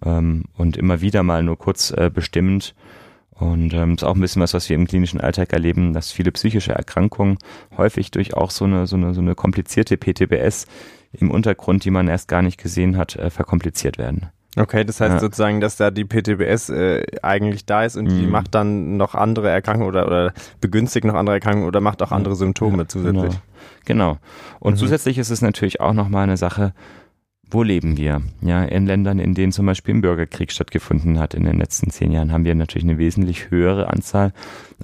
ähm, 0.04 0.44
und 0.56 0.76
immer 0.76 1.00
wieder 1.00 1.22
mal 1.22 1.42
nur 1.42 1.58
kurz 1.58 1.90
äh, 1.90 2.10
bestimmend 2.12 2.74
und 3.38 3.72
ähm, 3.72 3.94
ist 3.94 4.04
auch 4.04 4.14
ein 4.14 4.20
bisschen 4.20 4.42
was, 4.42 4.54
was 4.54 4.68
wir 4.68 4.76
im 4.76 4.86
klinischen 4.86 5.20
Alltag 5.20 5.52
erleben, 5.52 5.92
dass 5.92 6.10
viele 6.10 6.32
psychische 6.32 6.72
Erkrankungen 6.72 7.38
häufig 7.76 8.10
durch 8.10 8.34
auch 8.34 8.50
so 8.50 8.64
eine, 8.64 8.86
so 8.86 8.96
eine, 8.96 9.14
so 9.14 9.20
eine 9.20 9.34
komplizierte 9.34 9.96
PTBS 9.96 10.66
im 11.12 11.30
Untergrund, 11.30 11.84
die 11.84 11.90
man 11.90 12.08
erst 12.08 12.28
gar 12.28 12.42
nicht 12.42 12.60
gesehen 12.60 12.96
hat, 12.96 13.16
äh, 13.16 13.30
verkompliziert 13.30 13.96
werden. 13.96 14.26
Okay, 14.56 14.84
das 14.84 15.00
heißt 15.00 15.14
ja. 15.14 15.20
sozusagen, 15.20 15.60
dass 15.60 15.76
da 15.76 15.90
die 15.90 16.04
PTBS 16.04 16.70
äh, 16.70 17.04
eigentlich 17.22 17.64
da 17.64 17.84
ist 17.84 17.96
und 17.96 18.06
mhm. 18.06 18.18
die 18.18 18.26
macht 18.26 18.54
dann 18.54 18.96
noch 18.96 19.14
andere 19.14 19.50
Erkrankungen 19.50 19.88
oder, 19.88 20.06
oder 20.06 20.32
begünstigt 20.60 21.06
noch 21.06 21.14
andere 21.14 21.36
Erkrankungen 21.36 21.68
oder 21.68 21.80
macht 21.80 22.02
auch 22.02 22.10
andere 22.10 22.34
Symptome 22.34 22.78
ja, 22.78 22.88
zusätzlich. 22.88 23.38
Genau. 23.84 24.14
genau. 24.14 24.18
Und 24.58 24.74
mhm. 24.74 24.78
zusätzlich 24.78 25.18
ist 25.18 25.30
es 25.30 25.42
natürlich 25.42 25.80
auch 25.80 25.92
nochmal 25.92 26.24
eine 26.24 26.36
Sache, 26.36 26.72
wo 27.50 27.62
leben 27.62 27.96
wir? 27.96 28.20
Ja, 28.42 28.64
in 28.64 28.86
Ländern, 28.86 29.18
in 29.18 29.34
denen 29.34 29.52
zum 29.52 29.66
Beispiel 29.66 29.94
ein 29.94 30.00
Bürgerkrieg 30.02 30.52
stattgefunden 30.52 31.18
hat 31.18 31.34
in 31.34 31.44
den 31.44 31.58
letzten 31.58 31.90
zehn 31.90 32.12
Jahren, 32.12 32.32
haben 32.32 32.44
wir 32.44 32.54
natürlich 32.54 32.84
eine 32.84 32.98
wesentlich 32.98 33.50
höhere 33.50 33.88
Anzahl 33.88 34.32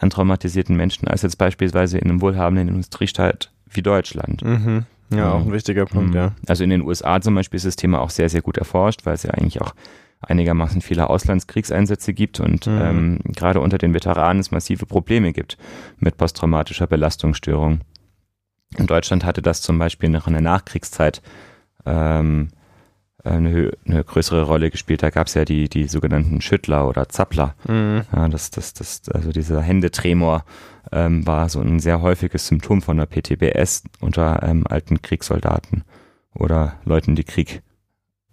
an 0.01 0.11
traumatisierten 0.11 0.77
Menschen 0.77 1.07
als 1.07 1.23
jetzt 1.23 1.37
beispielsweise 1.37 1.99
in 1.99 2.09
einem 2.09 2.21
wohlhabenden 2.23 2.69
Industriestaat 2.69 3.51
wie 3.71 3.83
Deutschland. 3.83 4.43
Mhm. 4.43 4.85
Ja, 5.11 5.33
auch 5.33 5.45
ein 5.45 5.53
wichtiger 5.53 5.85
Punkt, 5.85 6.11
mhm. 6.11 6.17
ja. 6.17 6.33
Also 6.47 6.65
in 6.65 6.71
den 6.71 6.83
USA 6.83 7.21
zum 7.21 7.35
Beispiel 7.35 7.59
ist 7.59 7.67
das 7.67 7.77
Thema 7.77 8.01
auch 8.01 8.11
sehr, 8.11 8.29
sehr 8.29 8.43
gut 8.43 8.57
erforscht, 8.57 9.05
weil 9.05 9.15
es 9.15 9.23
ja 9.25 9.31
eigentlich 9.31 9.61
auch 9.61 9.75
einigermaßen 10.21 10.81
viele 10.81 11.11
Auslandskriegseinsätze 11.11 12.15
gibt 12.15 12.41
und 12.41 12.67
mhm. 12.67 12.81
ähm, 12.81 13.19
gerade 13.27 13.61
unter 13.61 13.77
den 13.77 13.93
Veteranen 13.93 14.41
es 14.41 14.51
massive 14.51 14.87
Probleme 14.87 15.33
gibt 15.33 15.59
mit 15.99 16.17
posttraumatischer 16.17 16.87
Belastungsstörung. 16.87 17.81
In 18.79 18.87
Deutschland 18.87 19.25
hatte 19.25 19.43
das 19.43 19.61
zum 19.61 19.79
Beispiel 19.79 20.09
noch 20.09 20.27
in 20.27 20.33
der 20.33 20.43
Nachkriegszeit 20.43 21.23
ähm, 21.87 22.49
eine, 23.25 23.73
eine 23.87 24.05
größere 24.05 24.43
Rolle 24.43 24.71
gespielt. 24.71 25.03
Da 25.03 25.11
gab 25.11 25.29
es 25.29 25.35
ja 25.35 25.45
die, 25.45 25.69
die 25.69 25.89
sogenannten 25.89 26.41
Schüttler 26.41 26.87
oder 26.87 27.09
Zappler. 27.09 27.55
Mhm. 27.67 28.03
Ja, 28.15 28.29
das, 28.29 28.51
das, 28.51 28.75
das, 28.75 29.09
also 29.09 29.33
dieser 29.33 29.63
Händetremor 29.63 30.45
ähm, 30.93 31.27
war 31.27 31.49
so 31.49 31.61
ein 31.61 31.81
sehr 31.81 32.03
häufiges 32.03 32.47
Symptom 32.47 32.83
von 32.83 32.99
der 32.99 33.07
PTBS 33.07 33.85
unter 34.01 34.43
ähm, 34.43 34.67
alten 34.69 35.01
Kriegssoldaten 35.01 35.85
oder 36.35 36.75
Leuten, 36.85 37.15
die 37.15 37.25
Krieg 37.25 37.63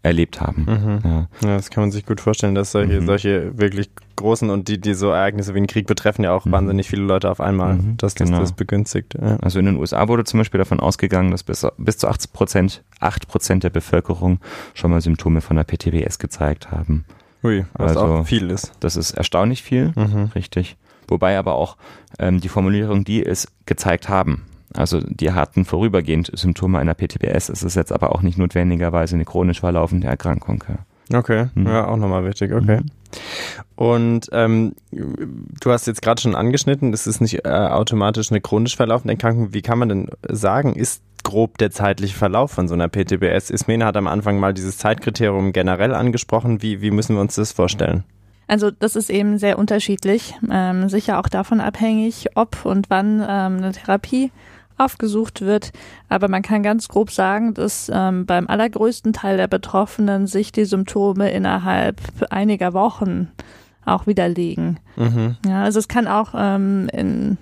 erlebt 0.03 0.41
haben. 0.41 0.63
Mhm. 0.63 0.99
Ja. 1.03 1.27
ja. 1.41 1.55
das 1.57 1.69
kann 1.69 1.83
man 1.83 1.91
sich 1.91 2.05
gut 2.05 2.21
vorstellen, 2.21 2.55
dass 2.55 2.71
solche, 2.71 3.01
mhm. 3.01 3.05
solche 3.05 3.57
wirklich 3.57 3.89
großen 4.15 4.49
und 4.49 4.67
die, 4.67 4.79
die 4.79 4.93
so 4.93 5.09
Ereignisse 5.09 5.53
wie 5.53 5.57
einen 5.57 5.67
Krieg 5.67 5.87
betreffen, 5.87 6.23
ja 6.23 6.33
auch 6.33 6.45
mhm. 6.45 6.51
wahnsinnig 6.51 6.87
viele 6.87 7.03
Leute 7.03 7.29
auf 7.29 7.39
einmal, 7.39 7.75
mhm. 7.75 7.97
dass 7.97 8.15
das, 8.15 8.27
genau. 8.27 8.39
das 8.39 8.53
begünstigt. 8.53 9.15
Ja. 9.19 9.37
Also 9.41 9.59
in 9.59 9.65
den 9.65 9.77
USA 9.77 10.07
wurde 10.07 10.23
zum 10.23 10.39
Beispiel 10.39 10.57
davon 10.57 10.79
ausgegangen, 10.79 11.31
dass 11.31 11.43
bis, 11.43 11.65
bis 11.77 11.97
zu 11.97 12.07
80 12.07 12.33
Prozent, 12.33 12.83
8 12.99 13.27
Prozent 13.27 13.63
der 13.63 13.69
Bevölkerung 13.69 14.39
schon 14.73 14.91
mal 14.91 15.01
Symptome 15.01 15.41
von 15.41 15.55
der 15.55 15.63
PTBS 15.63 16.17
gezeigt 16.19 16.71
haben. 16.71 17.05
Ui, 17.43 17.65
was 17.73 17.97
also, 17.97 18.13
auch 18.13 18.25
viel 18.25 18.49
ist. 18.49 18.71
Das 18.79 18.95
ist 18.95 19.11
erstaunlich 19.11 19.63
viel, 19.63 19.93
mhm. 19.95 20.31
richtig. 20.35 20.77
Wobei 21.07 21.37
aber 21.37 21.55
auch 21.55 21.77
ähm, 22.19 22.39
die 22.39 22.49
Formulierung, 22.49 23.03
die 23.03 23.25
es 23.25 23.47
gezeigt 23.65 24.09
haben, 24.09 24.45
also 24.73 24.99
die 24.99 25.31
hatten 25.31 25.65
vorübergehend 25.65 26.31
Symptome 26.33 26.79
einer 26.79 26.93
PTBS. 26.93 27.49
Es 27.49 27.63
ist 27.63 27.75
jetzt 27.75 27.91
aber 27.91 28.13
auch 28.13 28.21
nicht 28.21 28.37
notwendigerweise 28.37 29.15
eine 29.15 29.25
chronisch 29.25 29.59
verlaufende 29.59 30.07
Erkrankung. 30.07 30.63
Okay, 31.13 31.47
mhm. 31.55 31.67
ja, 31.67 31.87
auch 31.87 31.97
nochmal 31.97 32.25
wichtig, 32.25 32.53
okay. 32.53 32.77
Mhm. 32.77 32.85
Und 33.75 34.29
ähm, 34.31 34.75
du 34.91 35.71
hast 35.71 35.87
jetzt 35.87 36.01
gerade 36.01 36.21
schon 36.21 36.35
angeschnitten, 36.35 36.93
es 36.93 37.07
ist 37.07 37.19
nicht 37.19 37.45
äh, 37.45 37.49
automatisch 37.49 38.31
eine 38.31 38.39
chronisch 38.39 38.75
verlaufende 38.75 39.13
Erkrankung. 39.13 39.53
Wie 39.53 39.61
kann 39.61 39.79
man 39.79 39.89
denn 39.89 40.09
sagen, 40.29 40.75
ist 40.75 41.03
grob 41.23 41.57
der 41.57 41.71
zeitliche 41.71 42.15
Verlauf 42.15 42.51
von 42.51 42.67
so 42.67 42.73
einer 42.73 42.87
PTBS? 42.87 43.49
Ismene 43.49 43.85
hat 43.85 43.97
am 43.97 44.07
Anfang 44.07 44.39
mal 44.39 44.53
dieses 44.53 44.77
Zeitkriterium 44.77 45.51
generell 45.51 45.93
angesprochen. 45.93 46.61
Wie, 46.61 46.81
wie 46.81 46.91
müssen 46.91 47.15
wir 47.15 47.21
uns 47.21 47.35
das 47.35 47.51
vorstellen? 47.51 48.03
Also 48.47 48.69
das 48.69 48.95
ist 48.97 49.09
eben 49.09 49.37
sehr 49.37 49.57
unterschiedlich, 49.57 50.35
ähm, 50.51 50.89
sicher 50.89 51.19
auch 51.19 51.29
davon 51.29 51.61
abhängig, 51.61 52.27
ob 52.35 52.65
und 52.65 52.89
wann 52.89 53.21
ähm, 53.21 53.57
eine 53.57 53.71
Therapie 53.71 54.31
aufgesucht 54.83 55.41
wird. 55.41 55.71
Aber 56.09 56.27
man 56.27 56.41
kann 56.41 56.63
ganz 56.63 56.87
grob 56.87 57.11
sagen, 57.11 57.53
dass 57.53 57.91
ähm, 57.93 58.25
beim 58.25 58.47
allergrößten 58.47 59.13
Teil 59.13 59.37
der 59.37 59.47
Betroffenen 59.47 60.27
sich 60.27 60.51
die 60.51 60.65
Symptome 60.65 61.31
innerhalb 61.31 62.01
einiger 62.29 62.73
Wochen 62.73 63.31
auch 63.85 64.07
widerlegen. 64.07 64.79
Mhm. 64.95 65.37
Ja, 65.45 65.63
also 65.63 65.79
es 65.79 65.87
kann 65.87 66.07
auch 66.07 66.33
ähm, 66.35 66.89
in 66.93 67.37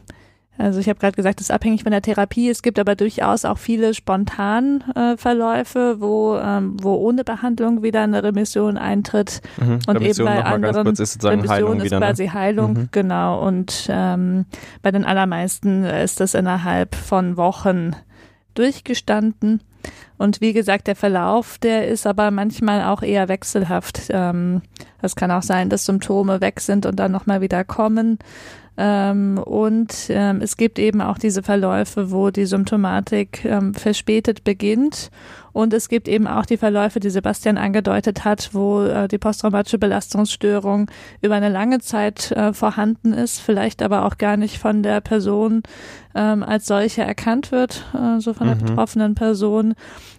also 0.59 0.79
ich 0.79 0.89
habe 0.89 0.99
gerade 0.99 1.15
gesagt, 1.15 1.39
es 1.39 1.47
ist 1.47 1.51
abhängig 1.51 1.83
von 1.83 1.91
der 1.91 2.01
Therapie. 2.01 2.49
Es 2.49 2.61
gibt 2.61 2.79
aber 2.79 2.95
durchaus 2.95 3.45
auch 3.45 3.57
viele 3.57 3.93
Spontanverläufe, 3.93 5.95
äh, 5.97 6.01
wo, 6.01 6.37
ähm, 6.37 6.75
wo 6.81 6.95
ohne 6.95 7.23
Behandlung 7.23 7.81
wieder 7.81 8.01
eine 8.01 8.23
Remission 8.23 8.77
eintritt. 8.77 9.41
Mhm. 9.57 9.79
Und 9.87 9.95
Remission 9.95 10.27
eben 10.27 10.35
bei 10.35 10.43
anderen 10.43 10.83
kurz, 10.83 10.99
ist 10.99 11.23
Remission 11.23 11.49
Heilung 11.49 11.77
ist 11.77 11.85
wieder, 11.85 12.01
ne? 12.01 12.05
quasi 12.05 12.25
ne? 12.25 12.33
Heilung, 12.33 12.73
mhm. 12.73 12.89
genau. 12.91 13.47
Und 13.47 13.87
ähm, 13.89 14.45
bei 14.81 14.91
den 14.91 15.05
allermeisten 15.05 15.85
ist 15.85 16.19
das 16.19 16.33
innerhalb 16.33 16.93
von 16.93 17.37
Wochen 17.37 17.95
durchgestanden. 18.53 19.61
Und 20.17 20.41
wie 20.41 20.51
gesagt, 20.51 20.87
der 20.87 20.97
Verlauf, 20.97 21.57
der 21.57 21.87
ist 21.87 22.05
aber 22.05 22.31
manchmal 22.31 22.83
auch 22.83 23.01
eher 23.01 23.29
wechselhaft. 23.29 24.09
Ähm, 24.09 24.61
es 25.01 25.15
kann 25.15 25.31
auch 25.31 25.43
sein, 25.43 25.69
dass 25.69 25.85
Symptome 25.85 26.41
weg 26.41 26.59
sind 26.59 26.85
und 26.85 26.97
dann 26.97 27.13
nochmal 27.13 27.39
wieder 27.39 27.63
kommen. 27.63 28.19
Ähm, 28.81 29.37
und 29.37 29.93
ähm, 30.07 30.39
es 30.41 30.55
gibt 30.55 30.79
eben 30.79 31.01
auch 31.01 31.17
diese 31.17 31.43
Verläufe, 31.43 32.11
wo 32.11 32.29
die 32.29 32.45
Symptomatik 32.45 33.43
ähm, 33.43 33.73
verspätet 33.73 34.45
beginnt. 34.45 35.11
Und 35.51 35.73
es 35.73 35.89
gibt 35.89 36.07
eben 36.07 36.27
auch 36.27 36.45
die 36.45 36.55
Verläufe, 36.55 37.01
die 37.01 37.09
Sebastian 37.09 37.57
angedeutet 37.57 38.23
hat, 38.23 38.51
wo 38.53 38.83
äh, 38.83 39.09
die 39.09 39.17
posttraumatische 39.17 39.79
Belastungsstörung 39.79 40.89
über 41.21 41.35
eine 41.35 41.49
lange 41.49 41.79
Zeit 41.79 42.31
äh, 42.31 42.53
vorhanden 42.53 43.11
ist, 43.11 43.41
vielleicht 43.41 43.81
aber 43.81 44.05
auch 44.05 44.17
gar 44.17 44.37
nicht 44.37 44.59
von 44.59 44.81
der 44.81 45.01
Person 45.01 45.61
als 46.11 46.65
solche 46.65 47.03
erkannt 47.03 47.51
wird, 47.51 47.85
äh, 47.93 48.19
so 48.19 48.33
von 48.33 48.47
der 48.47 48.55
mhm. 48.55 48.61
betroffenen 48.61 49.13
Person, 49.13 49.75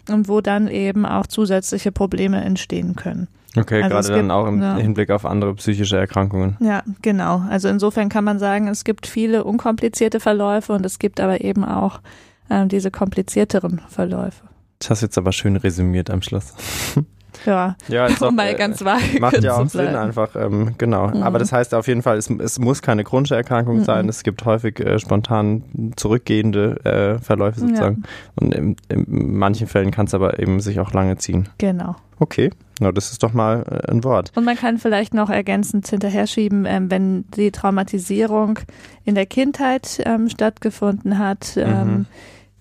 und 0.09 0.29
wo 0.29 0.41
dann 0.41 0.69
eben 0.69 1.05
auch 1.05 1.27
zusätzliche 1.27 1.91
Probleme 1.91 2.43
entstehen 2.43 2.95
können. 2.95 3.27
Okay, 3.57 3.83
also 3.83 3.95
gerade 3.95 4.09
dann 4.23 4.31
auch 4.31 4.47
im 4.47 4.63
ja. 4.63 4.77
Hinblick 4.77 5.11
auf 5.11 5.27
andere 5.27 5.55
psychische 5.55 5.97
Erkrankungen. 5.97 6.57
Ja, 6.61 6.83
genau. 7.03 7.43
Also 7.51 7.69
insofern 7.69 8.09
kann 8.09 8.25
man 8.25 8.39
sagen, 8.39 8.69
es 8.69 8.85
gibt 8.85 9.07
viele 9.07 9.45
unkomplizierte 9.45 10.21
Verläufe 10.21 10.73
und 10.73 10.87
es 10.87 10.99
gibt 10.99 11.21
aber 11.21 11.41
eben 11.41 11.65
auch 11.65 12.01
ähm, 12.49 12.69
diese 12.69 12.91
komplizierteren 12.91 13.81
Verläufe. 13.89 14.45
Das 14.79 14.91
hast 14.91 15.03
du 15.03 15.07
jetzt 15.07 15.19
aber 15.19 15.33
schön 15.33 15.57
resümiert 15.57 16.11
am 16.11 16.23
Schluss. 16.23 16.55
Ja, 17.47 17.77
ja 17.89 18.07
um 18.07 18.15
auch, 18.23 18.31
mal 18.33 18.49
äh, 18.49 18.55
ganz 18.55 18.85
vage 18.85 19.21
Macht 19.21 19.43
ja 19.43 19.57
auch 19.57 19.69
Sinn 19.69 19.95
einfach, 19.95 20.35
ähm, 20.37 20.75
genau. 20.79 21.09
Mhm. 21.09 21.23
Aber 21.23 21.39
das 21.39 21.53
heißt 21.53 21.75
auf 21.75 21.87
jeden 21.89 22.03
Fall, 22.03 22.19
es, 22.19 22.29
es 22.29 22.59
muss 22.59 22.83
keine 22.83 23.05
chronische 23.05 23.37
Erkrankung 23.37 23.79
mhm. 23.79 23.85
sein. 23.85 24.09
Es 24.09 24.23
gibt 24.23 24.45
häufig 24.45 24.81
äh, 24.81 24.99
spontan 24.99 25.93
zurückgehende 25.97 26.85
äh, 26.85 27.23
Verläufe 27.23 27.61
sozusagen. 27.61 28.03
Ja. 28.03 28.09
Und 28.41 28.55
in, 28.55 28.77
in 28.89 29.37
manchen 29.39 29.69
Fällen 29.69 29.91
kann 29.91 30.07
es 30.07 30.15
aber 30.15 30.39
eben 30.39 30.61
sich 30.61 30.81
auch 30.81 30.93
lange 30.93 31.17
ziehen. 31.17 31.49
Genau. 31.59 31.97
Okay, 32.19 32.51
na, 32.81 32.93
das 32.93 33.13
ist 33.13 33.23
doch 33.23 33.33
mal 33.33 33.65
äh, 33.71 33.93
ein 33.93 34.03
Wort. 34.05 34.33
Und 34.35 34.45
man 34.45 34.57
kann 34.57 34.79
vielleicht 34.79 35.15
noch 35.15 35.31
ergänzend 35.31 35.87
hinterher 35.87 36.27
schieben, 36.27 36.65
ähm, 36.67 36.91
wenn 36.91 37.25
die 37.37 37.53
Traumatisierung 37.53 38.59
in 39.05 39.15
der 39.15 39.27
Kindheit 39.27 40.03
ähm, 40.05 40.29
stattgefunden 40.29 41.19
hat, 41.19 41.57
mhm. 41.57 41.63
ähm, 41.63 42.07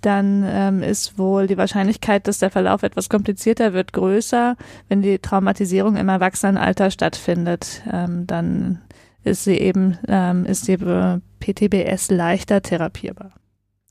dann 0.02 0.46
ähm, 0.48 0.84
ist 0.84 1.18
wohl 1.18 1.48
die 1.48 1.58
Wahrscheinlichkeit, 1.58 2.28
dass 2.28 2.40
der 2.40 2.52
Verlauf 2.52 2.84
etwas 2.84 3.10
komplizierter 3.10 3.74
wird, 3.74 3.92
größer. 3.94 4.56
Wenn 4.88 5.02
die 5.02 5.20
Traumatisierung 5.20 5.98
im 5.98 6.08
Erwachsenenalter 6.08 6.90
stattfindet, 6.90 7.82
dann 7.86 8.80
ist 9.26 9.44
sie 9.44 9.58
eben, 9.58 9.98
ähm, 10.08 10.46
ist 10.46 10.70
die 10.70 10.78
PTBS 10.78 12.12
leichter 12.12 12.62
therapierbar. 12.62 13.32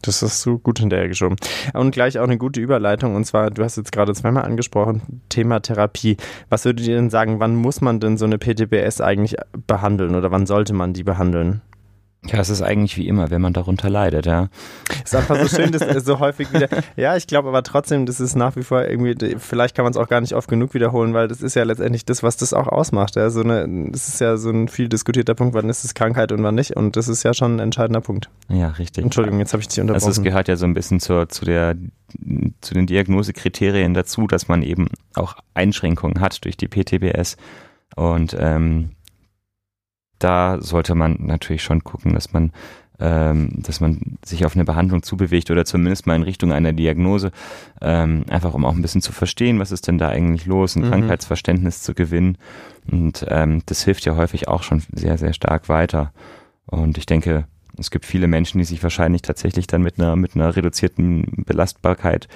Das 0.02 0.22
hast 0.22 0.46
du 0.46 0.58
gut 0.60 0.78
hinterhergeschoben. 0.78 1.36
Und 1.74 1.90
gleich 1.90 2.18
auch 2.18 2.24
eine 2.24 2.38
gute 2.38 2.60
Überleitung. 2.60 3.16
Und 3.16 3.24
zwar, 3.24 3.50
du 3.50 3.64
hast 3.64 3.76
jetzt 3.76 3.90
gerade 3.90 4.14
zweimal 4.14 4.44
angesprochen, 4.44 5.22
Thema 5.28 5.60
Therapie. 5.60 6.16
Was 6.48 6.64
würdet 6.64 6.86
ihr 6.86 6.94
denn 6.94 7.10
sagen, 7.10 7.40
wann 7.40 7.56
muss 7.56 7.80
man 7.80 7.98
denn 7.98 8.16
so 8.16 8.24
eine 8.24 8.38
PTBS 8.38 9.00
eigentlich 9.00 9.36
behandeln 9.66 10.14
oder 10.14 10.30
wann 10.30 10.46
sollte 10.46 10.72
man 10.72 10.92
die 10.92 11.02
behandeln? 11.02 11.62
Ja, 12.32 12.40
es 12.40 12.50
ist 12.50 12.62
eigentlich 12.62 12.96
wie 12.96 13.08
immer, 13.08 13.30
wenn 13.30 13.40
man 13.40 13.52
darunter 13.52 13.88
leidet, 13.88 14.26
ja. 14.26 14.48
Ist 15.02 15.14
einfach 15.14 15.40
so 15.40 15.48
schön, 15.48 15.72
dass 15.72 15.82
so 16.04 16.18
häufig 16.18 16.52
wieder. 16.52 16.68
Ja, 16.96 17.16
ich 17.16 17.26
glaube 17.26 17.48
aber 17.48 17.62
trotzdem, 17.62 18.06
das 18.06 18.20
ist 18.20 18.36
nach 18.36 18.56
wie 18.56 18.62
vor 18.62 18.84
irgendwie, 18.84 19.36
vielleicht 19.38 19.74
kann 19.74 19.84
man 19.84 19.92
es 19.92 19.96
auch 19.96 20.08
gar 20.08 20.20
nicht 20.20 20.34
oft 20.34 20.48
genug 20.48 20.74
wiederholen, 20.74 21.14
weil 21.14 21.28
das 21.28 21.40
ist 21.40 21.54
ja 21.54 21.64
letztendlich 21.64 22.04
das, 22.04 22.22
was 22.22 22.36
das 22.36 22.52
auch 22.52 22.68
ausmacht. 22.68 23.16
Ja, 23.16 23.30
so 23.30 23.40
eine, 23.40 23.66
das 23.90 24.08
ist 24.08 24.20
ja 24.20 24.36
so 24.36 24.50
ein 24.50 24.68
viel 24.68 24.88
diskutierter 24.88 25.34
Punkt, 25.34 25.54
wann 25.54 25.68
ist 25.68 25.84
es 25.84 25.94
Krankheit 25.94 26.32
und 26.32 26.42
wann 26.42 26.54
nicht. 26.54 26.76
Und 26.76 26.96
das 26.96 27.08
ist 27.08 27.22
ja 27.22 27.32
schon 27.32 27.56
ein 27.56 27.60
entscheidender 27.60 28.00
Punkt. 28.00 28.28
Ja, 28.48 28.68
richtig. 28.68 29.04
Entschuldigung, 29.04 29.38
jetzt 29.38 29.52
habe 29.52 29.62
ich 29.62 29.68
dich 29.68 29.80
unterbrochen. 29.80 30.06
Also 30.06 30.20
es 30.20 30.22
gehört 30.22 30.48
ja 30.48 30.56
so 30.56 30.66
ein 30.66 30.74
bisschen 30.74 31.00
zur, 31.00 31.28
zu 31.28 31.44
der, 31.44 31.76
zu 32.60 32.74
den 32.74 32.86
Diagnosekriterien 32.86 33.94
dazu, 33.94 34.26
dass 34.26 34.48
man 34.48 34.62
eben 34.62 34.88
auch 35.14 35.36
Einschränkungen 35.54 36.20
hat 36.20 36.44
durch 36.44 36.56
die 36.56 36.68
PTBS. 36.68 37.36
Und 37.96 38.36
ähm, 38.38 38.90
da 40.18 40.60
sollte 40.60 40.94
man 40.94 41.16
natürlich 41.20 41.62
schon 41.62 41.84
gucken, 41.84 42.14
dass 42.14 42.32
man 42.32 42.52
ähm, 43.00 43.50
dass 43.54 43.80
man 43.80 44.18
sich 44.24 44.44
auf 44.44 44.56
eine 44.56 44.64
Behandlung 44.64 45.02
zubewegt 45.02 45.50
oder 45.50 45.64
zumindest 45.64 46.06
mal 46.06 46.16
in 46.16 46.24
Richtung 46.24 46.52
einer 46.52 46.72
Diagnose, 46.72 47.30
ähm, 47.80 48.24
einfach 48.28 48.54
um 48.54 48.64
auch 48.64 48.74
ein 48.74 48.82
bisschen 48.82 49.02
zu 49.02 49.12
verstehen, 49.12 49.60
was 49.60 49.70
ist 49.70 49.86
denn 49.86 49.98
da 49.98 50.08
eigentlich 50.08 50.46
los, 50.46 50.74
ein 50.74 50.82
mhm. 50.82 50.90
Krankheitsverständnis 50.90 51.82
zu 51.82 51.94
gewinnen. 51.94 52.38
Und 52.90 53.24
ähm, 53.28 53.62
das 53.66 53.84
hilft 53.84 54.04
ja 54.04 54.16
häufig 54.16 54.48
auch 54.48 54.62
schon 54.62 54.82
sehr, 54.92 55.16
sehr 55.16 55.32
stark 55.32 55.68
weiter. 55.68 56.12
Und 56.66 56.98
ich 56.98 57.06
denke, 57.06 57.46
es 57.78 57.90
gibt 57.90 58.04
viele 58.04 58.26
Menschen, 58.26 58.58
die 58.58 58.64
sich 58.64 58.82
wahrscheinlich 58.82 59.22
tatsächlich 59.22 59.68
dann 59.68 59.82
mit 59.82 60.00
einer, 60.00 60.16
mit 60.16 60.34
einer 60.34 60.56
reduzierten 60.56 61.44
Belastbarkeit, 61.46 62.26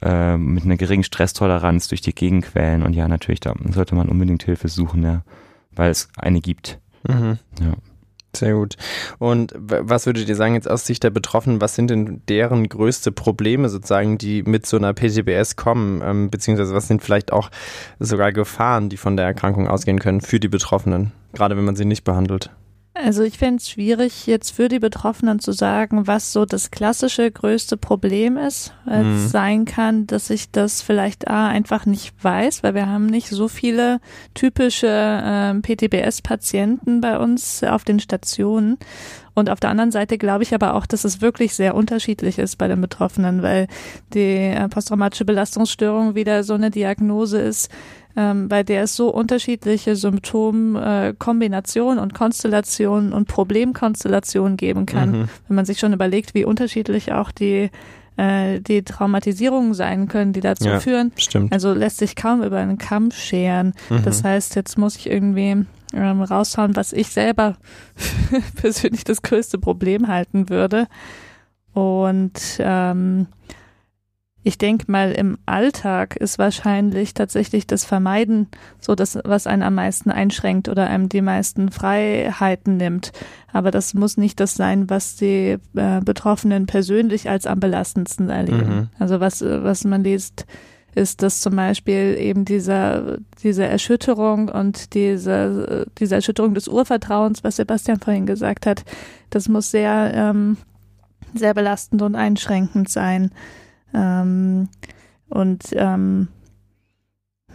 äh, 0.00 0.36
mit 0.36 0.64
einer 0.64 0.76
geringen 0.76 1.04
Stresstoleranz 1.04 1.86
durch 1.88 2.00
die 2.00 2.14
Gegend 2.14 2.46
quälen. 2.46 2.82
Und 2.82 2.94
ja, 2.94 3.06
natürlich, 3.06 3.40
da 3.40 3.54
sollte 3.70 3.94
man 3.94 4.08
unbedingt 4.08 4.42
Hilfe 4.42 4.66
suchen, 4.66 5.04
ja, 5.04 5.22
weil 5.70 5.90
es 5.90 6.08
eine 6.16 6.40
gibt. 6.40 6.80
Mhm. 7.06 7.38
Ja. 7.60 7.74
Sehr 8.34 8.54
gut. 8.54 8.76
Und 9.18 9.52
was 9.58 10.06
würdet 10.06 10.26
ihr 10.26 10.36
sagen 10.36 10.54
jetzt 10.54 10.70
aus 10.70 10.86
Sicht 10.86 11.02
der 11.02 11.10
Betroffenen, 11.10 11.60
was 11.60 11.74
sind 11.74 11.90
denn 11.90 12.22
deren 12.28 12.66
größte 12.66 13.12
Probleme 13.12 13.68
sozusagen, 13.68 14.16
die 14.16 14.42
mit 14.42 14.64
so 14.64 14.78
einer 14.78 14.94
PTBS 14.94 15.56
kommen, 15.56 16.00
ähm, 16.02 16.30
beziehungsweise 16.30 16.74
was 16.74 16.88
sind 16.88 17.02
vielleicht 17.02 17.30
auch 17.30 17.50
sogar 17.98 18.32
Gefahren, 18.32 18.88
die 18.88 18.96
von 18.96 19.18
der 19.18 19.26
Erkrankung 19.26 19.68
ausgehen 19.68 19.98
können 19.98 20.22
für 20.22 20.40
die 20.40 20.48
Betroffenen, 20.48 21.12
gerade 21.34 21.58
wenn 21.58 21.64
man 21.64 21.76
sie 21.76 21.84
nicht 21.84 22.04
behandelt? 22.04 22.50
Also 23.04 23.22
ich 23.22 23.38
fände 23.38 23.56
es 23.56 23.68
schwierig, 23.68 24.26
jetzt 24.26 24.50
für 24.50 24.68
die 24.68 24.78
Betroffenen 24.78 25.40
zu 25.40 25.52
sagen, 25.52 26.06
was 26.06 26.32
so 26.32 26.44
das 26.44 26.70
klassische 26.70 27.30
größte 27.30 27.76
Problem 27.76 28.36
ist. 28.36 28.72
Es 28.86 29.04
mhm. 29.04 29.28
sein 29.28 29.64
kann, 29.64 30.06
dass 30.06 30.30
ich 30.30 30.50
das 30.50 30.82
vielleicht 30.82 31.28
A 31.28 31.48
einfach 31.48 31.84
nicht 31.84 32.14
weiß, 32.22 32.62
weil 32.62 32.74
wir 32.74 32.86
haben 32.86 33.06
nicht 33.06 33.28
so 33.28 33.48
viele 33.48 34.00
typische 34.34 34.86
äh, 34.86 35.54
PTBS-Patienten 35.54 37.00
bei 37.00 37.18
uns 37.18 37.64
auf 37.64 37.84
den 37.84 37.98
Stationen. 37.98 38.78
Und 39.34 39.50
auf 39.50 39.60
der 39.60 39.70
anderen 39.70 39.90
Seite 39.90 40.18
glaube 40.18 40.42
ich 40.42 40.54
aber 40.54 40.74
auch, 40.74 40.86
dass 40.86 41.04
es 41.04 41.22
wirklich 41.22 41.54
sehr 41.54 41.74
unterschiedlich 41.74 42.38
ist 42.38 42.58
bei 42.58 42.68
den 42.68 42.80
Betroffenen, 42.80 43.42
weil 43.42 43.66
die 44.12 44.20
äh, 44.20 44.68
posttraumatische 44.68 45.24
Belastungsstörung 45.24 46.14
wieder 46.14 46.44
so 46.44 46.54
eine 46.54 46.70
Diagnose 46.70 47.40
ist, 47.40 47.70
ähm, 48.14 48.48
bei 48.48 48.62
der 48.62 48.82
es 48.82 48.94
so 48.94 49.08
unterschiedliche 49.08 49.96
Symptomkombinationen 49.96 51.98
äh, 51.98 52.02
und 52.02 52.14
Konstellationen 52.14 53.12
und 53.12 53.26
Problemkonstellationen 53.26 54.56
geben 54.56 54.86
kann, 54.86 55.12
mhm. 55.12 55.28
wenn 55.48 55.56
man 55.56 55.64
sich 55.64 55.78
schon 55.78 55.92
überlegt, 55.92 56.34
wie 56.34 56.44
unterschiedlich 56.44 57.12
auch 57.12 57.30
die 57.30 57.70
äh, 58.18 58.60
die 58.60 58.82
Traumatisierungen 58.82 59.72
sein 59.72 60.08
können, 60.08 60.34
die 60.34 60.40
dazu 60.40 60.68
ja, 60.68 60.80
führen. 60.80 61.12
Stimmt. 61.16 61.52
Also 61.52 61.72
lässt 61.72 61.96
sich 61.96 62.14
kaum 62.14 62.42
über 62.42 62.58
einen 62.58 62.76
Kamm 62.76 63.10
scheren. 63.10 63.72
Mhm. 63.88 64.02
Das 64.04 64.22
heißt, 64.22 64.54
jetzt 64.54 64.76
muss 64.76 64.96
ich 64.96 65.08
irgendwie 65.08 65.64
ähm, 65.92 66.22
raushauen, 66.22 66.76
was 66.76 66.92
ich 66.92 67.08
selber 67.08 67.56
persönlich 68.56 69.04
das 69.04 69.22
größte 69.22 69.58
Problem 69.58 70.08
halten 70.08 70.48
würde. 70.48 70.86
Und 71.72 72.58
ähm, 72.58 73.26
ich 74.44 74.58
denke 74.58 74.90
mal, 74.90 75.12
im 75.12 75.38
Alltag 75.46 76.16
ist 76.16 76.38
wahrscheinlich 76.38 77.14
tatsächlich 77.14 77.66
das 77.68 77.84
Vermeiden 77.84 78.48
so 78.80 78.96
das, 78.96 79.16
was 79.24 79.46
einen 79.46 79.62
am 79.62 79.76
meisten 79.76 80.10
einschränkt 80.10 80.68
oder 80.68 80.88
einem 80.88 81.08
die 81.08 81.20
meisten 81.20 81.70
Freiheiten 81.70 82.76
nimmt. 82.76 83.12
Aber 83.52 83.70
das 83.70 83.94
muss 83.94 84.16
nicht 84.16 84.40
das 84.40 84.54
sein, 84.54 84.90
was 84.90 85.14
die 85.14 85.58
äh, 85.76 86.00
Betroffenen 86.04 86.66
persönlich 86.66 87.30
als 87.30 87.46
am 87.46 87.60
belastendsten 87.60 88.30
erleben. 88.30 88.76
Mhm. 88.76 88.88
Also 88.98 89.20
was, 89.20 89.42
was 89.42 89.84
man 89.84 90.02
liest, 90.02 90.46
ist 90.94 91.22
das 91.22 91.40
zum 91.40 91.56
Beispiel 91.56 92.16
eben 92.18 92.44
dieser, 92.44 93.18
diese 93.42 93.64
Erschütterung 93.64 94.48
und 94.48 94.94
diese, 94.94 95.86
diese 95.98 96.16
Erschütterung 96.16 96.54
des 96.54 96.68
Urvertrauens, 96.68 97.42
was 97.44 97.56
Sebastian 97.56 98.00
vorhin 98.00 98.26
gesagt 98.26 98.66
hat. 98.66 98.84
Das 99.30 99.48
muss 99.48 99.70
sehr, 99.70 100.12
ähm, 100.14 100.58
sehr 101.34 101.54
belastend 101.54 102.02
und 102.02 102.14
einschränkend 102.14 102.90
sein. 102.90 103.30
Ähm, 103.94 104.68
und, 105.28 105.64
ähm, 105.72 106.28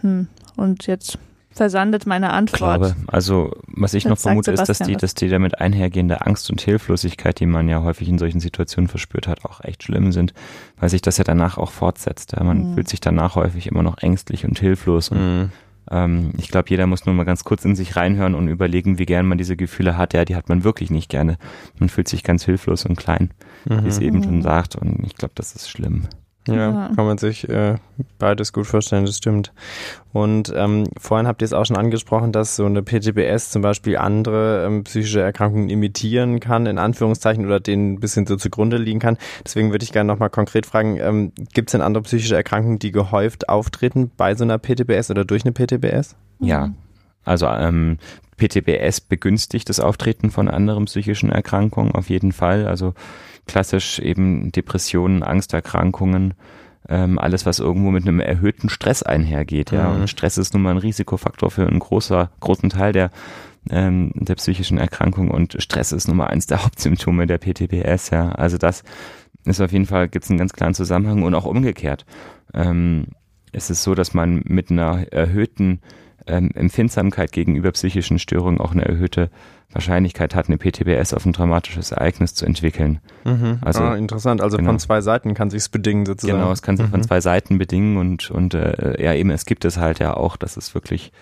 hm, 0.00 0.26
und 0.56 0.86
jetzt 0.86 1.18
versandet 1.58 2.06
meine 2.06 2.30
Antwort. 2.30 2.58
Glaube, 2.58 2.96
also 3.08 3.50
was 3.66 3.92
ich 3.92 4.06
noch 4.06 4.16
vermute, 4.16 4.52
ist, 4.52 4.68
dass 4.68 4.78
die, 4.78 4.96
dass 4.96 5.14
die 5.14 5.28
damit 5.28 5.60
einhergehende 5.60 6.24
Angst 6.24 6.48
und 6.50 6.60
Hilflosigkeit, 6.60 7.38
die 7.40 7.46
man 7.46 7.68
ja 7.68 7.82
häufig 7.82 8.08
in 8.08 8.16
solchen 8.16 8.40
Situationen 8.40 8.88
verspürt 8.88 9.28
hat, 9.28 9.44
auch 9.44 9.62
echt 9.62 9.82
schlimm 9.82 10.12
sind, 10.12 10.32
weil 10.78 10.88
sich 10.88 11.02
das 11.02 11.18
ja 11.18 11.24
danach 11.24 11.58
auch 11.58 11.72
fortsetzt. 11.72 12.32
Ja? 12.32 12.44
Man 12.44 12.70
mhm. 12.70 12.74
fühlt 12.74 12.88
sich 12.88 13.00
danach 13.00 13.34
häufig 13.34 13.66
immer 13.66 13.82
noch 13.82 13.98
ängstlich 13.98 14.46
und 14.46 14.58
hilflos 14.58 15.10
und 15.10 15.18
mhm. 15.18 15.50
ähm, 15.90 16.30
ich 16.38 16.48
glaube, 16.48 16.70
jeder 16.70 16.86
muss 16.86 17.04
nur 17.04 17.14
mal 17.14 17.24
ganz 17.24 17.44
kurz 17.44 17.64
in 17.64 17.76
sich 17.76 17.96
reinhören 17.96 18.34
und 18.34 18.48
überlegen, 18.48 18.98
wie 18.98 19.06
gern 19.06 19.26
man 19.26 19.36
diese 19.36 19.56
Gefühle 19.56 19.98
hat. 19.98 20.14
Ja, 20.14 20.24
die 20.24 20.36
hat 20.36 20.48
man 20.48 20.64
wirklich 20.64 20.90
nicht 20.90 21.10
gerne. 21.10 21.38
Man 21.78 21.88
fühlt 21.88 22.08
sich 22.08 22.22
ganz 22.22 22.44
hilflos 22.44 22.86
und 22.86 22.96
klein, 22.96 23.32
mhm. 23.68 23.84
wie 23.84 23.88
es 23.88 23.98
eben 23.98 24.22
schon 24.22 24.36
mhm. 24.36 24.42
sagt 24.42 24.76
und 24.76 25.04
ich 25.04 25.16
glaube, 25.16 25.34
das 25.34 25.54
ist 25.54 25.68
schlimm. 25.68 26.04
Ja, 26.56 26.90
kann 26.94 27.06
man 27.06 27.18
sich 27.18 27.48
äh, 27.48 27.76
beides 28.18 28.52
gut 28.52 28.66
vorstellen, 28.66 29.06
das 29.06 29.16
stimmt. 29.16 29.52
Und 30.12 30.52
ähm, 30.56 30.84
vorhin 30.98 31.26
habt 31.26 31.42
ihr 31.42 31.46
es 31.46 31.52
auch 31.52 31.64
schon 31.66 31.76
angesprochen, 31.76 32.32
dass 32.32 32.56
so 32.56 32.64
eine 32.64 32.82
PTBS 32.82 33.50
zum 33.50 33.62
Beispiel 33.62 33.96
andere 33.96 34.64
ähm, 34.66 34.84
psychische 34.84 35.20
Erkrankungen 35.20 35.68
imitieren 35.68 36.40
kann, 36.40 36.66
in 36.66 36.78
Anführungszeichen, 36.78 37.44
oder 37.44 37.60
denen 37.60 37.94
ein 37.94 38.00
bisschen 38.00 38.26
so 38.26 38.36
zugrunde 38.36 38.78
liegen 38.78 39.00
kann. 39.00 39.18
Deswegen 39.44 39.70
würde 39.70 39.84
ich 39.84 39.92
gerne 39.92 40.08
nochmal 40.08 40.30
konkret 40.30 40.66
fragen, 40.66 40.98
ähm, 40.98 41.32
gibt 41.52 41.68
es 41.68 41.72
denn 41.72 41.82
andere 41.82 42.02
psychische 42.04 42.36
Erkrankungen, 42.36 42.78
die 42.78 42.92
gehäuft 42.92 43.48
auftreten 43.48 44.10
bei 44.16 44.34
so 44.34 44.44
einer 44.44 44.58
PTBS 44.58 45.10
oder 45.10 45.24
durch 45.24 45.44
eine 45.44 45.52
PTBS? 45.52 46.16
Ja, 46.40 46.70
also 47.24 47.46
ähm, 47.46 47.98
PTBS 48.38 49.02
begünstigt 49.02 49.68
das 49.68 49.80
Auftreten 49.80 50.30
von 50.30 50.48
anderen 50.48 50.86
psychischen 50.86 51.30
Erkrankungen 51.30 51.92
auf 51.92 52.08
jeden 52.08 52.32
Fall. 52.32 52.66
Also 52.66 52.94
klassisch 53.48 53.98
eben 53.98 54.52
Depressionen, 54.52 55.22
Angsterkrankungen, 55.24 56.34
ähm, 56.88 57.18
alles, 57.18 57.44
was 57.44 57.58
irgendwo 57.58 57.90
mit 57.90 58.06
einem 58.06 58.20
erhöhten 58.20 58.68
Stress 58.68 59.02
einhergeht. 59.02 59.72
Ja, 59.72 59.90
mhm. 59.90 60.02
und 60.02 60.08
Stress 60.08 60.38
ist 60.38 60.54
nun 60.54 60.62
mal 60.62 60.70
ein 60.70 60.78
Risikofaktor 60.78 61.50
für 61.50 61.66
einen 61.66 61.80
großer, 61.80 62.30
großen 62.40 62.70
Teil 62.70 62.92
der 62.92 63.10
ähm, 63.70 64.12
der 64.14 64.36
psychischen 64.36 64.78
Erkrankung 64.78 65.30
und 65.30 65.56
Stress 65.60 65.92
ist 65.92 66.08
nun 66.08 66.16
mal 66.16 66.28
eins 66.28 66.46
der 66.46 66.62
Hauptsymptome 66.64 67.26
der 67.26 67.38
PTBS. 67.38 68.10
Ja, 68.10 68.30
also 68.32 68.58
das 68.58 68.82
ist 69.44 69.60
auf 69.60 69.72
jeden 69.72 69.86
Fall 69.86 70.08
gibt 70.08 70.24
es 70.24 70.30
einen 70.30 70.38
ganz 70.38 70.52
klaren 70.52 70.74
Zusammenhang 70.74 71.22
und 71.22 71.34
auch 71.34 71.44
umgekehrt. 71.44 72.04
Ähm, 72.54 73.08
es 73.52 73.70
ist 73.70 73.82
so, 73.82 73.94
dass 73.94 74.14
man 74.14 74.42
mit 74.44 74.70
einer 74.70 75.10
erhöhten 75.12 75.80
ähm, 76.28 76.50
Empfindsamkeit 76.54 77.32
gegenüber 77.32 77.72
psychischen 77.72 78.18
Störungen 78.18 78.60
auch 78.60 78.72
eine 78.72 78.84
erhöhte 78.84 79.30
Wahrscheinlichkeit 79.72 80.34
hat, 80.34 80.48
eine 80.48 80.56
PTBS 80.56 81.12
auf 81.12 81.26
ein 81.26 81.32
traumatisches 81.32 81.92
Ereignis 81.92 82.34
zu 82.34 82.46
entwickeln. 82.46 83.00
Mhm. 83.24 83.58
Also 83.60 83.82
ah, 83.82 83.96
interessant. 83.96 84.40
Also 84.40 84.56
genau. 84.56 84.70
von 84.70 84.78
zwei 84.78 85.00
Seiten 85.00 85.34
kann 85.34 85.50
sich's 85.50 85.68
bedingen 85.68 86.06
sozusagen. 86.06 86.38
Genau, 86.38 86.52
es 86.52 86.62
kann 86.62 86.76
sich 86.76 86.86
mhm. 86.86 86.90
von 86.90 87.02
zwei 87.02 87.20
Seiten 87.20 87.58
bedingen 87.58 87.96
und 87.98 88.30
und 88.30 88.54
äh, 88.54 89.02
ja 89.02 89.12
eben 89.14 89.30
es 89.30 89.44
gibt 89.44 89.64
es 89.64 89.76
halt 89.76 89.98
ja 89.98 90.14
auch, 90.14 90.36
dass 90.36 90.56
es 90.56 90.74
wirklich 90.74 91.12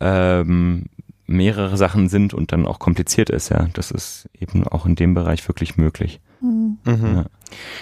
ähm, 0.00 0.86
mehrere 1.26 1.76
Sachen 1.76 2.08
sind 2.08 2.34
und 2.34 2.52
dann 2.52 2.66
auch 2.66 2.78
kompliziert 2.78 3.30
ist. 3.30 3.50
Ja, 3.50 3.68
das 3.72 3.90
ist 3.90 4.28
eben 4.38 4.66
auch 4.66 4.86
in 4.86 4.96
dem 4.96 5.14
Bereich 5.14 5.46
wirklich 5.48 5.76
möglich. 5.76 6.20
Mhm. 6.40 6.78
mhm. 6.84 7.14
Ja. 7.16 7.24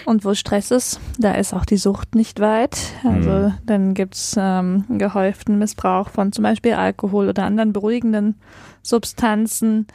Und 0.04 0.24
wo 0.24 0.34
Stress 0.34 0.70
ist, 0.70 1.00
da 1.18 1.32
ist 1.34 1.54
auch 1.54 1.64
die 1.64 1.76
Sucht 1.76 2.14
nicht 2.14 2.40
weit. 2.40 2.78
Also 3.04 3.30
mhm. 3.30 3.54
dann 3.64 3.94
gibt's 3.94 4.34
ähm, 4.38 4.84
gehäuften 4.88 5.58
Missbrauch 5.58 6.08
von 6.10 6.32
zum 6.32 6.42
Beispiel 6.42 6.74
Alkohol 6.74 7.28
oder 7.28 7.44
anderen 7.44 7.72
beruhigenden 7.72 8.36
Substanzen. 8.82 9.86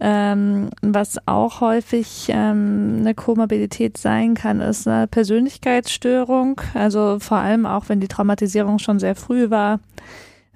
Ähm, 0.00 0.70
was 0.82 1.18
auch 1.26 1.60
häufig 1.60 2.26
ähm, 2.28 2.96
eine 3.00 3.14
Komorbidität 3.14 3.96
sein 3.96 4.34
kann, 4.34 4.60
ist 4.60 4.88
eine 4.88 5.06
Persönlichkeitsstörung. 5.06 6.60
Also 6.74 7.18
vor 7.20 7.38
allem 7.38 7.64
auch, 7.64 7.88
wenn 7.88 8.00
die 8.00 8.08
Traumatisierung 8.08 8.78
schon 8.80 8.98
sehr 8.98 9.14
früh 9.14 9.50
war, 9.50 9.78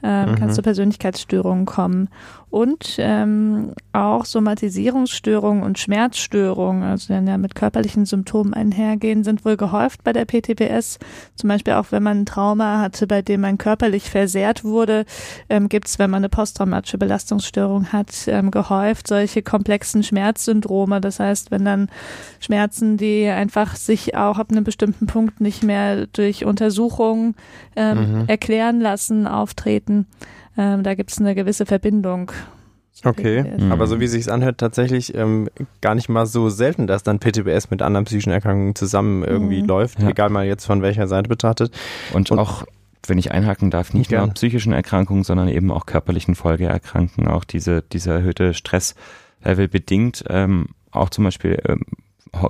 ähm, 0.03 0.30
mhm. 0.30 0.34
kann 0.36 0.53
zu 0.53 0.62
Persönlichkeitsstörungen 0.62 1.66
kommen 1.66 2.09
und 2.51 2.96
ähm, 2.99 3.72
auch 3.92 4.24
Somatisierungsstörungen 4.24 5.62
und 5.62 5.78
Schmerzstörungen, 5.78 6.82
also 6.82 7.12
dann 7.12 7.26
ja 7.26 7.36
mit 7.36 7.55
körperlichen 7.55 8.07
Symptomen 8.07 8.55
einhergehen, 8.55 9.22
sind 9.22 9.44
wohl 9.44 9.59
gehäuft 9.59 10.03
bei 10.03 10.14
der 10.14 10.24
PTBS. 10.24 10.99
Zum 11.34 11.49
Beispiel 11.49 11.74
auch, 11.74 11.86
wenn 11.90 12.03
man 12.03 12.20
ein 12.20 12.26
Trauma 12.26 12.80
hatte, 12.80 13.07
bei 13.07 13.20
dem 13.20 13.42
man 13.42 13.59
körperlich 13.59 14.09
versehrt 14.09 14.64
wurde, 14.64 15.05
ähm, 15.51 15.68
gibt 15.68 15.88
es, 15.88 15.99
wenn 15.99 16.11
man 16.11 16.18
eine 16.18 16.30
posttraumatische 16.30 16.96
Belastungsstörung 16.96 17.92
hat, 17.92 18.26
ähm, 18.28 18.51
gehäuft 18.51 19.09
solche 19.09 19.42
komplexen 19.42 20.03
Schmerzsyndrome. 20.03 21.03
Das 21.03 21.20
heißt, 21.20 21.51
wenn 21.51 21.66
dann 21.66 21.90
Schmerzen, 22.40 22.96
die 22.96 23.26
einfach 23.26 23.76
sich 23.76 24.16
auch 24.16 24.38
ab 24.38 24.51
einem 24.51 24.64
bestimmten 24.64 25.07
Punkt 25.07 25.42
nicht 25.42 25.62
mehr 25.62 26.07
durch 26.07 26.46
Untersuchungen 26.46 27.34
ähm, 27.76 28.20
mhm. 28.20 28.24
erklären 28.26 28.80
lassen, 28.80 29.26
auftreten. 29.26 29.88
Ähm, 30.57 30.82
da 30.82 30.95
gibt 30.95 31.11
es 31.11 31.18
eine 31.18 31.34
gewisse 31.34 31.66
Verbindung. 31.66 32.32
Okay, 33.05 33.45
mhm. 33.59 33.70
aber 33.70 33.86
so 33.86 34.01
wie 34.01 34.09
sich 34.09 34.30
anhört, 34.30 34.59
tatsächlich 34.59 35.14
ähm, 35.14 35.49
gar 35.80 35.95
nicht 35.95 36.09
mal 36.09 36.26
so 36.26 36.49
selten, 36.49 36.86
dass 36.89 37.05
dann 37.05 37.20
PTBS 37.20 37.70
mit 37.70 37.80
anderen 37.80 38.07
psychischen 38.07 38.32
Erkrankungen 38.32 38.74
zusammen 38.74 39.22
irgendwie 39.22 39.62
mhm. 39.62 39.68
läuft, 39.68 40.01
ja. 40.01 40.09
egal 40.09 40.30
mal 40.30 40.47
jetzt 40.47 40.64
von 40.64 40.82
welcher 40.82 41.07
Seite 41.07 41.28
betrachtet. 41.28 41.72
Und, 42.12 42.30
Und 42.30 42.39
auch 42.39 42.64
wenn 43.07 43.18
ich 43.18 43.30
einhaken 43.30 43.70
darf, 43.70 43.95
nicht 43.95 44.11
gern. 44.11 44.26
nur 44.26 44.34
psychischen 44.34 44.72
Erkrankungen, 44.72 45.22
sondern 45.22 45.49
eben 45.49 45.70
auch 45.70 45.86
körperlichen 45.86 46.34
Folgeerkrankungen, 46.34 47.30
auch 47.30 47.45
diese, 47.45 47.82
diese 47.82 48.11
erhöhte 48.11 48.53
Stresslevel 48.53 49.68
bedingt, 49.68 50.24
ähm, 50.28 50.70
auch 50.91 51.11
zum 51.11 51.24
Beispiel 51.24 51.61
ähm, 51.66 51.82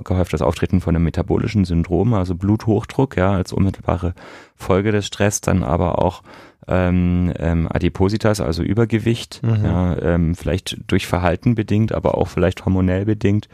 gehäuft 0.03 0.33
das 0.33 0.41
Auftreten 0.41 0.81
von 0.81 0.95
einem 0.95 1.05
metabolischen 1.05 1.65
Syndrom, 1.65 2.13
also 2.13 2.35
Bluthochdruck, 2.35 3.17
ja, 3.17 3.31
als 3.31 3.53
unmittelbare 3.53 4.13
Folge 4.55 4.91
des 4.91 5.07
Stress, 5.07 5.41
dann 5.41 5.63
aber 5.63 5.99
auch 5.99 6.21
ähm, 6.67 7.33
ähm, 7.37 7.67
Adipositas, 7.71 8.41
also 8.41 8.61
Übergewicht, 8.61 9.41
mhm. 9.43 9.63
ja, 9.63 9.97
ähm, 10.01 10.35
vielleicht 10.35 10.77
durch 10.87 11.07
Verhalten 11.07 11.55
bedingt, 11.55 11.93
aber 11.93 12.17
auch 12.17 12.27
vielleicht 12.27 12.65
hormonell 12.65 13.05
bedingt. 13.05 13.49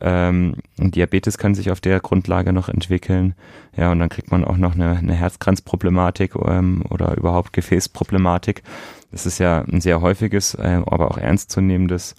Ähm, 0.00 0.56
Diabetes 0.76 1.38
kann 1.38 1.54
sich 1.54 1.70
auf 1.70 1.80
der 1.80 2.00
Grundlage 2.00 2.52
noch 2.52 2.68
entwickeln. 2.68 3.34
Ja, 3.76 3.90
und 3.92 3.98
dann 3.98 4.08
kriegt 4.08 4.30
man 4.30 4.44
auch 4.44 4.56
noch 4.56 4.74
eine, 4.74 4.96
eine 4.96 5.14
Herzkranzproblematik 5.14 6.34
ähm, 6.36 6.84
oder 6.88 7.16
überhaupt 7.16 7.52
Gefäßproblematik. 7.52 8.62
Das 9.10 9.26
ist 9.26 9.38
ja 9.38 9.62
ein 9.62 9.80
sehr 9.80 10.00
häufiges, 10.00 10.54
äh, 10.54 10.82
aber 10.86 11.10
auch 11.10 11.18
ernstzunehmendes 11.18 12.14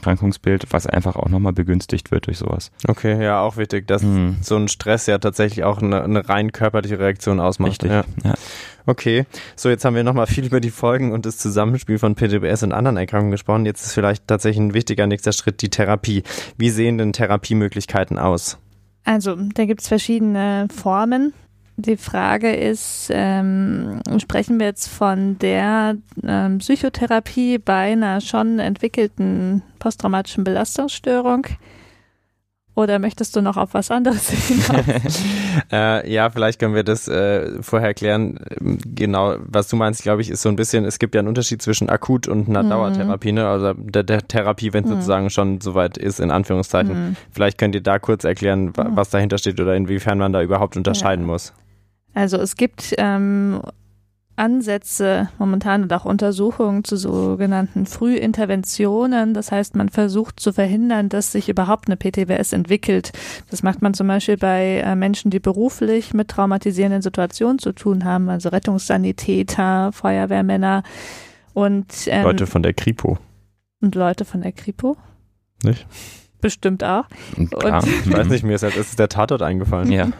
Erkrankungsbild, 0.00 0.66
was 0.70 0.86
einfach 0.86 1.16
auch 1.16 1.28
nochmal 1.28 1.52
begünstigt 1.52 2.10
wird 2.10 2.26
durch 2.26 2.38
sowas. 2.38 2.70
Okay, 2.88 3.22
ja, 3.22 3.40
auch 3.42 3.56
wichtig, 3.56 3.86
dass 3.86 4.02
mhm. 4.02 4.36
so 4.40 4.56
ein 4.56 4.68
Stress 4.68 5.06
ja 5.06 5.18
tatsächlich 5.18 5.64
auch 5.64 5.82
eine, 5.82 6.02
eine 6.02 6.28
rein 6.28 6.52
körperliche 6.52 6.98
Reaktion 6.98 7.38
ausmacht. 7.38 7.72
Richtig, 7.72 7.90
ja. 7.90 8.04
ja. 8.24 8.34
Okay, 8.86 9.26
so 9.56 9.68
jetzt 9.68 9.84
haben 9.84 9.94
wir 9.94 10.02
nochmal 10.02 10.26
viel 10.26 10.46
über 10.46 10.60
die 10.60 10.70
Folgen 10.70 11.12
und 11.12 11.26
das 11.26 11.36
Zusammenspiel 11.36 11.98
von 11.98 12.14
PTBS 12.14 12.62
und 12.62 12.72
anderen 12.72 12.96
Erkrankungen 12.96 13.30
gesprochen. 13.30 13.66
Jetzt 13.66 13.84
ist 13.84 13.92
vielleicht 13.92 14.26
tatsächlich 14.26 14.60
ein 14.60 14.74
wichtiger 14.74 15.06
nächster 15.06 15.32
Schritt 15.32 15.60
die 15.62 15.68
Therapie. 15.68 16.22
Wie 16.56 16.70
sehen 16.70 16.98
denn 16.98 17.12
Therapiemöglichkeiten 17.12 18.18
aus? 18.18 18.58
Also, 19.04 19.36
da 19.54 19.64
gibt 19.66 19.82
es 19.82 19.88
verschiedene 19.88 20.68
Formen. 20.74 21.32
Die 21.80 21.96
Frage 21.96 22.54
ist, 22.54 23.08
ähm, 23.10 24.00
sprechen 24.18 24.60
wir 24.60 24.66
jetzt 24.66 24.88
von 24.88 25.38
der 25.38 25.96
ähm, 26.22 26.58
Psychotherapie 26.58 27.56
bei 27.56 27.92
einer 27.92 28.20
schon 28.20 28.58
entwickelten 28.58 29.62
posttraumatischen 29.78 30.44
Belastungsstörung? 30.44 31.46
Oder 32.74 32.98
möchtest 32.98 33.34
du 33.34 33.42
noch 33.42 33.56
auf 33.56 33.74
was 33.74 33.90
anderes 33.90 34.30
hinaus? 34.48 35.22
äh, 35.72 36.12
ja, 36.12 36.28
vielleicht 36.30 36.58
können 36.58 36.74
wir 36.74 36.84
das 36.84 37.08
äh, 37.08 37.62
vorher 37.62 37.88
erklären. 37.88 38.38
Genau, 38.84 39.36
was 39.40 39.68
du 39.68 39.76
meinst, 39.76 40.02
glaube 40.02 40.22
ich, 40.22 40.30
ist 40.30 40.42
so 40.42 40.48
ein 40.48 40.56
bisschen, 40.56 40.84
es 40.84 40.98
gibt 40.98 41.14
ja 41.14 41.20
einen 41.20 41.28
Unterschied 41.28 41.62
zwischen 41.62 41.88
akut 41.88 42.28
und 42.28 42.48
einer 42.48 42.62
mhm. 42.62 42.70
Dauertherapie, 42.70 43.32
ne? 43.32 43.48
also 43.48 43.72
der, 43.74 44.02
der 44.02 44.26
Therapie, 44.26 44.72
wenn 44.72 44.84
es 44.84 44.90
mhm. 44.90 44.94
sozusagen 44.94 45.30
schon 45.30 45.60
soweit 45.60 45.96
ist, 45.96 46.20
in 46.20 46.30
Anführungszeichen. 46.30 47.08
Mhm. 47.08 47.16
Vielleicht 47.32 47.58
könnt 47.58 47.74
ihr 47.74 47.82
da 47.82 47.98
kurz 47.98 48.24
erklären, 48.24 48.66
mhm. 48.66 48.72
was 48.76 49.10
dahinter 49.10 49.38
steht 49.38 49.60
oder 49.60 49.74
inwiefern 49.74 50.18
man 50.18 50.32
da 50.32 50.42
überhaupt 50.42 50.76
unterscheiden 50.76 51.26
ja. 51.26 51.32
muss. 51.32 51.52
Also 52.14 52.38
es 52.38 52.56
gibt 52.56 52.94
ähm, 52.98 53.60
Ansätze 54.40 55.28
momentan 55.38 55.82
und 55.82 55.92
auch 55.92 56.06
Untersuchungen 56.06 56.82
zu 56.82 56.96
sogenannten 56.96 57.84
Frühinterventionen. 57.84 59.34
Das 59.34 59.52
heißt, 59.52 59.76
man 59.76 59.90
versucht 59.90 60.40
zu 60.40 60.54
verhindern, 60.54 61.10
dass 61.10 61.32
sich 61.32 61.50
überhaupt 61.50 61.88
eine 61.88 61.96
PTBS 61.96 62.54
entwickelt. 62.54 63.12
Das 63.50 63.62
macht 63.62 63.82
man 63.82 63.92
zum 63.92 64.06
Beispiel 64.08 64.38
bei 64.38 64.78
äh, 64.78 64.96
Menschen, 64.96 65.30
die 65.30 65.40
beruflich 65.40 66.14
mit 66.14 66.28
traumatisierenden 66.28 67.02
Situationen 67.02 67.58
zu 67.58 67.72
tun 67.72 68.04
haben, 68.04 68.30
also 68.30 68.48
Rettungssanitäter, 68.48 69.92
Feuerwehrmänner 69.92 70.84
und 71.52 71.86
ähm, 72.06 72.22
Leute 72.22 72.46
von 72.46 72.62
der 72.62 72.72
Kripo. 72.72 73.18
Und 73.82 73.94
Leute 73.94 74.24
von 74.24 74.40
der 74.40 74.52
Kripo. 74.52 74.96
Nicht? 75.62 75.86
Bestimmt 76.40 76.84
auch. 76.84 77.04
Klar. 77.58 77.84
ich 78.04 78.12
weiß 78.12 78.28
nicht, 78.28 78.44
mir 78.44 78.54
ist, 78.54 78.62
ist 78.62 78.98
der 78.98 79.08
Tatort 79.08 79.42
eingefallen. 79.42 79.90
Ja. 79.90 80.08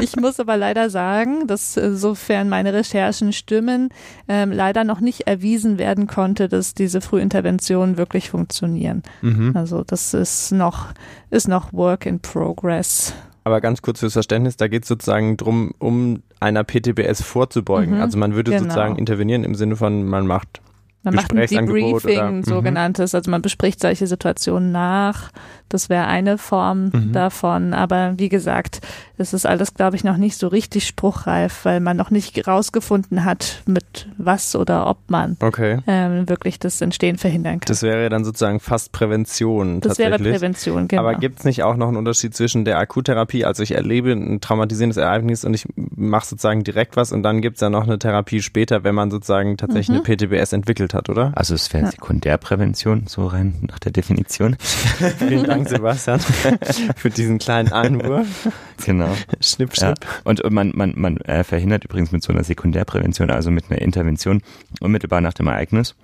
Ich 0.00 0.16
muss 0.16 0.40
aber 0.40 0.56
leider 0.56 0.90
sagen, 0.90 1.46
dass 1.46 1.76
äh, 1.76 1.94
sofern 1.94 2.48
meine 2.48 2.72
Recherchen 2.72 3.32
stimmen, 3.32 3.90
ähm, 4.28 4.52
leider 4.52 4.84
noch 4.84 5.00
nicht 5.00 5.26
erwiesen 5.26 5.78
werden 5.78 6.06
konnte, 6.06 6.48
dass 6.48 6.74
diese 6.74 7.00
Frühinterventionen 7.00 7.96
wirklich 7.96 8.30
funktionieren. 8.30 9.02
Mhm. 9.22 9.52
Also 9.54 9.84
das 9.84 10.14
ist 10.14 10.52
noch, 10.52 10.86
ist 11.30 11.48
noch 11.48 11.72
Work 11.72 12.06
in 12.06 12.20
Progress. 12.20 13.14
Aber 13.44 13.60
ganz 13.60 13.80
kurz 13.80 14.00
fürs 14.00 14.12
Verständnis, 14.12 14.56
da 14.56 14.68
geht 14.68 14.82
es 14.82 14.88
sozusagen 14.88 15.36
darum, 15.36 15.72
um 15.78 16.22
einer 16.38 16.64
PTBS 16.64 17.22
vorzubeugen. 17.22 17.96
Mhm, 17.96 18.02
also 18.02 18.18
man 18.18 18.34
würde 18.34 18.50
genau. 18.50 18.64
sozusagen 18.64 18.96
intervenieren 18.96 19.44
im 19.44 19.54
Sinne 19.54 19.76
von, 19.76 20.04
man 20.04 20.26
macht 20.26 20.60
man 21.08 21.14
macht 21.14 21.32
ein 21.32 21.46
Debriefing, 21.46 22.18
oder, 22.18 22.30
mhm. 22.30 22.42
sogenanntes, 22.44 23.14
also 23.14 23.30
man 23.30 23.42
bespricht 23.42 23.80
solche 23.80 24.06
Situationen 24.06 24.72
nach. 24.72 25.30
Das 25.68 25.90
wäre 25.90 26.06
eine 26.06 26.38
Form 26.38 26.90
mhm. 26.92 27.12
davon. 27.12 27.74
Aber 27.74 28.14
wie 28.16 28.28
gesagt, 28.28 28.80
es 29.18 29.34
ist 29.34 29.46
alles, 29.46 29.74
glaube 29.74 29.96
ich, 29.96 30.04
noch 30.04 30.16
nicht 30.16 30.38
so 30.38 30.48
richtig 30.48 30.86
spruchreif, 30.86 31.64
weil 31.64 31.80
man 31.80 31.96
noch 31.96 32.10
nicht 32.10 32.46
rausgefunden 32.46 33.24
hat, 33.24 33.62
mit 33.66 34.08
was 34.16 34.56
oder 34.56 34.86
ob 34.86 34.98
man 35.08 35.36
okay. 35.40 35.78
ähm, 35.86 36.28
wirklich 36.28 36.58
das 36.58 36.80
Entstehen 36.80 37.18
verhindern 37.18 37.60
kann. 37.60 37.66
Das 37.66 37.82
wäre 37.82 38.08
dann 38.08 38.24
sozusagen 38.24 38.60
fast 38.60 38.92
Prävention. 38.92 39.80
Das 39.80 39.98
wäre 39.98 40.18
Prävention, 40.18 40.88
genau. 40.88 41.02
Aber 41.02 41.14
gibt 41.14 41.40
es 41.40 41.44
nicht 41.44 41.62
auch 41.62 41.76
noch 41.76 41.88
einen 41.88 41.96
Unterschied 41.96 42.34
zwischen 42.34 42.64
der 42.64 42.78
Akuttherapie, 42.78 43.44
also 43.44 43.62
ich 43.62 43.72
erlebe 43.72 44.12
ein 44.12 44.40
traumatisierendes 44.40 44.96
Ereignis 44.96 45.44
und 45.44 45.54
ich 45.54 45.66
mache 45.76 46.26
sozusagen 46.26 46.64
direkt 46.64 46.96
was 46.96 47.12
und 47.12 47.22
dann 47.22 47.42
gibt 47.42 47.56
es 47.56 47.60
ja 47.60 47.70
noch 47.70 47.84
eine 47.84 47.98
Therapie 47.98 48.40
später, 48.40 48.84
wenn 48.84 48.94
man 48.94 49.10
sozusagen 49.10 49.56
tatsächlich 49.56 49.88
mhm. 49.88 50.04
eine 50.04 50.16
PTBS 50.16 50.52
entwickelt 50.52 50.94
hat, 50.94 50.97
oder? 51.08 51.32
Also 51.34 51.54
es 51.54 51.72
wäre 51.74 51.84
ja. 51.84 51.90
Sekundärprävention, 51.90 53.06
so 53.06 53.26
rein 53.26 53.54
nach 53.60 53.78
der 53.78 53.92
Definition. 53.92 54.56
Vielen 55.18 55.44
Dank. 55.44 55.58
Dank, 55.58 55.68
Sebastian, 55.68 56.20
für 56.96 57.10
diesen 57.10 57.38
kleinen 57.38 57.72
Einwurf. 57.72 58.48
Genau. 58.84 59.14
schnipp, 59.40 59.74
schnipp. 59.76 59.96
Ja. 60.00 60.10
Und 60.24 60.48
man, 60.50 60.72
man, 60.74 60.94
man 60.96 61.16
äh, 61.18 61.44
verhindert 61.44 61.84
übrigens 61.84 62.12
mit 62.12 62.22
so 62.22 62.32
einer 62.32 62.44
Sekundärprävention, 62.44 63.30
also 63.30 63.50
mit 63.50 63.70
einer 63.70 63.80
Intervention 63.80 64.42
unmittelbar 64.80 65.20
nach 65.20 65.34
dem 65.34 65.48
Ereignis. 65.48 65.94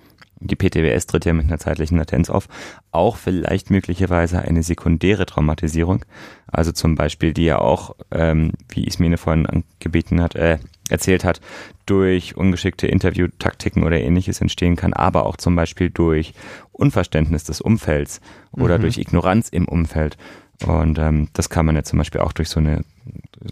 Die 0.41 0.55
PTBS 0.55 1.07
tritt 1.07 1.23
ja 1.23 1.33
mit 1.33 1.45
einer 1.45 1.59
zeitlichen 1.59 1.97
Latenz 1.97 2.29
auf. 2.29 2.47
Auch 2.91 3.15
vielleicht 3.15 3.69
möglicherweise 3.69 4.39
eine 4.39 4.63
sekundäre 4.63 5.25
Traumatisierung. 5.25 6.03
Also 6.47 6.73
zum 6.73 6.95
Beispiel, 6.95 7.33
die 7.33 7.45
ja 7.45 7.59
auch, 7.59 7.95
ähm, 8.11 8.51
wie 8.67 8.85
Ismene 8.85 9.17
vorhin 9.17 9.45
angebeten 9.45 10.21
hat, 10.21 10.35
äh, 10.35 10.59
erzählt 10.89 11.23
hat, 11.23 11.41
durch 11.85 12.35
ungeschickte 12.37 12.87
Interviewtaktiken 12.87 13.83
oder 13.83 13.99
ähnliches 13.99 14.41
entstehen 14.41 14.75
kann, 14.75 14.93
aber 14.93 15.25
auch 15.25 15.37
zum 15.37 15.55
Beispiel 15.55 15.89
durch 15.89 16.33
Unverständnis 16.71 17.43
des 17.43 17.61
Umfelds 17.61 18.21
oder 18.51 18.77
mhm. 18.77 18.81
durch 18.83 18.97
Ignoranz 18.97 19.49
im 19.49 19.67
Umfeld. 19.67 20.17
Und 20.65 20.99
ähm, 20.99 21.29
das 21.33 21.49
kann 21.49 21.65
man 21.65 21.75
ja 21.75 21.83
zum 21.83 21.97
Beispiel 21.97 22.21
auch 22.21 22.31
durch 22.31 22.49
so 22.49 22.59
eine, 22.59 22.83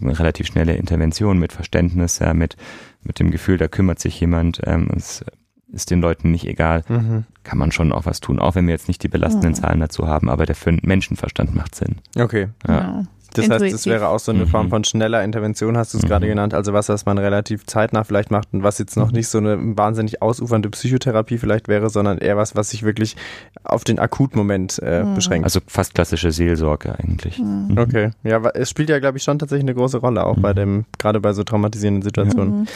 eine 0.00 0.18
relativ 0.18 0.46
schnelle 0.46 0.76
Intervention 0.76 1.38
mit 1.38 1.52
Verständnis, 1.52 2.18
ja, 2.18 2.32
mit, 2.34 2.56
mit 3.02 3.18
dem 3.18 3.30
Gefühl, 3.30 3.58
da 3.58 3.68
kümmert 3.68 3.98
sich 3.98 4.18
jemand, 4.20 4.60
ähm, 4.64 4.88
es 4.96 5.24
ist 5.70 5.90
den 5.90 6.00
Leuten 6.00 6.30
nicht 6.30 6.46
egal, 6.46 6.82
Mhm. 6.88 7.24
kann 7.42 7.58
man 7.58 7.72
schon 7.72 7.92
auch 7.92 8.06
was 8.06 8.20
tun, 8.20 8.38
auch 8.38 8.54
wenn 8.54 8.66
wir 8.66 8.72
jetzt 8.72 8.88
nicht 8.88 9.02
die 9.02 9.08
belastenden 9.08 9.50
Mhm. 9.50 9.54
Zahlen 9.56 9.80
dazu 9.80 10.06
haben, 10.06 10.30
aber 10.30 10.46
der 10.46 10.54
für 10.54 10.70
den 10.70 10.80
Menschenverstand 10.82 11.54
macht 11.54 11.74
Sinn. 11.74 11.96
Okay. 12.16 12.48
Ja. 12.66 13.02
Das 13.34 13.44
heißt, 13.44 13.52
das 13.52 13.62
Intuitiv. 13.62 13.92
wäre 13.92 14.08
auch 14.08 14.18
so 14.18 14.32
eine 14.32 14.44
Mhm. 14.44 14.48
Form 14.48 14.70
von 14.70 14.84
schneller 14.84 15.22
Intervention, 15.22 15.76
hast 15.76 15.92
du 15.94 15.98
es 15.98 16.04
Mhm. 16.04 16.08
gerade 16.08 16.26
genannt. 16.26 16.54
Also 16.54 16.72
was, 16.72 16.88
was 16.88 17.04
man 17.06 17.18
relativ 17.18 17.66
zeitnah 17.66 18.04
vielleicht 18.04 18.30
macht 18.30 18.48
und 18.52 18.62
was 18.62 18.78
jetzt 18.78 18.96
noch 18.96 19.08
Mhm. 19.08 19.14
nicht 19.14 19.28
so 19.28 19.38
eine 19.38 19.58
wahnsinnig 19.76 20.22
ausufernde 20.22 20.70
Psychotherapie 20.70 21.38
vielleicht 21.38 21.68
wäre, 21.68 21.90
sondern 21.90 22.18
eher 22.18 22.36
was, 22.36 22.56
was 22.56 22.70
sich 22.70 22.82
wirklich 22.84 23.16
auf 23.64 23.84
den 23.84 23.98
Akutmoment 23.98 24.80
äh, 24.82 25.04
Mhm. 25.04 25.14
beschränkt. 25.14 25.44
Also 25.44 25.60
fast 25.66 25.94
klassische 25.94 26.30
Seelsorge 26.32 26.98
eigentlich. 26.98 27.38
Mhm. 27.38 27.68
Mhm. 27.70 27.78
Okay, 27.78 28.10
ja, 28.22 28.40
es 28.54 28.70
spielt 28.70 28.88
ja, 28.88 28.98
glaube 28.98 29.18
ich, 29.18 29.24
schon 29.24 29.38
tatsächlich 29.38 29.64
eine 29.64 29.74
große 29.74 29.98
Rolle, 29.98 30.24
auch 30.24 30.38
bei 30.38 30.52
Mhm. 30.52 30.56
dem, 30.56 30.84
gerade 30.98 31.20
bei 31.20 31.32
so 31.32 31.44
traumatisierenden 31.44 32.02
Situationen. 32.02 32.60
Mhm. 32.60 32.66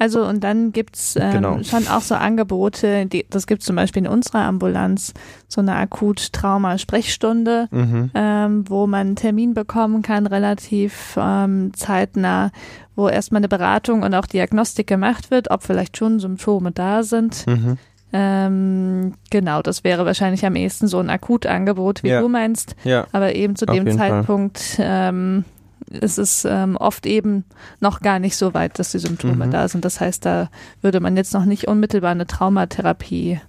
Also 0.00 0.24
und 0.24 0.42
dann 0.44 0.72
gibt's 0.72 1.16
ähm, 1.16 1.32
Genau. 1.32 1.62
schon 1.62 1.86
auch 1.88 2.02
so 2.02 2.14
Angebote, 2.14 3.06
die, 3.06 3.24
das 3.30 3.46
gibt's 3.46 3.64
zum 3.66 3.76
Beispiel 3.76 4.04
in 4.04 4.08
unserer 4.08 4.40
Ambulanz, 4.40 5.14
so 5.48 5.60
eine 5.62 5.74
Akut-Trauma-Sprechstunde, 5.76 7.68
Mhm. 7.70 8.10
ähm, 8.14 8.64
wo 8.68 8.86
man 8.86 9.00
einen 9.08 9.16
Termin 9.16 9.54
bekommen 9.54 10.02
kann, 10.02 10.26
relativ 10.26 11.16
ähm, 11.20 11.72
zeitnah, 11.74 12.50
wo 12.94 13.08
erstmal 13.08 13.40
eine 13.40 13.48
Beratung 13.48 14.02
und 14.02 14.14
auch 14.14 14.26
Diagnostik 14.26 14.86
gemacht 14.86 15.30
wird, 15.30 15.50
ob 15.50 15.62
vielleicht 15.62 15.96
schon 15.96 16.20
Symptome 16.20 16.72
da 16.72 17.02
sind. 17.02 17.46
Mhm. 17.46 17.78
Ähm, 18.12 19.14
genau, 19.30 19.60
das 19.62 19.84
wäre 19.84 20.06
wahrscheinlich 20.06 20.44
am 20.46 20.56
ehesten 20.56 20.86
so 20.88 20.98
ein 20.98 21.10
Akutangebot, 21.10 22.02
wie 22.02 22.08
Ja. 22.08 22.20
du 22.20 22.28
meinst. 22.28 22.74
Ja, 22.84 23.06
Aber 23.12 23.34
eben 23.34 23.54
zu 23.56 23.66
Auf 23.66 23.74
dem. 23.74 23.90
Zeitpunkt 23.96 24.76
ähm, 24.78 25.44
ist 25.90 26.18
es 26.18 26.44
ähm, 26.44 26.76
oft 26.76 27.06
eben 27.06 27.44
noch 27.80 28.00
gar 28.00 28.18
nicht 28.18 28.36
so 28.36 28.52
weit, 28.54 28.78
dass 28.78 28.92
die 28.92 28.98
Symptome 28.98 29.46
Mhm. 29.46 29.50
da 29.50 29.68
sind. 29.68 29.84
Das 29.84 30.00
heißt, 30.00 30.24
da 30.26 30.48
würde 30.82 31.00
man 31.00 31.16
jetzt 31.16 31.32
noch 31.34 31.44
nicht 31.44 31.68
unmittelbar 31.68 32.10
eine 32.10 32.26
Traumatherapie 32.26 33.40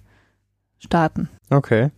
starten. 0.78 1.28
Okay. 1.50 1.90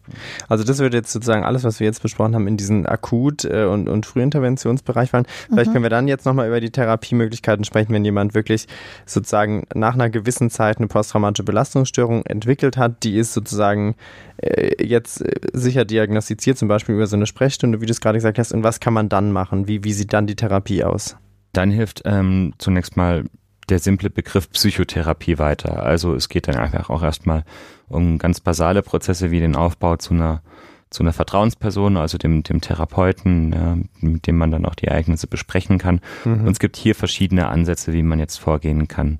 Also 0.48 0.64
das 0.64 0.78
würde 0.78 0.96
jetzt 0.96 1.12
sozusagen 1.12 1.44
alles, 1.44 1.64
was 1.64 1.78
wir 1.80 1.86
jetzt 1.86 2.02
besprochen 2.02 2.34
haben, 2.34 2.46
in 2.46 2.56
diesen 2.56 2.86
Akut- 2.86 3.44
äh, 3.44 3.64
und, 3.66 3.88
und 3.88 4.06
Frühinterventionsbereich 4.06 5.10
fallen. 5.10 5.26
Vielleicht 5.48 5.68
Mhm. 5.68 5.72
können 5.74 5.82
wir 5.84 5.90
dann 5.90 6.08
jetzt 6.08 6.24
nochmal 6.26 6.48
über 6.48 6.60
die 6.60 6.70
Therapiemöglichkeiten 6.70 7.64
sprechen, 7.64 7.92
wenn 7.92 8.04
jemand 8.04 8.34
wirklich 8.34 8.66
sozusagen 9.06 9.64
nach 9.74 9.94
einer 9.94 10.10
gewissen 10.10 10.50
Zeit 10.50 10.78
eine 10.78 10.86
posttraumatische 10.88 11.44
Belastungsstörung 11.44 12.24
entwickelt 12.26 12.76
hat, 12.76 13.02
die 13.04 13.16
ist 13.18 13.32
sozusagen 13.34 13.94
äh, 14.38 14.82
jetzt 14.84 15.20
äh, 15.20 15.32
sicher 15.52 15.84
diagnostiziert, 15.84 16.58
zum 16.58 16.68
Beispiel 16.68 16.94
über 16.94 17.06
so 17.06 17.16
eine 17.16 17.26
Sprechstunde, 17.26 17.80
wie 17.80 17.86
du 17.86 17.92
es 17.92 18.00
gerade 18.00 18.18
gesagt 18.18 18.38
hast. 18.38 18.52
Und 18.52 18.62
was 18.62 18.80
kann 18.80 18.94
man 18.94 19.08
dann 19.08 19.32
machen? 19.32 19.68
Wie, 19.68 19.84
wie 19.84 19.92
sieht 19.92 20.12
dann 20.12 20.26
die 20.26 20.36
Therapie 20.36 20.82
aus? 20.84 21.16
Dann 21.52 21.70
hilft 21.70 22.02
ähm, 22.06 22.54
zunächst 22.58 22.96
mal 22.96 23.24
der 23.72 23.78
simple 23.78 24.10
Begriff 24.10 24.50
Psychotherapie 24.50 25.38
weiter. 25.38 25.82
Also 25.82 26.14
es 26.14 26.28
geht 26.28 26.46
dann 26.46 26.56
einfach 26.56 26.90
auch 26.90 27.02
erstmal 27.02 27.44
um 27.88 28.18
ganz 28.18 28.38
basale 28.38 28.82
Prozesse 28.82 29.30
wie 29.30 29.40
den 29.40 29.56
Aufbau 29.56 29.96
zu 29.96 30.12
einer 30.14 30.42
zu 30.90 31.02
einer 31.02 31.14
Vertrauensperson, 31.14 31.96
also 31.96 32.18
dem, 32.18 32.42
dem 32.42 32.60
Therapeuten, 32.60 33.52
ja, 33.54 33.78
mit 34.00 34.26
dem 34.26 34.36
man 34.36 34.50
dann 34.50 34.66
auch 34.66 34.74
die 34.74 34.88
Ereignisse 34.88 35.26
besprechen 35.26 35.78
kann. 35.78 36.02
Mhm. 36.26 36.44
Und 36.44 36.52
es 36.52 36.58
gibt 36.58 36.76
hier 36.76 36.94
verschiedene 36.94 37.48
Ansätze, 37.48 37.94
wie 37.94 38.02
man 38.02 38.18
jetzt 38.18 38.36
vorgehen 38.36 38.88
kann. 38.88 39.18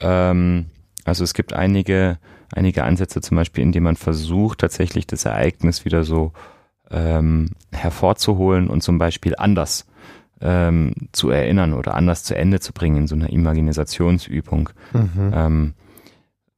Ähm, 0.00 0.66
also 1.04 1.22
es 1.22 1.32
gibt 1.32 1.52
einige, 1.52 2.18
einige 2.52 2.82
Ansätze 2.82 3.20
zum 3.20 3.36
Beispiel, 3.36 3.62
indem 3.62 3.84
man 3.84 3.94
versucht, 3.94 4.58
tatsächlich 4.58 5.06
das 5.06 5.24
Ereignis 5.24 5.84
wieder 5.84 6.02
so 6.02 6.32
ähm, 6.90 7.50
hervorzuholen 7.70 8.68
und 8.68 8.82
zum 8.82 8.98
Beispiel 8.98 9.36
anders 9.36 9.86
ähm, 10.42 10.92
zu 11.12 11.30
erinnern 11.30 11.72
oder 11.72 11.94
anders 11.94 12.24
zu 12.24 12.36
Ende 12.36 12.60
zu 12.60 12.72
bringen 12.72 12.96
in 12.96 13.06
so 13.06 13.14
einer 13.14 13.30
Imaginationsübung, 13.30 14.70
Mhm. 14.92 15.32
ähm, 15.34 15.74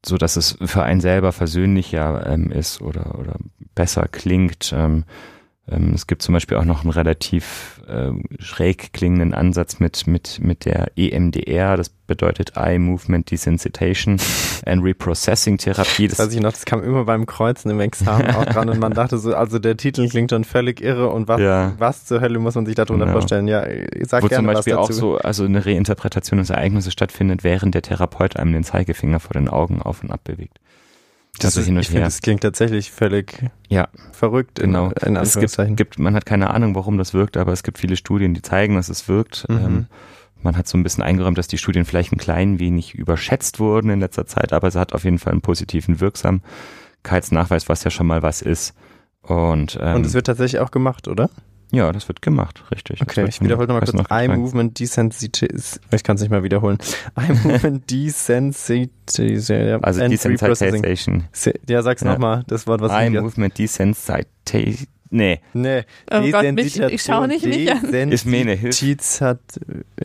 so 0.04 0.16
dass 0.18 0.36
es 0.36 0.58
für 0.62 0.82
einen 0.82 1.00
selber 1.00 1.32
versöhnlicher 1.32 2.26
ähm, 2.26 2.50
ist 2.50 2.82
oder, 2.82 3.18
oder 3.18 3.36
besser 3.74 4.06
klingt. 4.10 4.74
Ähm, 4.76 5.04
ähm, 5.68 5.92
es 5.94 6.06
gibt 6.06 6.22
zum 6.22 6.34
Beispiel 6.34 6.56
auch 6.58 6.64
noch 6.66 6.82
einen 6.82 6.90
relativ 6.90 7.73
ähm, 7.88 8.24
schräg 8.38 8.92
klingenden 8.92 9.34
Ansatz 9.34 9.80
mit, 9.80 10.06
mit, 10.06 10.38
mit 10.42 10.64
der 10.64 10.92
EMDR, 10.96 11.76
das 11.76 11.88
bedeutet 11.88 12.52
Eye 12.56 12.78
Movement 12.78 13.30
Desensitization 13.30 14.18
and 14.66 14.82
Reprocessing 14.82 15.56
Therapie. 15.58 16.08
Das 16.08 16.18
weiß 16.18 16.32
ich 16.34 16.40
noch, 16.40 16.52
das 16.52 16.64
kam 16.64 16.82
immer 16.82 17.04
beim 17.04 17.26
Kreuzen 17.26 17.70
im 17.70 17.80
Examen 17.80 18.34
auch 18.34 18.44
dran 18.44 18.68
und 18.68 18.78
man 18.78 18.92
dachte 18.92 19.18
so, 19.18 19.34
also 19.34 19.58
der 19.58 19.76
Titel 19.76 20.08
klingt 20.08 20.30
schon 20.30 20.44
völlig 20.44 20.80
irre 20.80 21.08
und 21.08 21.28
was, 21.28 21.40
Ja. 21.40 21.72
was 21.78 22.04
zur 22.04 22.20
Hölle 22.20 22.38
muss 22.38 22.54
man 22.54 22.66
sich 22.66 22.74
darunter 22.74 23.06
Genau. 23.06 23.18
vorstellen? 23.18 23.48
Ja, 23.48 23.64
sag 24.02 24.22
wo 24.22 24.28
gerne 24.28 24.46
zum 24.48 24.54
Beispiel 24.54 24.74
was 24.74 24.80
auch 24.80 24.88
dazu. 24.88 25.00
so, 25.00 25.16
also 25.18 25.44
eine 25.44 25.64
Reinterpretation 25.64 26.38
des 26.38 26.50
Ereignisses 26.50 26.92
stattfindet, 26.92 27.44
während 27.44 27.74
der 27.74 27.82
Therapeut 27.82 28.36
einem 28.36 28.52
den 28.52 28.64
Zeigefinger 28.64 29.20
vor 29.20 29.32
den 29.34 29.48
Augen 29.48 29.80
auf 29.80 30.02
und 30.02 30.10
ab 30.10 30.20
bewegt. 30.24 30.58
Das 31.38 31.56
also 31.56 31.60
ist, 31.60 31.66
ich 31.78 31.86
finde, 31.86 32.00
her. 32.00 32.06
das 32.06 32.20
klingt 32.22 32.42
tatsächlich 32.42 32.90
völlig 32.90 33.42
Ja. 33.68 33.88
verrückt 34.12 34.58
in, 34.58 34.70
Genau. 34.72 34.90
in 35.04 35.16
Es 35.16 35.38
gibt, 35.38 35.56
gibt, 35.76 35.98
man 35.98 36.14
hat 36.14 36.26
keine 36.26 36.50
Ahnung, 36.50 36.74
warum 36.74 36.96
das 36.98 37.12
wirkt, 37.14 37.36
aber 37.36 37.52
es 37.52 37.62
gibt 37.62 37.78
viele 37.78 37.96
Studien, 37.96 38.34
die 38.34 38.42
zeigen, 38.42 38.76
dass 38.76 38.88
es 38.88 39.08
wirkt. 39.08 39.48
Mhm. 39.48 39.56
Ähm, 39.56 39.86
man 40.42 40.56
hat 40.56 40.68
so 40.68 40.76
ein 40.76 40.82
bisschen 40.82 41.02
eingeräumt, 41.02 41.38
dass 41.38 41.48
die 41.48 41.58
Studien 41.58 41.84
vielleicht 41.86 42.12
ein 42.12 42.18
klein 42.18 42.58
wenig 42.58 42.94
überschätzt 42.94 43.58
wurden 43.60 43.90
in 43.90 44.00
letzter 44.00 44.26
Zeit, 44.26 44.52
aber 44.52 44.68
es 44.68 44.74
hat 44.76 44.92
auf 44.92 45.04
jeden 45.04 45.18
Fall 45.18 45.32
einen 45.32 45.40
positiven 45.40 46.00
Wirksamkeitsnachweis, 47.02 47.68
was 47.68 47.84
ja 47.84 47.90
schon 47.90 48.06
mal 48.06 48.22
was 48.22 48.42
ist. 48.42 48.74
Und, 49.22 49.78
ähm, 49.80 49.96
und 49.96 50.06
es 50.06 50.12
wird 50.14 50.26
tatsächlich 50.26 50.60
auch 50.60 50.70
gemacht, 50.70 51.08
oder? 51.08 51.30
Ja, 51.74 51.92
das 51.92 52.08
wird 52.08 52.22
gemacht, 52.22 52.62
richtig. 52.72 53.02
Okay, 53.02 53.26
ich 53.28 53.40
wiederhole 53.40 53.66
nochmal 53.66 53.82
kurz. 53.82 53.92
noch 53.94 54.10
Eye 54.10 54.22
gefragt. 54.22 54.40
Movement 54.40 54.78
Desensitization. 54.78 55.82
Ich 55.92 56.02
kann 56.02 56.16
es 56.16 56.22
nicht 56.22 56.30
mal 56.30 56.42
wiederholen. 56.42 56.78
Eye 57.16 57.34
Movement 57.44 57.90
Desensitization. 57.90 59.84
Also. 59.84 60.00
Desensitization. 60.08 61.24
Se- 61.32 61.54
Ja, 61.68 61.82
sag's 61.82 62.02
Ja. 62.02 62.12
nochmal, 62.12 62.44
das 62.46 62.66
Wort, 62.66 62.80
was 62.80 62.92
Eye 62.92 63.08
ich 63.14 63.20
Movement 63.20 63.58
Desensitization. 63.58 64.86
Nee, 65.10 65.40
Nee. 65.52 65.82
Oh 66.10 66.20
Gott, 66.32 66.52
mich, 66.54 66.80
ich 66.80 67.02
schaue 67.02 67.28
nicht 67.28 67.44
mich 67.46 67.70
an. 67.70 68.10
Ist 68.10 68.26
mir 68.26 68.40
eine 68.40 68.52
Hilfe. 68.54 68.96
Hat, 69.20 69.38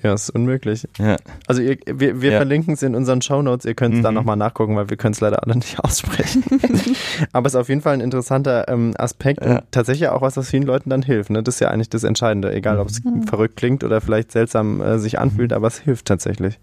ja, 0.03 0.13
ist 0.13 0.29
unmöglich. 0.29 0.87
ja. 0.99 1.15
Also 1.47 1.61
ihr, 1.61 1.77
wir, 1.87 2.21
wir 2.21 2.31
Ja. 2.31 2.37
verlinken 2.37 2.73
es 2.75 2.83
in 2.83 2.93
unseren 2.95 3.21
Shownotes, 3.21 3.65
ihr 3.65 3.73
könnt 3.73 3.95
es 3.95 4.01
dann 4.03 4.13
Mhm. 4.13 4.19
nochmal 4.19 4.35
nachgucken, 4.35 4.75
weil 4.75 4.89
wir 4.89 4.97
können 4.97 5.13
es 5.13 5.19
leider 5.21 5.41
alle 5.43 5.55
nicht 5.55 5.79
aussprechen. 5.83 6.43
Aber 7.33 7.47
es 7.47 7.53
ist 7.53 7.59
auf 7.59 7.69
jeden 7.69 7.81
Fall 7.81 7.93
ein 7.93 8.01
interessanter 8.01 8.67
ähm, 8.67 8.93
Aspekt 8.97 9.43
Ja. 9.43 9.55
und 9.59 9.63
tatsächlich 9.71 10.09
auch 10.09 10.21
was, 10.21 10.37
was 10.37 10.49
vielen 10.49 10.63
Leuten 10.63 10.89
dann 10.89 11.01
hilft. 11.01 11.29
Ne? 11.31 11.41
Das 11.41 11.55
ist 11.55 11.59
ja 11.61 11.69
eigentlich 11.69 11.89
das 11.89 12.03
Entscheidende, 12.03 12.53
egal 12.53 12.77
ob 12.79 12.89
es 12.89 13.03
Mhm. 13.03 13.23
verrückt 13.23 13.55
klingt 13.55 13.83
oder 13.83 14.01
vielleicht 14.01 14.31
seltsam 14.31 14.81
äh, 14.81 14.99
sich 14.99 15.17
anfühlt, 15.17 15.53
aber 15.53 15.67
es 15.67 15.79
hilft 15.79 16.05
tatsächlich. 16.05 16.59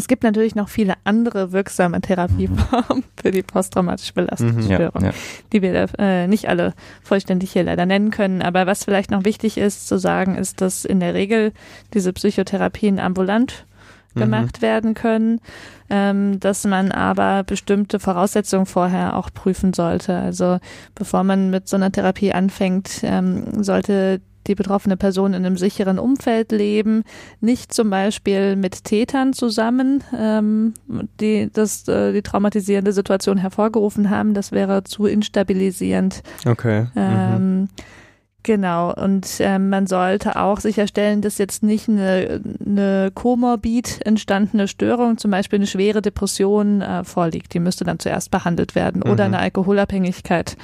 Es 0.00 0.08
gibt 0.08 0.22
natürlich 0.22 0.54
noch 0.54 0.70
viele 0.70 0.94
andere 1.04 1.52
wirksame 1.52 2.00
Therapieformen 2.00 3.04
für 3.20 3.30
die 3.30 3.42
posttraumatische 3.42 4.12
Ja, 4.16 4.22
Belastungsstörung, 4.22 5.04
ja. 5.04 5.10
die 5.52 5.60
wir 5.60 5.88
äh, 5.98 6.26
nicht 6.26 6.48
alle 6.48 6.72
vollständig 7.02 7.52
hier 7.52 7.64
leider 7.64 7.84
nennen 7.84 8.10
können. 8.10 8.40
Aber 8.40 8.66
was 8.66 8.84
vielleicht 8.84 9.10
noch 9.10 9.26
wichtig 9.26 9.58
ist 9.58 9.86
zu 9.86 9.98
sagen, 9.98 10.36
ist, 10.36 10.62
dass 10.62 10.86
in 10.86 11.00
der 11.00 11.12
Regel 11.12 11.52
diese 11.92 12.14
Psychotherapien 12.14 12.98
ambulant 12.98 13.66
Mhm. 14.14 14.20
gemacht 14.20 14.62
werden 14.62 14.94
können, 14.94 15.40
ähm, 15.88 16.40
dass 16.40 16.64
man 16.64 16.90
aber 16.90 17.44
bestimmte 17.44 18.00
Voraussetzungen 18.00 18.66
vorher 18.66 19.16
auch 19.16 19.30
prüfen 19.32 19.72
sollte. 19.72 20.16
Also 20.16 20.58
bevor 20.96 21.22
man 21.22 21.50
mit 21.50 21.68
so 21.68 21.76
einer 21.76 21.92
Therapie 21.92 22.32
anfängt, 22.32 23.00
ähm, 23.02 23.62
sollte 23.62 24.20
die 24.46 24.54
betroffene 24.54 24.96
Person 24.96 25.34
in 25.34 25.44
einem 25.44 25.56
sicheren 25.56 25.98
Umfeld 25.98 26.52
leben, 26.52 27.04
nicht 27.40 27.72
zum 27.74 27.90
Beispiel 27.90 28.56
mit 28.56 28.84
Tätern 28.84 29.32
zusammen, 29.32 30.02
ähm, 30.18 30.74
die 31.20 31.50
das 31.52 31.86
äh, 31.88 32.12
die 32.12 32.22
traumatisierende 32.22 32.92
Situation 32.92 33.38
hervorgerufen 33.38 34.10
haben. 34.10 34.34
Das 34.34 34.52
wäre 34.52 34.84
zu 34.84 35.06
instabilisierend. 35.06 36.22
Okay. 36.46 36.82
Mhm. 36.82 36.88
Ähm, 36.96 37.68
Genau, 38.42 38.94
und 38.94 39.28
ähm, 39.40 39.68
man 39.68 39.86
sollte 39.86 40.36
auch 40.36 40.60
sicherstellen, 40.60 41.20
dass 41.20 41.36
jetzt 41.36 41.62
nicht 41.62 41.90
eine, 41.90 42.40
eine 42.64 43.10
komorbid 43.12 44.00
entstandene 44.06 44.66
Störung, 44.66 45.18
zum 45.18 45.30
Beispiel 45.30 45.58
eine 45.58 45.66
schwere 45.66 46.00
Depression 46.00 46.80
äh, 46.80 47.04
vorliegt. 47.04 47.52
Die 47.52 47.60
müsste 47.60 47.84
dann 47.84 47.98
zuerst 47.98 48.30
behandelt 48.30 48.74
werden. 48.74 49.02
Oder 49.02 49.28
Mhm. 49.28 49.34
eine 49.34 49.40
Alkoholabhängigkeit 49.40 50.56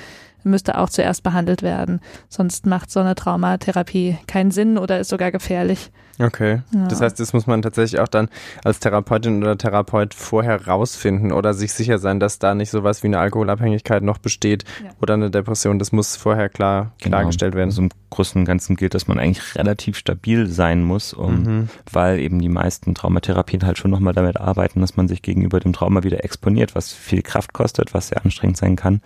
müsste 0.46 0.78
auch 0.78 0.88
zuerst 0.88 1.22
behandelt 1.22 1.62
werden. 1.62 2.00
Sonst 2.28 2.66
macht 2.66 2.90
so 2.90 3.00
eine 3.00 3.14
Traumatherapie 3.14 4.18
keinen 4.26 4.50
Sinn 4.50 4.78
oder 4.78 5.00
ist 5.00 5.08
sogar 5.08 5.30
gefährlich. 5.32 5.90
Okay. 6.18 6.62
Ja. 6.72 6.86
Das 6.88 7.02
heißt, 7.02 7.20
das 7.20 7.34
muss 7.34 7.46
man 7.46 7.60
tatsächlich 7.60 8.00
auch 8.00 8.08
dann 8.08 8.28
als 8.64 8.80
Therapeutin 8.80 9.42
oder 9.42 9.58
Therapeut 9.58 10.14
vorher 10.14 10.66
rausfinden 10.66 11.30
oder 11.30 11.52
sich 11.52 11.74
sicher 11.74 11.98
sein, 11.98 12.20
dass 12.20 12.38
da 12.38 12.54
nicht 12.54 12.70
sowas 12.70 13.02
wie 13.02 13.08
eine 13.08 13.18
Alkoholabhängigkeit 13.18 14.02
noch 14.02 14.16
besteht 14.16 14.64
Ja. 14.82 14.90
oder 15.02 15.12
eine 15.14 15.30
Depression. 15.30 15.78
Das 15.78 15.92
muss 15.92 16.16
vorher 16.16 16.48
klar 16.48 16.92
Genau. 17.02 17.18
klargestellt 17.18 17.54
werden. 17.54 17.68
Also 17.68 17.82
im 17.82 17.90
Großen 18.08 18.40
und 18.40 18.46
Ganzen 18.46 18.76
gilt, 18.76 18.94
dass 18.94 19.08
man 19.08 19.18
eigentlich 19.18 19.56
relativ 19.56 19.98
stabil 19.98 20.46
sein 20.46 20.82
muss, 20.84 21.12
um, 21.12 21.42
Mhm. 21.42 21.68
weil 21.92 22.18
eben 22.18 22.40
die 22.40 22.48
meisten 22.48 22.94
Traumatherapien 22.94 23.66
halt 23.66 23.76
schon 23.76 23.90
nochmal 23.90 24.14
damit 24.14 24.38
arbeiten, 24.38 24.80
dass 24.80 24.96
man 24.96 25.08
sich 25.08 25.20
gegenüber 25.20 25.60
dem 25.60 25.74
Trauma 25.74 26.02
wieder 26.02 26.24
exponiert, 26.24 26.74
was 26.74 26.94
viel 26.94 27.20
Kraft 27.20 27.52
kostet, 27.52 27.92
was 27.92 28.08
sehr 28.08 28.24
anstrengend 28.24 28.56
sein 28.56 28.76
kann 28.76 29.02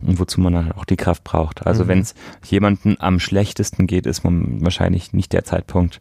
und 0.00 0.18
wozu 0.18 0.40
man 0.40 0.52
dann 0.52 0.72
auch 0.72 0.84
die 0.84 0.96
Kraft 0.96 1.24
braucht. 1.24 1.66
Also 1.66 1.84
Mhm. 1.84 1.88
wenn 1.88 1.98
es 2.00 2.14
jemandem 2.46 2.96
am 3.00 3.18
schlechtesten 3.20 3.86
geht, 3.86 4.06
ist 4.06 4.24
man 4.24 4.62
wahrscheinlich 4.62 5.12
nicht 5.12 5.32
der 5.32 5.44
Zeitpunkt, 5.44 6.00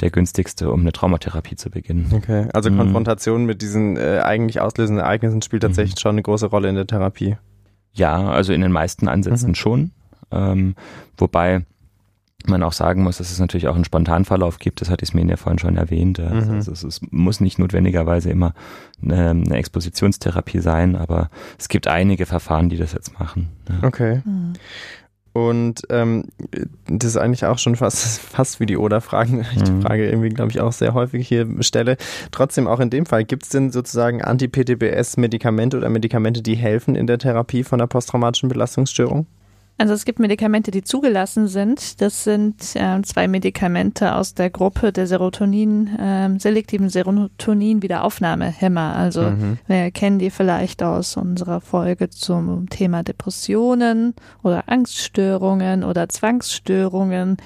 der 0.00 0.10
günstigste, 0.10 0.70
um 0.72 0.80
eine 0.80 0.92
Traumatherapie 0.92 1.54
zu 1.56 1.70
beginnen. 1.70 2.10
Okay, 2.12 2.48
also 2.52 2.70
Mhm. 2.70 2.78
Konfrontation 2.78 3.44
mit 3.46 3.62
diesen 3.62 3.96
äh, 3.96 4.20
eigentlich 4.24 4.60
auslösenden 4.60 5.04
Ereignissen 5.04 5.40
spielt 5.42 5.62
Mhm. 5.62 5.68
tatsächlich 5.68 6.00
schon 6.00 6.12
eine 6.12 6.22
große 6.22 6.46
Rolle 6.46 6.68
in 6.68 6.74
der 6.74 6.86
Therapie. 6.86 7.36
Ja, 7.92 8.28
also 8.30 8.52
in 8.52 8.60
den 8.60 8.72
meisten 8.72 9.06
Ansätzen 9.08 9.50
Mhm. 9.50 9.54
schon. 9.54 9.90
Ähm, 10.32 10.74
wobei 11.16 11.64
man 12.46 12.62
auch 12.62 12.72
sagen 12.72 13.02
muss, 13.02 13.18
dass 13.18 13.30
es 13.30 13.38
natürlich 13.38 13.68
auch 13.68 13.74
einen 13.74 13.84
Spontanverlauf 13.84 14.58
gibt. 14.58 14.80
Das 14.80 14.90
hatte 14.90 15.02
Ismen 15.02 15.28
ja 15.28 15.36
vorhin 15.36 15.58
schon 15.58 15.76
erwähnt. 15.76 16.18
Mhm. 16.18 16.50
Also 16.54 16.72
es, 16.72 16.82
es 16.82 17.00
muss 17.10 17.40
nicht 17.40 17.58
notwendigerweise 17.58 18.30
immer 18.30 18.54
eine, 19.02 19.30
eine 19.30 19.56
Expositionstherapie 19.56 20.60
sein, 20.60 20.96
aber 20.96 21.30
es 21.58 21.68
gibt 21.68 21.86
einige 21.88 22.26
Verfahren, 22.26 22.68
die 22.68 22.76
das 22.76 22.92
jetzt 22.92 23.18
machen. 23.18 23.48
Ja. 23.68 23.86
Okay. 23.86 24.22
Mhm. 24.24 24.54
Und 25.34 25.82
ähm, 25.90 26.26
das 26.86 27.10
ist 27.10 27.16
eigentlich 27.16 27.44
auch 27.44 27.58
schon 27.58 27.74
fast, 27.74 28.20
fast 28.20 28.60
wie 28.60 28.66
die 28.66 28.76
Oder-Fragen, 28.76 29.40
ich 29.40 29.62
die 29.64 29.72
Mhm. 29.72 29.82
Frage 29.82 30.08
irgendwie, 30.08 30.28
glaube 30.28 30.52
ich, 30.52 30.60
auch 30.60 30.72
sehr 30.72 30.94
häufig 30.94 31.26
hier 31.26 31.48
stelle. 31.60 31.96
Trotzdem 32.30 32.68
auch 32.68 32.78
in 32.78 32.88
dem 32.88 33.04
Fall, 33.04 33.24
gibt 33.24 33.42
es 33.42 33.48
denn 33.48 33.72
sozusagen 33.72 34.22
Anti-PTBS-Medikamente 34.22 35.76
oder 35.76 35.88
Medikamente, 35.88 36.40
die 36.40 36.54
helfen 36.54 36.94
in 36.94 37.08
der 37.08 37.18
Therapie 37.18 37.64
von 37.64 37.80
der 37.80 37.88
posttraumatischen 37.88 38.48
Belastungsstörung? 38.48 39.26
Also 39.76 39.92
es 39.92 40.04
gibt 40.04 40.20
Medikamente, 40.20 40.70
die 40.70 40.84
zugelassen 40.84 41.48
sind. 41.48 42.00
Das 42.00 42.22
sind 42.22 42.54
ähm, 42.76 43.02
zwei 43.02 43.26
Medikamente 43.26 44.14
aus 44.14 44.34
der 44.34 44.48
Gruppe 44.48 44.92
der 44.92 45.08
Serotonin, 45.08 45.90
ähm, 45.98 46.38
selektiven 46.38 46.88
Serotonin-Wiederaufnahmehämmer. 46.88 48.94
Also 48.94 49.22
Mhm. 49.22 49.58
wir 49.66 49.90
kennen 49.90 50.20
die 50.20 50.30
vielleicht 50.30 50.82
aus 50.82 51.16
unserer 51.16 51.60
Folge 51.60 52.08
zum 52.08 52.68
Thema 52.70 53.02
Depressionen 53.02 54.14
oder 54.44 54.62
Angststörungen 54.68 55.82
oder 55.82 56.08
Zwangsstörungen. 56.08 57.36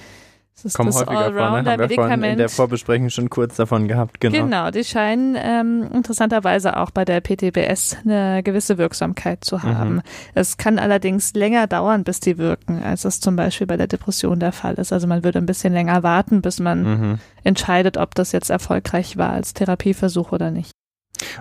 Das 0.59 0.65
ist 0.65 0.75
Kommen 0.75 0.89
das 0.91 0.97
häufiger 0.97 1.23
vor, 1.27 1.31
ne? 1.33 1.41
Haben 1.41 1.53
wir 1.53 1.59
in 1.59 1.65
der 1.65 1.73
Allrounder-Medikament. 1.75 2.51
Vorbesprechung 2.51 3.11
schon 3.11 3.31
kurz 3.31 3.55
davon 3.55 3.87
gehabt, 3.87 4.21
genau. 4.21 4.43
Genau, 4.43 4.71
die 4.73 4.83
scheinen 4.83 5.37
ähm, 5.41 5.89
interessanterweise 5.95 6.77
auch 6.77 6.91
bei 6.91 7.05
der 7.05 7.21
PTBS 7.21 7.99
eine 8.05 8.43
gewisse 8.43 8.77
Wirksamkeit 8.77 9.45
zu 9.45 9.63
haben. 9.63 9.95
Mhm. 9.95 10.03
Es 10.35 10.57
kann 10.57 10.81
allerdings 10.81 11.33
länger 11.35 11.69
dauern, 11.69 12.03
bis 12.03 12.19
die 12.19 12.39
wirken, 12.39 12.83
als 12.83 13.05
es 13.05 13.21
zum 13.21 13.37
Beispiel 13.37 13.69
bei 13.69 13.77
der 13.77 13.87
Depression 13.87 14.41
der 14.41 14.51
Fall 14.53 14.75
ist. 14.75 14.93
Also 14.93 15.07
man 15.07 15.23
würde 15.23 15.39
ein 15.39 15.47
bisschen 15.47 15.73
länger 15.73 16.03
warten, 16.03 16.43
bis 16.43 16.59
man 16.59 16.83
Mhm. 16.83 17.19
entscheidet, 17.45 17.97
ob 17.97 18.17
das 18.17 18.33
jetzt 18.33 18.51
erfolgreich 18.51 19.17
war 19.17 19.31
als 19.31 19.55
Therapieversuch 19.55 20.33
oder 20.33 20.51
nicht. 20.51 20.73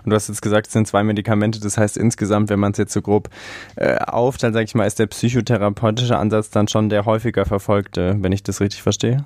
Und 0.03 0.09
du 0.09 0.15
hast 0.15 0.27
jetzt 0.27 0.41
gesagt, 0.41 0.67
es 0.67 0.73
sind 0.73 0.87
zwei 0.87 1.03
Medikamente. 1.03 1.59
Das 1.59 1.77
heißt 1.77 1.97
insgesamt, 1.97 2.49
wenn 2.49 2.59
man 2.59 2.71
es 2.71 2.77
jetzt 2.77 2.93
so 2.93 3.01
grob 3.01 3.29
äh, 3.75 3.97
aufteilt, 3.97 4.53
sage 4.53 4.65
ich 4.65 4.75
mal, 4.75 4.85
ist 4.85 4.99
der 4.99 5.07
psychotherapeutische 5.07 6.17
Ansatz 6.17 6.49
dann 6.49 6.67
schon 6.67 6.89
der 6.89 7.05
häufiger 7.05 7.45
verfolgte, 7.45 8.15
wenn 8.19 8.31
ich 8.31 8.43
das 8.43 8.61
richtig 8.61 8.83
verstehe? 8.83 9.25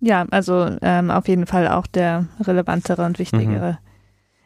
Ja, 0.00 0.26
also 0.30 0.76
ähm, 0.82 1.10
auf 1.10 1.26
jeden 1.28 1.46
Fall 1.46 1.68
auch 1.68 1.86
der 1.86 2.26
relevantere 2.40 3.04
und 3.04 3.18
wichtigere. 3.18 3.78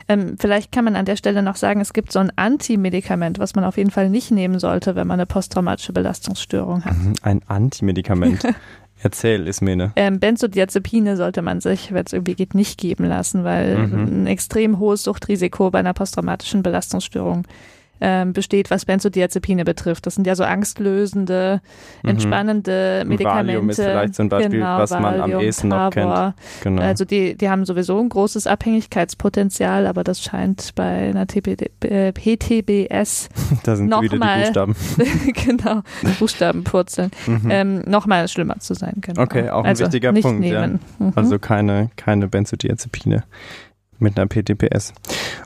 Ähm, 0.08 0.36
vielleicht 0.40 0.72
kann 0.72 0.84
man 0.84 0.96
an 0.96 1.04
der 1.04 1.16
Stelle 1.16 1.42
noch 1.42 1.56
sagen, 1.56 1.80
es 1.80 1.92
gibt 1.92 2.10
so 2.10 2.18
ein 2.18 2.32
Antimedikament, 2.34 3.38
was 3.38 3.54
man 3.54 3.64
auf 3.64 3.76
jeden 3.76 3.90
Fall 3.92 4.10
nicht 4.10 4.32
nehmen 4.32 4.58
sollte, 4.58 4.96
wenn 4.96 5.06
man 5.06 5.20
eine 5.20 5.26
posttraumatische 5.26 5.92
Belastungsstörung 5.92 6.84
hat. 6.84 6.96
Mhm, 6.96 7.14
Ein 7.22 7.40
Antimedikament. 7.46 8.42
Erzähl, 9.02 9.46
Ismene. 9.46 9.92
Ähm, 9.96 10.20
Benzodiazepine 10.20 11.16
sollte 11.16 11.40
man 11.42 11.60
sich, 11.60 11.92
wenn 11.92 12.04
es 12.04 12.12
irgendwie 12.12 12.34
geht, 12.34 12.54
nicht 12.54 12.78
geben 12.78 13.04
lassen, 13.06 13.44
weil 13.44 13.78
Mhm. 13.78 14.24
ein 14.24 14.26
extrem 14.26 14.78
hohes 14.78 15.02
Suchtrisiko 15.04 15.70
bei 15.70 15.78
einer 15.78 15.94
posttraumatischen 15.94 16.62
Belastungsstörung 16.62 17.46
ähm, 18.00 18.32
besteht, 18.32 18.70
was 18.70 18.84
Benzodiazepine 18.84 19.64
betrifft. 19.64 20.06
Das 20.06 20.14
sind 20.14 20.26
ja 20.26 20.34
so 20.34 20.44
angstlösende, 20.44 21.60
Mhm. 22.02 22.10
entspannende 22.10 23.04
Medikamente. 23.06 23.48
Valium 23.48 23.70
ist 23.70 23.76
vielleicht 23.80 24.14
so 24.14 24.22
ein 24.22 24.28
Beispiel, 24.28 24.60
genau, 24.60 24.78
was 24.78 24.90
man 24.90 25.04
am 25.04 25.20
Valium, 25.20 25.40
ehesten 25.40 25.68
noch 25.68 25.90
kennt. 25.90 26.34
Genau. 26.62 26.82
Also 26.82 27.04
die, 27.04 27.36
die 27.36 27.48
haben 27.50 27.64
sowieso 27.64 27.98
ein 28.00 28.08
großes 28.08 28.46
Abhängigkeitspotenzial, 28.46 29.86
aber 29.86 30.04
das 30.04 30.22
scheint 30.22 30.74
bei 30.74 31.08
einer 31.10 31.26
TPD, 31.26 31.70
äh, 31.84 32.12
PTBS, 32.12 33.28
da 33.64 33.76
sind 33.76 33.88
noch 33.88 34.02
wieder 34.02 34.14
die 34.14 34.18
mal- 34.18 34.40
Buchstaben. 34.42 34.76
genau, 35.34 35.82
Buchstabenpurzeln, 36.18 37.10
Mhm. 37.26 37.48
ähm, 37.50 37.82
noch 37.86 38.06
mal 38.06 38.26
schlimmer 38.28 38.58
zu 38.60 38.74
sein. 38.74 38.94
Genau. 39.00 39.22
Okay, 39.22 39.50
auch 39.50 39.64
ein 39.64 39.70
also 39.70 39.84
wichtiger 39.84 40.12
Punkt, 40.12 40.44
ja. 40.44 40.66
Mhm. 40.66 40.80
Also 41.14 41.38
keine, 41.38 41.90
keine 41.96 42.28
Benzodiazepine 42.28 43.24
mit 44.00 44.18
einer 44.18 44.26
PTPS. 44.26 44.92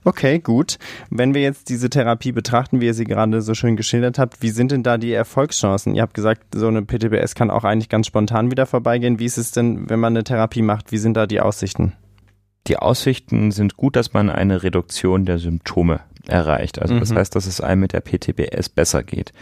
Okay, 0.05 0.39
gut. 0.39 0.79
Wenn 1.11 1.35
wir 1.35 1.43
jetzt 1.43 1.69
diese 1.69 1.91
Therapie 1.91 2.33
betrachten, 2.33 2.81
wie 2.81 2.87
ihr 2.87 2.95
sie 2.95 3.05
gerade 3.05 3.43
so 3.43 3.55
schön 3.55 3.77
geschildert 3.77 4.19
habt, 4.19 4.43
wie 4.43 4.51
sind 4.51 4.71
denn 4.73 4.83
da 4.83 4.99
die 4.99 5.13
Erfolgschancen? 5.13 5.95
Ihr 5.95 6.03
habt 6.03 6.15
gesagt, 6.15 6.43
so 6.55 6.69
eine 6.69 6.83
PTPS 6.83 7.35
kann 7.35 7.51
auch 7.51 7.65
eigentlich 7.65 7.89
ganz 7.89 8.07
spontan 8.07 8.51
wieder 8.51 8.67
vorbeigehen. 8.67 9.19
Wie 9.19 9.25
ist 9.25 9.39
es 9.39 9.51
denn, 9.51 9.89
wenn 9.91 10.01
man 10.01 10.13
eine 10.15 10.25
Therapie 10.25 10.63
macht? 10.63 10.93
Wie 10.93 10.99
sind 10.99 11.17
da 11.17 11.27
die 11.27 11.41
Aussichten? 11.41 11.93
Die 12.67 12.79
Aussichten 12.79 13.51
sind 13.51 13.77
gut, 13.77 13.97
dass 13.97 14.13
man 14.13 14.31
eine 14.31 14.63
Reduktion 14.63 15.25
der 15.27 15.39
Symptome 15.39 16.01
erreicht. 16.27 16.81
Also 16.81 16.99
das 16.99 17.11
Mhm. 17.11 17.17
heißt, 17.19 17.35
dass 17.37 17.47
es 17.47 17.61
einem 17.61 17.83
mit 17.83 17.93
der 17.93 18.01
PTBS 18.01 18.71
besser 18.71 19.03
geht. 19.03 19.33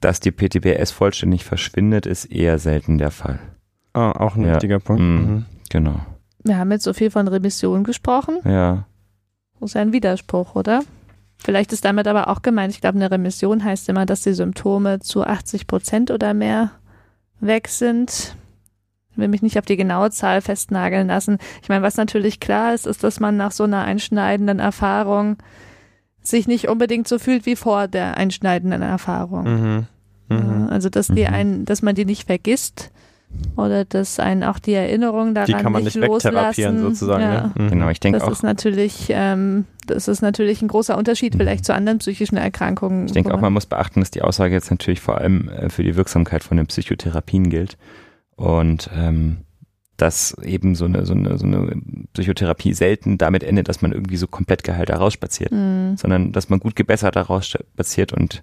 Dass 0.00 0.20
die 0.20 0.32
PTBS 0.32 0.90
vollständig 0.90 1.44
verschwindet, 1.44 2.06
ist 2.06 2.24
eher 2.24 2.58
selten 2.58 2.98
der 2.98 3.10
Fall. 3.12 3.38
Ah, 3.92 4.12
auch 4.12 4.36
ein 4.36 4.44
Ja. 4.44 4.52
wichtiger 4.54 4.78
Punkt. 4.80 5.02
Mhm. 5.02 5.08
Mhm. 5.18 5.44
Genau. 5.70 6.00
Wir 6.48 6.58
haben 6.58 6.72
jetzt 6.72 6.84
so 6.84 6.92
viel 6.92 7.10
von 7.10 7.28
Remission 7.28 7.84
gesprochen. 7.84 8.38
Ja. 8.44 8.84
Das 9.60 9.70
ist 9.70 9.74
ja 9.74 9.82
ein 9.82 9.92
Widerspruch, 9.92 10.54
oder? 10.54 10.82
Vielleicht 11.36 11.72
ist 11.72 11.84
damit 11.84 12.08
aber 12.08 12.28
auch 12.28 12.42
gemeint, 12.42 12.72
ich 12.74 12.80
glaube, 12.80 12.96
eine 12.96 13.10
Remission 13.10 13.62
heißt 13.62 13.88
immer, 13.88 14.06
dass 14.06 14.22
die 14.22 14.32
Symptome 14.32 14.98
zu 15.00 15.24
80 15.24 15.66
Prozent 15.66 16.10
oder 16.10 16.34
mehr 16.34 16.72
weg 17.40 17.68
sind. 17.68 18.34
Ich 19.10 19.18
will 19.18 19.28
mich 19.28 19.42
nicht 19.42 19.58
auf 19.58 19.64
die 19.64 19.76
genaue 19.76 20.10
Zahl 20.10 20.40
festnageln 20.40 21.06
lassen. 21.08 21.38
Ich 21.62 21.68
meine, 21.68 21.82
was 21.82 21.96
natürlich 21.96 22.40
klar 22.40 22.74
ist, 22.74 22.86
ist, 22.86 23.04
dass 23.04 23.20
man 23.20 23.36
nach 23.36 23.52
so 23.52 23.64
einer 23.64 23.82
einschneidenden 23.82 24.58
Erfahrung 24.58 25.36
sich 26.22 26.48
nicht 26.48 26.68
unbedingt 26.68 27.06
so 27.08 27.18
fühlt 27.18 27.46
wie 27.46 27.56
vor 27.56 27.88
der 27.88 28.16
einschneidenden 28.16 28.82
Erfahrung. 28.82 29.44
Mhm. 29.44 29.86
Mhm. 30.28 30.68
Also, 30.70 30.88
dass 30.88 31.06
die 31.08 31.24
Mhm. 31.24 31.34
einen, 31.34 31.64
dass 31.64 31.82
man 31.82 31.94
die 31.94 32.04
nicht 32.04 32.26
vergisst 32.26 32.90
oder 33.56 33.84
dass 33.84 34.18
einen 34.20 34.42
auch 34.44 34.58
die 34.58 34.72
Erinnerung 34.72 35.34
daran 35.34 35.46
Die 35.46 35.52
kann 35.52 35.72
man 35.72 35.84
nicht, 35.84 35.96
nicht 35.96 36.10
wegtherapieren 36.10 36.76
loslassen. 36.76 36.94
sozusagen. 36.94 37.22
Ja. 37.22 37.34
Ja. 37.34 37.52
Mhm. 37.56 37.70
Genau, 37.70 37.88
ich 37.90 38.00
denke 38.00 38.18
Das 38.18 38.28
auch, 38.28 38.32
ist 38.32 38.42
natürlich, 38.42 39.06
ähm, 39.10 39.64
das 39.86 40.08
ist 40.08 40.22
natürlich 40.22 40.62
ein 40.62 40.68
großer 40.68 40.96
Unterschied 40.96 41.34
Mhm. 41.34 41.38
vielleicht 41.38 41.64
zu 41.64 41.74
anderen 41.74 41.98
psychischen 41.98 42.36
Erkrankungen. 42.36 43.06
ich 43.06 43.12
denke 43.12 43.34
auch, 43.34 43.40
man 43.40 43.52
muss 43.52 43.66
beachten, 43.66 44.00
dass 44.00 44.10
die 44.10 44.22
Aussage 44.22 44.54
jetzt 44.54 44.70
natürlich 44.70 45.00
vor 45.00 45.18
allem 45.18 45.48
äh, 45.48 45.68
für 45.70 45.82
die 45.82 45.96
Wirksamkeit 45.96 46.42
von 46.44 46.56
den 46.56 46.66
Psychotherapien 46.66 47.50
gilt. 47.50 47.76
Und 48.36 48.88
ähm, 48.96 49.38
dass 49.96 50.36
eben 50.44 50.76
so 50.76 50.84
eine, 50.84 51.04
so, 51.04 51.12
eine, 51.12 51.36
so 51.38 51.44
eine 51.44 51.72
Psychotherapie 52.12 52.72
selten 52.72 53.18
damit 53.18 53.42
endet, 53.42 53.68
dass 53.68 53.82
man 53.82 53.90
irgendwie 53.90 54.16
so 54.16 54.28
komplett 54.28 54.62
geheilt 54.62 54.90
daraus 54.90 55.12
spaziert. 55.12 55.50
Mhm. 55.50 55.96
sondern 55.96 56.30
dass 56.32 56.48
man 56.48 56.60
gut 56.60 56.76
gebessert 56.76 57.16
daraus 57.16 57.48
spaziert 57.48 58.12
und 58.12 58.42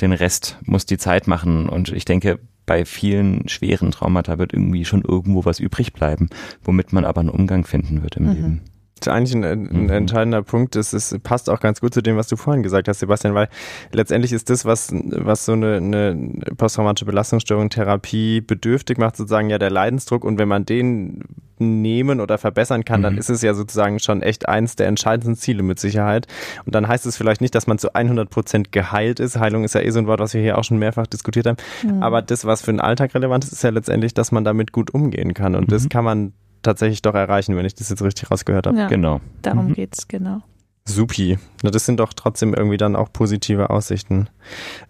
den 0.00 0.12
Rest 0.12 0.58
muss 0.64 0.86
die 0.86 0.96
Zeit 0.98 1.26
machen. 1.28 1.68
Und 1.68 1.90
ich 1.92 2.04
denke, 2.06 2.38
bei 2.66 2.84
vielen 2.84 3.48
schweren 3.48 3.90
Traumata 3.90 4.38
wird 4.38 4.52
irgendwie 4.52 4.84
schon 4.84 5.02
irgendwo 5.02 5.44
was 5.44 5.60
übrig 5.60 5.92
bleiben, 5.92 6.28
womit 6.62 6.92
man 6.92 7.04
aber 7.04 7.20
einen 7.20 7.28
Umgang 7.30 7.64
finden 7.64 8.02
wird 8.02 8.16
im 8.16 8.24
Mhm. 8.24 8.32
Leben. 8.32 8.60
Das 9.00 9.08
ist 9.08 9.12
eigentlich 9.12 9.34
ein, 9.34 9.44
ein 9.44 9.82
Mhm. 9.84 9.90
entscheidender 9.90 10.42
Punkt. 10.42 10.76
Das 10.76 10.94
ist, 10.94 11.22
passt 11.24 11.50
auch 11.50 11.60
ganz 11.60 11.80
gut 11.80 11.92
zu 11.92 12.00
dem, 12.02 12.16
was 12.16 12.28
du 12.28 12.36
vorhin 12.36 12.62
gesagt 12.62 12.86
hast, 12.88 13.00
Sebastian, 13.00 13.34
weil 13.34 13.48
letztendlich 13.92 14.32
ist 14.32 14.48
das, 14.50 14.64
was, 14.64 14.92
was 14.92 15.44
so 15.44 15.52
eine, 15.52 15.76
eine 15.76 16.14
posttraumatische 16.56 17.04
Belastungsstörung 17.04 17.70
Therapie 17.70 18.40
bedürftig 18.40 18.96
macht, 18.98 19.16
sozusagen 19.16 19.50
ja 19.50 19.58
der 19.58 19.70
Leidensdruck. 19.70 20.24
Und 20.24 20.38
wenn 20.38 20.48
man 20.48 20.64
den 20.64 21.22
nehmen 21.58 22.20
oder 22.20 22.36
verbessern 22.38 22.84
kann, 22.84 23.02
dann 23.02 23.12
Mhm. 23.14 23.18
ist 23.20 23.30
es 23.30 23.40
ja 23.42 23.54
sozusagen 23.54 23.98
schon 24.00 24.22
echt 24.22 24.48
eins 24.48 24.74
der 24.76 24.88
entscheidendsten 24.88 25.36
Ziele 25.36 25.62
mit 25.62 25.78
Sicherheit. 25.78 26.26
Und 26.64 26.74
dann 26.74 26.88
heißt 26.88 27.06
es 27.06 27.16
vielleicht 27.16 27.40
nicht, 27.40 27.54
dass 27.54 27.66
man 27.66 27.78
zu 27.78 27.94
100 27.94 28.28
Prozent 28.30 28.72
geheilt 28.72 29.20
ist. 29.20 29.38
Heilung 29.38 29.62
ist 29.64 29.74
ja 29.74 29.80
eh 29.80 29.90
so 29.90 30.00
ein 30.00 30.06
Wort, 30.08 30.18
was 30.20 30.34
wir 30.34 30.40
hier 30.40 30.58
auch 30.58 30.64
schon 30.64 30.78
mehrfach 30.78 31.06
diskutiert 31.06 31.46
haben. 31.46 31.56
Mhm. 31.84 32.02
Aber 32.02 32.22
das, 32.22 32.44
was 32.44 32.62
für 32.62 32.72
den 32.72 32.80
Alltag 32.80 33.14
relevant 33.14 33.44
ist, 33.44 33.52
ist 33.52 33.62
ja 33.62 33.70
letztendlich, 33.70 34.14
dass 34.14 34.32
man 34.32 34.44
damit 34.44 34.72
gut 34.72 34.92
umgehen 34.94 35.32
kann. 35.34 35.54
Und 35.54 35.70
das 35.70 35.84
Mhm. 35.84 35.88
kann 35.90 36.04
man 36.04 36.32
tatsächlich 36.64 37.02
doch 37.02 37.14
erreichen, 37.14 37.56
wenn 37.56 37.64
ich 37.66 37.74
das 37.76 37.88
jetzt 37.90 38.02
richtig 38.02 38.30
rausgehört 38.30 38.66
habe. 38.66 38.76
ja, 38.78 38.88
Genau. 38.88 39.20
darum 39.42 39.68
Mhm. 39.68 39.74
geht's, 39.74 40.08
genau. 40.08 40.40
Supi. 40.86 41.38
Das 41.62 41.86
sind 41.86 42.00
doch 42.00 42.12
trotzdem 42.12 42.52
irgendwie 42.54 42.76
dann 42.76 42.96
auch 42.96 43.12
positive 43.12 43.70
Aussichten. 43.70 44.28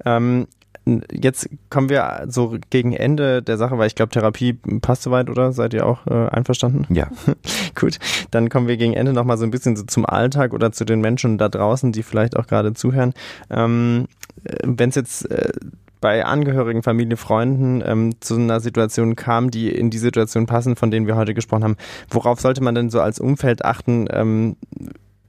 Ähm, 0.04 0.46
jetzt 1.12 1.48
kommen 1.70 1.88
wir 1.88 2.24
so 2.28 2.56
gegen 2.70 2.92
Ende 2.92 3.42
der 3.42 3.56
Sache, 3.58 3.78
weil 3.78 3.86
ich 3.86 3.94
glaube, 3.94 4.10
Therapie 4.10 4.54
passt 4.82 5.02
soweit, 5.02 5.30
oder? 5.30 5.52
Seid 5.52 5.72
ihr 5.72 5.86
auch 5.86 6.06
äh, 6.06 6.28
einverstanden? 6.28 6.92
Ja. 6.92 7.08
Gut, 7.74 7.98
dann 8.32 8.48
kommen 8.48 8.66
wir 8.68 8.76
gegen 8.76 8.92
Ende 8.94 9.12
nochmal 9.12 9.38
so 9.38 9.44
ein 9.44 9.50
bisschen 9.50 9.76
so 9.76 9.84
zum 9.84 10.04
Alltag 10.04 10.52
oder 10.52 10.72
zu 10.72 10.84
den 10.84 11.00
Menschen 11.00 11.38
da 11.38 11.48
draußen, 11.48 11.92
die 11.92 12.02
vielleicht 12.02 12.36
auch 12.36 12.46
gerade 12.48 12.74
zuhören. 12.74 13.14
Ähm, 13.50 14.06
Wenn 14.62 14.88
es 14.90 14.96
jetzt 14.96 15.30
äh, 15.30 15.52
bei 16.04 16.22
Angehörigen, 16.26 16.82
Familie, 16.82 17.16
Freunden 17.16 17.82
ähm, 17.82 18.20
zu 18.20 18.36
einer 18.36 18.60
Situation 18.60 19.16
kam, 19.16 19.50
die 19.50 19.70
in 19.70 19.88
die 19.88 19.96
Situation 19.96 20.44
passen, 20.44 20.76
von 20.76 20.90
denen 20.90 21.06
wir 21.06 21.16
heute 21.16 21.32
gesprochen 21.32 21.64
haben, 21.64 21.76
worauf 22.10 22.40
sollte 22.40 22.62
man 22.62 22.74
denn 22.74 22.90
so 22.90 23.00
als 23.00 23.18
Umfeld 23.18 23.64
achten? 23.64 24.06
Ähm, 24.10 24.56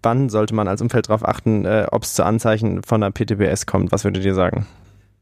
wann 0.04 0.28
sollte 0.28 0.54
man 0.54 0.68
als 0.68 0.82
Umfeld 0.82 1.08
darauf 1.08 1.26
achten, 1.26 1.64
äh, 1.64 1.88
ob 1.90 2.04
es 2.04 2.14
zu 2.14 2.26
Anzeichen 2.26 2.84
von 2.84 3.02
einer 3.02 3.14
PTBS 3.14 3.68
kommt? 3.68 3.94
Was 3.94 4.04
würdet 4.04 4.26
ihr 4.26 4.34
sagen? 4.34 4.66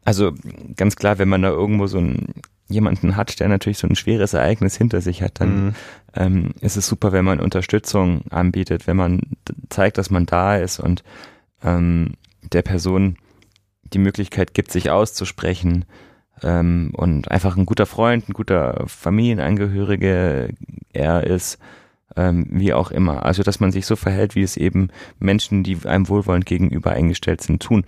Also 0.03 0.31
ganz 0.75 0.95
klar, 0.95 1.19
wenn 1.19 1.29
man 1.29 1.43
da 1.43 1.49
irgendwo 1.49 1.85
so 1.85 1.99
ein 1.99 2.33
jemanden 2.67 3.15
hat, 3.15 3.39
der 3.39 3.47
natürlich 3.47 3.77
so 3.77 3.87
ein 3.87 3.95
schweres 3.95 4.33
Ereignis 4.33 4.75
hinter 4.75 5.01
sich 5.01 5.21
hat, 5.21 5.39
dann 5.39 5.65
mhm. 5.65 5.75
ähm, 6.15 6.53
ist 6.61 6.77
es 6.77 6.87
super, 6.87 7.11
wenn 7.11 7.25
man 7.25 7.39
Unterstützung 7.39 8.23
anbietet, 8.31 8.87
wenn 8.87 8.97
man 8.97 9.21
zeigt, 9.69 9.99
dass 9.99 10.09
man 10.09 10.25
da 10.25 10.57
ist 10.57 10.79
und 10.79 11.03
ähm, 11.63 12.13
der 12.41 12.63
Person 12.63 13.17
die 13.93 13.99
Möglichkeit 13.99 14.53
gibt, 14.53 14.71
sich 14.71 14.89
auszusprechen 14.89 15.85
ähm, 16.41 16.91
und 16.95 17.29
einfach 17.31 17.57
ein 17.57 17.65
guter 17.65 17.85
Freund, 17.85 18.27
ein 18.27 18.33
guter 18.33 18.83
Familienangehörige 18.87 20.49
er 20.91 21.23
ist, 21.23 21.59
ähm, 22.15 22.47
wie 22.49 22.73
auch 22.73 22.91
immer. 22.91 23.25
Also, 23.25 23.43
dass 23.43 23.59
man 23.59 23.71
sich 23.71 23.85
so 23.85 23.95
verhält, 23.95 24.35
wie 24.35 24.43
es 24.43 24.57
eben 24.57 24.89
Menschen, 25.19 25.63
die 25.63 25.77
einem 25.85 26.09
wohlwollend 26.09 26.45
gegenüber 26.45 26.91
eingestellt 26.91 27.41
sind, 27.41 27.61
tun 27.61 27.85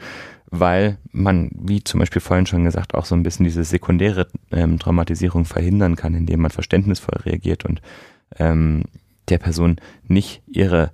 weil 0.59 0.97
man, 1.11 1.49
wie 1.53 1.83
zum 1.83 1.99
Beispiel 1.99 2.21
vorhin 2.21 2.45
schon 2.45 2.63
gesagt, 2.63 2.93
auch 2.93 3.05
so 3.05 3.15
ein 3.15 3.23
bisschen 3.23 3.45
diese 3.45 3.63
sekundäre 3.63 4.27
ähm, 4.51 4.79
Traumatisierung 4.79 5.45
verhindern 5.45 5.95
kann, 5.95 6.13
indem 6.13 6.41
man 6.41 6.51
verständnisvoll 6.51 7.19
reagiert 7.25 7.65
und 7.65 7.81
ähm, 8.37 8.83
der 9.29 9.37
Person 9.37 9.77
nicht 10.07 10.43
ihre, 10.47 10.91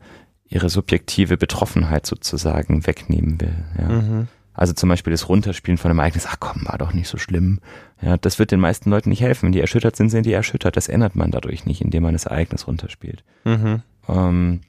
ihre 0.47 0.69
subjektive 0.69 1.37
Betroffenheit 1.37 2.05
sozusagen 2.05 2.87
wegnehmen 2.87 3.41
will. 3.41 3.55
Ja. 3.77 3.89
Mhm. 3.89 4.27
Also 4.61 4.73
zum 4.73 4.89
Beispiel 4.89 5.09
das 5.09 5.27
Runterspielen 5.27 5.79
von 5.79 5.89
einem 5.89 5.97
Ereignis, 5.97 6.27
ach 6.29 6.35
komm, 6.39 6.67
war 6.67 6.77
doch 6.77 6.93
nicht 6.93 7.07
so 7.07 7.17
schlimm. 7.17 7.61
Ja, 7.99 8.17
das 8.17 8.37
wird 8.37 8.51
den 8.51 8.59
meisten 8.59 8.91
Leuten 8.91 9.09
nicht 9.09 9.23
helfen. 9.23 9.47
Wenn 9.47 9.53
die 9.53 9.59
erschüttert 9.59 9.95
sind, 9.95 10.09
sind 10.11 10.23
die 10.23 10.33
erschüttert. 10.33 10.77
Das 10.77 10.87
ändert 10.87 11.15
man 11.15 11.31
dadurch 11.31 11.65
nicht, 11.65 11.81
indem 11.81 12.03
man 12.03 12.13
das 12.13 12.27
Ereignis 12.27 12.67
runterspielt. 12.67 13.23
Mhm. 13.43 13.81
Ähm, 14.07 14.61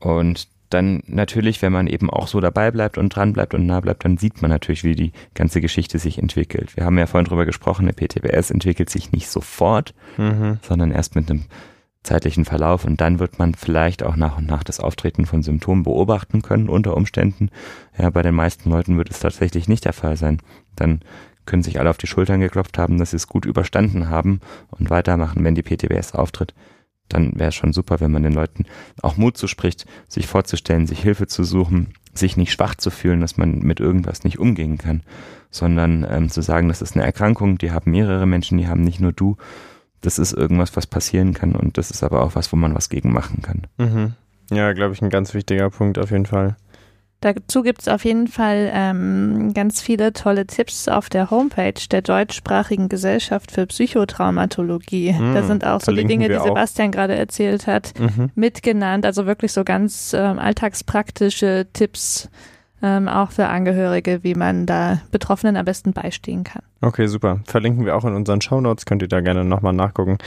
und 0.00 0.48
dann 0.68 1.02
natürlich, 1.06 1.62
wenn 1.62 1.72
man 1.72 1.86
eben 1.86 2.10
auch 2.10 2.28
so 2.28 2.40
dabei 2.40 2.70
bleibt 2.70 2.98
und 2.98 3.08
dran 3.08 3.32
bleibt 3.32 3.54
und 3.54 3.64
nah 3.64 3.80
bleibt, 3.80 4.04
dann 4.04 4.18
sieht 4.18 4.42
man 4.42 4.50
natürlich, 4.50 4.84
wie 4.84 4.96
die 4.96 5.12
ganze 5.34 5.62
Geschichte 5.62 5.98
sich 5.98 6.18
entwickelt. 6.18 6.76
Wir 6.76 6.84
haben 6.84 6.98
ja 6.98 7.06
vorhin 7.06 7.26
drüber 7.26 7.46
gesprochen, 7.46 7.88
eine 7.88 7.94
PTBS 7.94 8.50
entwickelt 8.50 8.90
sich 8.90 9.12
nicht 9.12 9.30
sofort, 9.30 9.94
mhm. 10.18 10.58
sondern 10.60 10.90
erst 10.90 11.14
mit 11.14 11.30
einem 11.30 11.46
zeitlichen 12.02 12.44
Verlauf 12.44 12.84
und 12.84 13.00
dann 13.00 13.18
wird 13.18 13.38
man 13.38 13.54
vielleicht 13.54 14.02
auch 14.02 14.16
nach 14.16 14.38
und 14.38 14.46
nach 14.46 14.64
das 14.64 14.80
Auftreten 14.80 15.26
von 15.26 15.42
Symptomen 15.42 15.84
beobachten 15.84 16.42
können 16.42 16.68
unter 16.68 16.96
Umständen. 16.96 17.50
Ja, 17.96 18.10
bei 18.10 18.22
den 18.22 18.34
meisten 18.34 18.70
Leuten 18.70 18.98
wird 18.98 19.10
es 19.10 19.20
tatsächlich 19.20 19.68
nicht 19.68 19.84
der 19.84 19.92
Fall 19.92 20.16
sein. 20.16 20.38
Dann 20.74 21.00
können 21.46 21.62
sich 21.62 21.78
alle 21.78 21.90
auf 21.90 21.98
die 21.98 22.06
Schultern 22.06 22.40
geklopft 22.40 22.78
haben, 22.78 22.98
dass 22.98 23.10
sie 23.10 23.16
es 23.16 23.28
gut 23.28 23.44
überstanden 23.44 24.08
haben 24.08 24.40
und 24.70 24.90
weitermachen, 24.90 25.44
wenn 25.44 25.54
die 25.54 25.62
PTBS 25.62 26.14
auftritt 26.14 26.54
dann 27.12 27.32
wäre 27.38 27.48
es 27.48 27.54
schon 27.54 27.72
super, 27.72 28.00
wenn 28.00 28.10
man 28.10 28.22
den 28.22 28.32
Leuten 28.32 28.64
auch 29.02 29.16
Mut 29.16 29.36
zuspricht, 29.36 29.86
sich 30.08 30.26
vorzustellen, 30.26 30.86
sich 30.86 31.02
Hilfe 31.02 31.26
zu 31.26 31.44
suchen, 31.44 31.94
sich 32.14 32.36
nicht 32.36 32.52
schwach 32.52 32.74
zu 32.74 32.90
fühlen, 32.90 33.20
dass 33.20 33.36
man 33.36 33.60
mit 33.60 33.80
irgendwas 33.80 34.24
nicht 34.24 34.38
umgehen 34.38 34.78
kann, 34.78 35.02
sondern 35.50 36.06
ähm, 36.08 36.28
zu 36.30 36.42
sagen, 36.42 36.68
das 36.68 36.82
ist 36.82 36.94
eine 36.94 37.04
Erkrankung, 37.04 37.58
die 37.58 37.70
haben 37.70 37.90
mehrere 37.90 38.26
Menschen, 38.26 38.58
die 38.58 38.68
haben 38.68 38.82
nicht 38.82 39.00
nur 39.00 39.12
du. 39.12 39.36
Das 40.02 40.18
ist 40.18 40.32
irgendwas, 40.32 40.76
was 40.76 40.86
passieren 40.86 41.32
kann 41.32 41.54
und 41.54 41.78
das 41.78 41.90
ist 41.90 42.02
aber 42.02 42.22
auch 42.22 42.34
was, 42.34 42.52
wo 42.52 42.56
man 42.56 42.74
was 42.74 42.88
gegen 42.88 43.12
machen 43.12 43.40
kann. 43.40 43.62
Mhm. 43.78 44.12
Ja, 44.50 44.72
glaube 44.72 44.94
ich, 44.94 45.02
ein 45.02 45.10
ganz 45.10 45.32
wichtiger 45.32 45.70
Punkt 45.70 45.98
auf 45.98 46.10
jeden 46.10 46.26
Fall. 46.26 46.56
Dazu 47.22 47.62
gibt 47.62 47.82
es 47.82 47.88
auf 47.88 48.04
jeden 48.04 48.26
Fall 48.26 48.68
ähm, 48.74 49.52
ganz 49.54 49.80
viele 49.80 50.12
tolle 50.12 50.44
Tipps 50.44 50.88
auf 50.88 51.08
der 51.08 51.30
Homepage 51.30 51.80
der 51.88 52.02
deutschsprachigen 52.02 52.88
Gesellschaft 52.88 53.52
für 53.52 53.64
Psychotraumatologie. 53.64 55.12
Mhm, 55.12 55.32
da 55.32 55.44
sind 55.44 55.64
auch 55.64 55.80
so 55.80 55.92
die 55.92 56.04
Dinge, 56.04 56.28
die 56.28 56.40
Sebastian 56.40 56.90
gerade 56.90 57.14
erzählt 57.14 57.68
hat, 57.68 57.92
mhm. 57.96 58.30
mitgenannt. 58.34 59.06
Also 59.06 59.24
wirklich 59.24 59.52
so 59.52 59.62
ganz 59.62 60.12
ähm, 60.14 60.40
alltagspraktische 60.40 61.68
Tipps 61.72 62.28
ähm, 62.82 63.08
auch 63.08 63.30
für 63.30 63.46
Angehörige, 63.46 64.20
wie 64.22 64.34
man 64.34 64.66
da 64.66 65.00
Betroffenen 65.10 65.56
am 65.56 65.64
besten 65.64 65.92
beistehen 65.92 66.44
kann. 66.44 66.62
Okay, 66.80 67.06
super. 67.06 67.40
Verlinken 67.44 67.86
wir 67.86 67.96
auch 67.96 68.04
in 68.04 68.14
unseren 68.14 68.40
Show 68.40 68.60
Notes, 68.60 68.86
könnt 68.86 69.02
ihr 69.02 69.08
da 69.08 69.20
gerne 69.20 69.44
nochmal 69.44 69.72
nachgucken. 69.72 70.18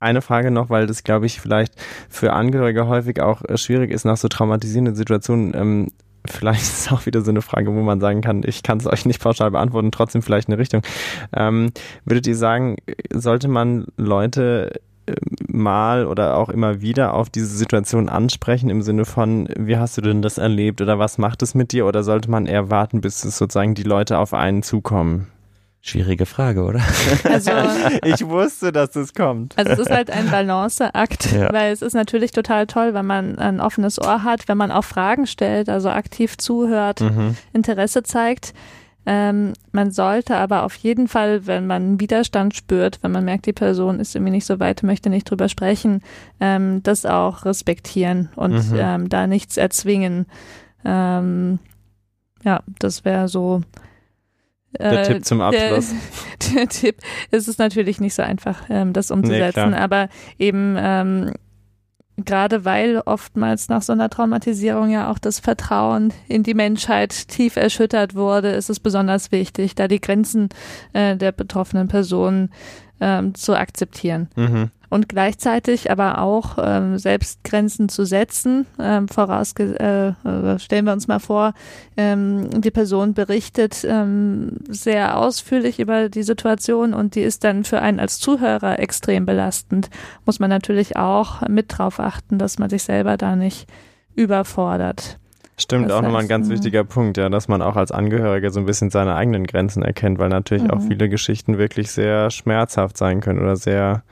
Eine 0.00 0.22
Frage 0.22 0.50
noch, 0.50 0.70
weil 0.70 0.86
das, 0.86 1.02
glaube 1.02 1.26
ich, 1.26 1.40
vielleicht 1.40 1.74
für 2.08 2.32
Angehörige 2.32 2.86
häufig 2.86 3.20
auch 3.20 3.42
äh, 3.42 3.58
schwierig 3.58 3.90
ist, 3.90 4.04
nach 4.04 4.16
so 4.16 4.28
traumatisierenden 4.28 4.94
Situationen 4.94 5.52
ähm, 5.54 5.88
vielleicht 6.26 6.62
ist 6.62 6.86
es 6.86 6.92
auch 6.92 7.06
wieder 7.06 7.20
so 7.20 7.30
eine 7.30 7.42
Frage, 7.42 7.74
wo 7.74 7.80
man 7.80 8.00
sagen 8.00 8.20
kann, 8.20 8.42
ich 8.44 8.62
kann 8.62 8.78
es 8.78 8.86
euch 8.86 9.06
nicht 9.06 9.20
pauschal 9.20 9.50
beantworten, 9.50 9.90
trotzdem 9.90 10.22
vielleicht 10.22 10.48
eine 10.48 10.58
Richtung. 10.58 10.82
Ähm, 11.34 11.72
würdet 12.04 12.26
ihr 12.26 12.36
sagen, 12.36 12.76
sollte 13.12 13.48
man 13.48 13.86
Leute 13.96 14.80
mal 15.46 16.06
oder 16.06 16.36
auch 16.36 16.48
immer 16.48 16.80
wieder 16.80 17.14
auf 17.14 17.30
diese 17.30 17.56
Situation 17.56 18.08
ansprechen 18.08 18.70
im 18.70 18.82
Sinne 18.82 19.04
von, 19.04 19.48
wie 19.56 19.76
hast 19.76 19.96
du 19.96 20.00
denn 20.00 20.22
das 20.22 20.38
erlebt 20.38 20.80
oder 20.80 20.98
was 20.98 21.18
macht 21.18 21.42
es 21.42 21.54
mit 21.54 21.72
dir 21.72 21.86
oder 21.86 22.02
sollte 22.02 22.30
man 22.30 22.46
eher 22.46 22.70
warten, 22.70 23.00
bis 23.00 23.24
es 23.24 23.36
sozusagen 23.36 23.74
die 23.74 23.82
Leute 23.82 24.18
auf 24.18 24.34
einen 24.34 24.62
zukommen? 24.62 25.28
Schwierige 25.86 26.24
Frage, 26.24 26.62
oder? 26.62 26.80
Also, 27.24 27.50
ich 28.04 28.26
wusste, 28.26 28.72
dass 28.72 28.96
es 28.96 29.12
kommt. 29.12 29.52
Also 29.58 29.72
es 29.72 29.78
ist 29.80 29.90
halt 29.90 30.10
ein 30.10 30.30
Balanceakt, 30.30 31.30
ja. 31.32 31.52
weil 31.52 31.74
es 31.74 31.82
ist 31.82 31.92
natürlich 31.92 32.30
total 32.30 32.66
toll, 32.66 32.94
wenn 32.94 33.04
man 33.04 33.38
ein 33.38 33.60
offenes 33.60 34.00
Ohr 34.00 34.24
hat, 34.24 34.48
wenn 34.48 34.56
man 34.56 34.70
auch 34.70 34.84
Fragen 34.84 35.26
stellt, 35.26 35.68
also 35.68 35.90
aktiv 35.90 36.38
zuhört, 36.38 37.02
mhm. 37.02 37.36
Interesse 37.52 38.02
zeigt. 38.02 38.54
Ähm, 39.06 39.52
man 39.72 39.90
sollte 39.90 40.36
aber 40.36 40.62
auf 40.62 40.74
jeden 40.76 41.08
Fall, 41.08 41.46
wenn 41.46 41.66
man 41.66 42.00
Widerstand 42.00 42.54
spürt, 42.54 42.98
wenn 43.02 43.12
man 43.12 43.24
merkt, 43.24 43.46
die 43.46 43.52
Person 43.52 44.00
ist 44.00 44.14
irgendwie 44.14 44.32
nicht 44.32 44.46
so 44.46 44.60
weit, 44.60 44.82
möchte 44.82 45.10
nicht 45.10 45.30
drüber 45.30 45.48
sprechen, 45.48 46.02
ähm, 46.40 46.82
das 46.82 47.04
auch 47.04 47.44
respektieren 47.44 48.30
und 48.36 48.70
mhm. 48.70 48.78
ähm, 48.78 49.08
da 49.08 49.26
nichts 49.26 49.56
erzwingen. 49.56 50.26
Ähm, 50.84 51.58
ja, 52.44 52.62
das 52.78 53.04
wäre 53.04 53.28
so 53.28 53.62
der 54.78 55.00
äh, 55.00 55.02
Tipp 55.06 55.24
zum 55.24 55.40
Abschluss. 55.40 55.92
Der, 56.42 56.54
der, 56.54 56.68
Tipp, 56.68 56.96
es 57.30 57.48
ist 57.48 57.58
natürlich 57.58 58.00
nicht 58.00 58.14
so 58.14 58.22
einfach, 58.22 58.64
ähm, 58.70 58.92
das 58.92 59.10
umzusetzen, 59.10 59.70
nee, 59.70 59.76
aber 59.76 60.08
eben 60.38 60.76
ähm, 60.78 61.32
gerade 62.16 62.64
weil 62.64 63.02
oftmals 63.04 63.68
nach 63.68 63.82
so 63.82 63.92
einer 63.92 64.10
Traumatisierung 64.10 64.90
ja 64.90 65.10
auch 65.10 65.18
das 65.18 65.40
Vertrauen 65.40 66.12
in 66.28 66.42
die 66.42 66.54
Menschheit 66.54 67.28
tief 67.28 67.56
erschüttert 67.56 68.14
wurde, 68.14 68.50
ist 68.50 68.70
es 68.70 68.80
besonders 68.80 69.32
wichtig, 69.32 69.74
da 69.74 69.88
die 69.88 70.00
Grenzen 70.00 70.48
äh, 70.92 71.16
der 71.16 71.32
betroffenen 71.32 71.88
Personen 71.88 72.50
ähm, 73.00 73.34
zu 73.34 73.58
akzeptieren. 73.58 74.28
Mhm 74.36 74.70
und 74.90 75.08
gleichzeitig 75.08 75.90
aber 75.90 76.18
auch 76.18 76.58
ähm, 76.60 76.98
selbst 76.98 77.42
Grenzen 77.44 77.88
zu 77.88 78.04
setzen. 78.04 78.66
Ähm, 78.78 79.08
vorausge 79.08 79.78
äh, 79.78 80.58
stellen 80.58 80.86
wir 80.86 80.92
uns 80.92 81.08
mal 81.08 81.20
vor, 81.20 81.54
ähm, 81.96 82.60
die 82.60 82.70
Person 82.70 83.14
berichtet 83.14 83.84
ähm, 83.88 84.58
sehr 84.68 85.18
ausführlich 85.18 85.80
über 85.80 86.08
die 86.08 86.22
Situation 86.22 86.94
und 86.94 87.14
die 87.14 87.22
ist 87.22 87.44
dann 87.44 87.64
für 87.64 87.80
einen 87.80 88.00
als 88.00 88.18
Zuhörer 88.18 88.78
extrem 88.78 89.26
belastend. 89.26 89.90
Muss 90.26 90.40
man 90.40 90.50
natürlich 90.50 90.96
auch 90.96 91.46
mit 91.48 91.66
drauf 91.76 92.00
achten, 92.00 92.38
dass 92.38 92.58
man 92.58 92.70
sich 92.70 92.82
selber 92.82 93.16
da 93.16 93.36
nicht 93.36 93.66
überfordert. 94.14 95.18
Stimmt, 95.56 95.88
das 95.88 95.96
auch 95.96 96.02
nochmal 96.02 96.22
ein 96.22 96.28
ganz 96.28 96.48
wichtiger 96.48 96.82
Punkt, 96.82 97.16
ja, 97.16 97.28
dass 97.28 97.46
man 97.46 97.62
auch 97.62 97.76
als 97.76 97.92
Angehöriger 97.92 98.50
so 98.50 98.58
ein 98.58 98.66
bisschen 98.66 98.90
seine 98.90 99.14
eigenen 99.14 99.46
Grenzen 99.46 99.84
erkennt, 99.84 100.18
weil 100.18 100.28
natürlich 100.28 100.64
mhm. 100.64 100.70
auch 100.70 100.80
viele 100.80 101.08
Geschichten 101.08 101.58
wirklich 101.58 101.92
sehr 101.92 102.30
schmerzhaft 102.30 102.96
sein 102.96 103.20
können 103.20 103.40
oder 103.40 103.54
sehr 103.54 104.02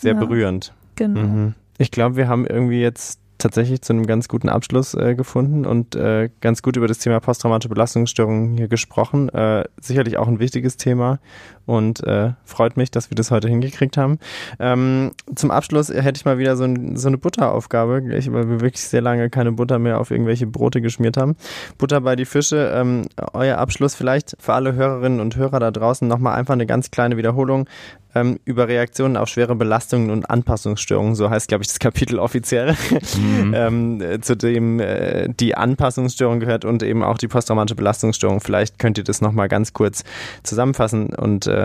sehr 0.00 0.14
ja, 0.14 0.20
berührend. 0.20 0.72
Genau. 0.96 1.20
Mhm. 1.20 1.54
Ich 1.78 1.90
glaube, 1.90 2.16
wir 2.16 2.28
haben 2.28 2.46
irgendwie 2.46 2.80
jetzt 2.80 3.20
tatsächlich 3.38 3.82
zu 3.82 3.92
einem 3.92 4.06
ganz 4.06 4.28
guten 4.28 4.48
Abschluss 4.48 4.94
äh, 4.94 5.14
gefunden 5.14 5.64
und 5.64 5.94
äh, 5.94 6.28
ganz 6.40 6.60
gut 6.60 6.76
über 6.76 6.88
das 6.88 6.98
Thema 6.98 7.20
posttraumatische 7.20 7.68
Belastungsstörungen 7.68 8.56
hier 8.56 8.68
gesprochen. 8.68 9.28
Äh, 9.28 9.64
sicherlich 9.80 10.18
auch 10.18 10.26
ein 10.26 10.40
wichtiges 10.40 10.76
Thema 10.76 11.20
und 11.68 12.02
äh, 12.04 12.30
freut 12.44 12.78
mich, 12.78 12.90
dass 12.90 13.10
wir 13.10 13.14
das 13.14 13.30
heute 13.30 13.46
hingekriegt 13.46 13.98
haben. 13.98 14.18
Ähm, 14.58 15.10
zum 15.34 15.50
Abschluss 15.50 15.90
hätte 15.90 16.16
ich 16.16 16.24
mal 16.24 16.38
wieder 16.38 16.56
so, 16.56 16.64
ein, 16.64 16.96
so 16.96 17.08
eine 17.08 17.18
Butteraufgabe, 17.18 18.04
weil 18.04 18.48
wir 18.48 18.60
wirklich 18.62 18.80
sehr 18.80 19.02
lange 19.02 19.28
keine 19.28 19.52
Butter 19.52 19.78
mehr 19.78 20.00
auf 20.00 20.10
irgendwelche 20.10 20.46
Brote 20.46 20.80
geschmiert 20.80 21.18
haben. 21.18 21.36
Butter 21.76 22.00
bei 22.00 22.16
die 22.16 22.24
Fische. 22.24 22.72
Ähm, 22.74 23.06
euer 23.34 23.58
Abschluss 23.58 23.94
vielleicht 23.94 24.34
für 24.40 24.54
alle 24.54 24.72
Hörerinnen 24.72 25.20
und 25.20 25.36
Hörer 25.36 25.60
da 25.60 25.70
draußen 25.70 26.08
nochmal 26.08 26.38
einfach 26.38 26.54
eine 26.54 26.64
ganz 26.64 26.90
kleine 26.90 27.18
Wiederholung 27.18 27.68
ähm, 28.14 28.38
über 28.44 28.68
Reaktionen 28.68 29.16
auf 29.16 29.28
schwere 29.28 29.54
Belastungen 29.54 30.10
und 30.10 30.28
Anpassungsstörungen, 30.30 31.14
so 31.14 31.30
heißt, 31.30 31.48
glaube 31.48 31.62
ich, 31.62 31.68
das 31.68 31.78
Kapitel 31.78 32.18
offiziell, 32.18 32.76
mhm. 33.16 33.54
ähm, 34.02 34.02
zu 34.22 34.36
dem 34.36 34.80
äh, 34.80 35.28
die 35.28 35.54
Anpassungsstörung 35.54 36.40
gehört 36.40 36.64
und 36.64 36.82
eben 36.82 37.02
auch 37.02 37.18
die 37.18 37.28
posttraumatische 37.28 37.76
Belastungsstörung. 37.76 38.40
Vielleicht 38.40 38.78
könnt 38.78 38.98
ihr 38.98 39.04
das 39.04 39.20
nochmal 39.20 39.48
ganz 39.48 39.72
kurz 39.72 40.04
zusammenfassen 40.42 41.10
und 41.14 41.46
äh, 41.46 41.57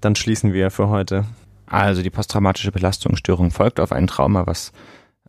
dann 0.00 0.14
schließen 0.14 0.52
wir 0.52 0.70
für 0.70 0.88
heute. 0.88 1.24
Also 1.66 2.02
die 2.02 2.10
posttraumatische 2.10 2.72
Belastungsstörung 2.72 3.50
folgt 3.50 3.80
auf 3.80 3.92
ein 3.92 4.06
Trauma, 4.06 4.46
was 4.46 4.72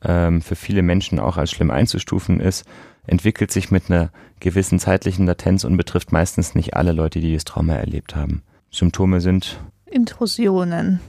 ähm, 0.01 0.41
für 0.41 0.55
viele 0.55 0.82
Menschen 0.82 1.20
auch 1.20 1.38
als 1.38 1.51
schlimm 1.51 1.72
einzustufen 1.72 2.39
ist, 2.39 2.66
entwickelt 3.05 3.51
sich 3.51 3.72
mit 3.72 3.89
einer 3.89 4.12
gewissen 4.39 4.80
zeitlichen 4.80 5.26
Latenz 5.26 5.64
und 5.64 5.76
betrifft 5.78 6.12
meistens 6.12 6.55
nicht 6.55 6.76
alle 6.76 6.91
Leute, 6.91 7.20
die 7.20 7.34
das 7.34 7.43
Trauma 7.43 7.74
erlebt 7.74 8.16
haben. 8.16 8.43
Symptome 8.72 9.20
sind 9.20 9.60
Intrusionen, 9.86 10.99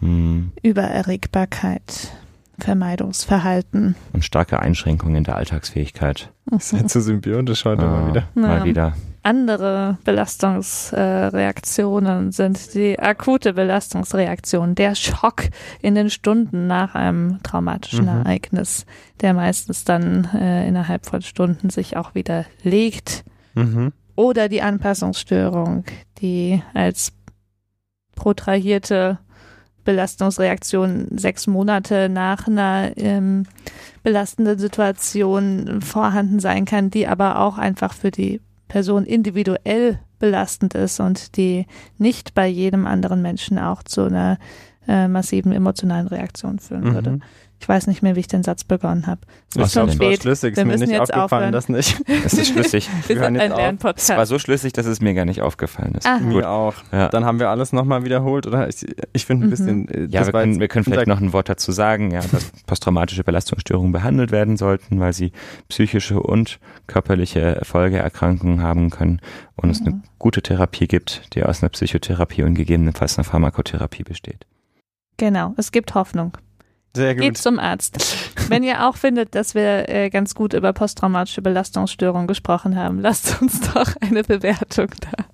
hm. 0.00 0.52
Übererregbarkeit, 0.62 2.12
Vermeidungsverhalten. 2.58 3.94
Und 4.12 4.24
starke 4.24 4.60
Einschränkungen 4.60 5.16
in 5.16 5.24
der 5.24 5.36
Alltagsfähigkeit. 5.36 6.32
Sehr 6.58 6.86
zu 6.86 7.00
symbiotisch 7.00 7.64
heute 7.64 7.82
ja, 7.82 7.88
mal 7.88 8.08
wieder. 8.08 8.28
Mal 8.34 8.64
wieder. 8.64 8.94
Andere 9.24 9.98
Belastungsreaktionen 10.04 12.30
sind 12.30 12.74
die 12.74 12.98
akute 12.98 13.54
Belastungsreaktion, 13.54 14.74
der 14.74 14.94
Schock 14.94 15.44
in 15.80 15.94
den 15.94 16.10
Stunden 16.10 16.66
nach 16.66 16.94
einem 16.94 17.42
traumatischen 17.42 18.04
Mhm. 18.04 18.08
Ereignis, 18.08 18.84
der 19.20 19.32
meistens 19.32 19.84
dann 19.84 20.28
äh, 20.34 20.68
innerhalb 20.68 21.06
von 21.06 21.22
Stunden 21.22 21.70
sich 21.70 21.96
auch 21.96 22.14
wieder 22.14 22.44
legt. 22.62 23.24
Mhm. 23.54 23.92
Oder 24.14 24.48
die 24.48 24.62
Anpassungsstörung, 24.62 25.84
die 26.18 26.62
als 26.74 27.12
protrahierte 28.14 29.18
Belastungsreaktion 29.84 31.18
sechs 31.18 31.46
Monate 31.46 32.08
nach 32.08 32.46
einer 32.46 32.92
ähm, 32.96 33.44
belastenden 34.02 34.58
Situation 34.58 35.80
vorhanden 35.80 36.40
sein 36.40 36.64
kann, 36.64 36.90
die 36.90 37.06
aber 37.06 37.40
auch 37.40 37.58
einfach 37.58 37.94
für 37.94 38.10
die 38.10 38.40
Person 38.68 39.04
individuell 39.04 40.00
belastend 40.18 40.74
ist 40.74 41.00
und 41.00 41.36
die 41.36 41.66
nicht 41.98 42.34
bei 42.34 42.46
jedem 42.46 42.86
anderen 42.86 43.22
Menschen 43.22 43.58
auch 43.58 43.82
zu 43.82 44.02
einer 44.02 44.38
äh, 44.88 45.08
massiven 45.08 45.52
emotionalen 45.52 46.06
Reaktion 46.06 46.58
führen 46.58 46.84
würde. 46.94 47.18
Mhm. 47.68 47.74
Ich 47.74 47.76
weiß 47.76 47.86
nicht 47.86 48.02
mehr, 48.02 48.14
wie 48.14 48.20
ich 48.20 48.28
den 48.28 48.42
Satz 48.42 48.62
begonnen 48.64 49.06
habe. 49.06 49.20
Es 49.56 49.66
ist 49.66 49.72
schon 49.72 49.90
spät. 49.90 50.20
schlüssig, 50.22 50.52
ist 50.52 50.56
Wir 50.58 50.64
mir 50.66 50.72
müssen 50.72 50.82
nicht 50.88 50.98
jetzt 50.98 51.14
aufgefallen, 51.14 51.24
aufhören. 51.24 51.52
das 51.52 51.68
nicht. 51.68 52.02
Das 52.24 52.32
ist 52.34 52.48
schlüssig. 52.48 52.90
Wir 53.06 53.16
hören 53.18 53.34
jetzt 53.36 53.52
ein 53.52 53.78
auf. 53.82 53.94
Es 53.96 54.08
war 54.10 54.26
so 54.26 54.38
schlüssig, 54.38 54.72
dass 54.74 54.84
es 54.86 55.00
mir 55.00 55.14
gar 55.14 55.24
nicht 55.24 55.40
aufgefallen 55.40 55.94
ist. 55.94 56.06
Aha. 56.06 56.18
Gut. 56.18 56.26
Mir 56.34 56.48
auch. 56.50 56.74
Ja. 56.92 57.08
Dann 57.08 57.24
haben 57.24 57.38
wir 57.40 57.48
alles 57.50 57.72
nochmal 57.72 58.04
wiederholt, 58.04 58.46
oder? 58.46 58.68
Ich, 58.68 58.84
ich 59.12 59.24
finde 59.26 59.44
ein 59.44 59.46
Mhm. 59.46 59.50
bisschen. 59.50 59.88
äh, 59.88 60.04
Ja, 60.10 60.24
wir 60.26 60.32
können, 60.32 60.60
wir 60.60 60.68
können 60.68 60.84
vielleicht 60.84 61.06
noch 61.06 61.20
ein 61.20 61.32
Wort 61.32 61.48
dazu 61.48 61.72
sagen, 61.72 62.10
ja, 62.10 62.20
dass 62.20 62.50
posttraumatische 62.66 63.24
Belastungsstörungen 63.24 63.92
behandelt 63.92 64.30
werden 64.30 64.56
sollten, 64.56 65.00
weil 65.00 65.12
sie 65.14 65.32
psychische 65.68 66.20
und 66.20 66.58
körperliche 66.86 67.60
Folgeerkrankungen 67.62 68.62
haben 68.62 68.90
können 68.90 69.20
und 69.56 69.70
es 69.70 69.80
eine 69.80 69.92
Mhm. 69.92 70.02
gute 70.18 70.42
Therapie 70.42 70.86
gibt, 70.86 71.34
die 71.34 71.42
aus 71.44 71.62
einer 71.62 71.70
Psychotherapie 71.70 72.42
und 72.42 72.54
gegebenenfalls 72.54 73.16
einer 73.18 73.24
Pharmakotherapie 73.24 74.02
besteht. 74.02 74.46
Genau, 75.16 75.54
es 75.56 75.70
gibt 75.72 75.94
Hoffnung. 75.94 76.36
Sehr 76.94 77.14
gut. 77.14 77.22
Geht 77.22 77.38
zum 77.38 77.58
Arzt. 77.58 78.16
Wenn 78.48 78.62
ihr 78.62 78.86
auch 78.88 78.96
findet, 78.96 79.34
dass 79.34 79.54
wir 79.54 79.88
äh, 79.88 80.10
ganz 80.10 80.34
gut 80.34 80.54
über 80.54 80.72
posttraumatische 80.72 81.42
Belastungsstörungen 81.42 82.26
gesprochen 82.26 82.76
haben, 82.76 82.98
lasst 83.00 83.40
uns 83.42 83.60
doch 83.72 83.94
eine 84.00 84.22
Bewertung 84.22 84.88
da. 85.00 85.24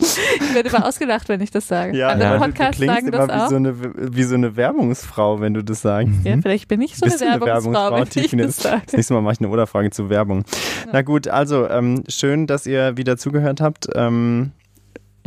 Ich 0.00 0.54
werde 0.54 0.68
immer 0.68 0.86
ausgelacht, 0.86 1.28
wenn 1.28 1.40
ich 1.40 1.50
das 1.50 1.66
sage. 1.66 1.96
Ja, 1.96 2.10
Andere 2.10 2.28
ja. 2.28 2.38
Du, 2.38 2.44
du 2.44 2.46
Podcasts 2.46 2.76
klingst 2.76 2.94
sagen 2.94 3.08
immer 3.08 3.26
das 3.26 3.36
wie 3.36 3.42
auch. 3.42 3.48
so, 3.48 3.56
eine, 3.56 4.14
wie 4.16 4.22
so 4.22 4.34
eine 4.36 4.56
Werbungsfrau, 4.56 5.40
wenn 5.40 5.54
du 5.54 5.64
das 5.64 5.82
sagst. 5.82 6.12
ja, 6.22 6.36
vielleicht 6.40 6.68
bin 6.68 6.80
ich 6.82 6.96
so 6.96 7.04
Bist 7.04 7.20
du 7.20 7.24
eine 7.24 7.34
eine 7.34 7.46
Werbungsfrau, 7.46 7.90
Werbungsfrau, 7.90 8.22
wenn 8.30 8.38
ich 8.38 8.46
das 8.46 8.56
sage. 8.56 8.82
Das 8.86 8.94
nächste 8.94 9.14
Mal 9.14 9.22
mache 9.22 9.32
ich 9.34 9.40
eine 9.40 9.48
Oder-Frage 9.48 9.90
zu 9.90 10.08
Werbung. 10.08 10.44
Na 10.92 11.02
gut, 11.02 11.26
also 11.26 11.68
ähm, 11.68 12.04
schön, 12.08 12.46
dass 12.46 12.66
ihr 12.66 12.96
wieder 12.96 13.16
zugehört 13.16 13.60
habt. 13.60 13.88
Ähm, 13.94 14.52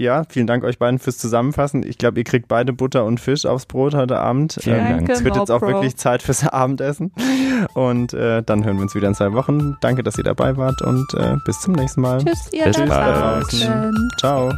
ja, 0.02 0.24
vielen 0.28 0.48
Dank 0.48 0.64
euch 0.64 0.80
beiden 0.80 1.00
fürs 1.00 1.18
Zusammenfassen. 1.18 1.84
Ich 1.88 1.98
glaube, 1.98 2.20
ihr 2.20 2.24
kriegt 2.24 2.48
beide 2.48 2.74
Butter 2.74 3.06
und 3.06 3.20
Fisch 3.20 3.46
aufs 3.46 3.66
Brot 3.66 3.94
heute 3.94 4.20
Abend. 4.20 4.58
Vielen 4.62 4.80
Ähm, 4.80 4.90
Dank. 4.98 5.10
Es 5.10 5.24
wird 5.24 5.36
jetzt 5.36 5.52
auch 5.52 5.62
wirklich 5.62 5.96
Zeit 5.96 6.22
fürs 6.22 6.48
Abendessen. 6.48 7.12
Und 7.74 8.14
äh, 8.14 8.42
dann 8.44 8.64
hören 8.66 8.78
wir 8.78 8.84
uns 8.84 8.96
wieder 8.96 9.08
in 9.08 9.16
zwei 9.16 9.34
Wochen. 9.34 9.78
Danke, 9.82 10.04
dass 10.04 10.18
ihr 10.18 10.24
dabei 10.24 10.58
wart 10.58 10.82
und 10.82 11.06
äh, 11.16 11.36
bis 11.46 11.60
zum 11.62 11.74
nächsten 11.74 12.02
Mal. 12.02 12.24
Tschüss, 12.24 12.52
ihr 12.52 12.66
Bis 12.66 12.78
bald. 12.78 13.46
Ciao. 14.20 14.52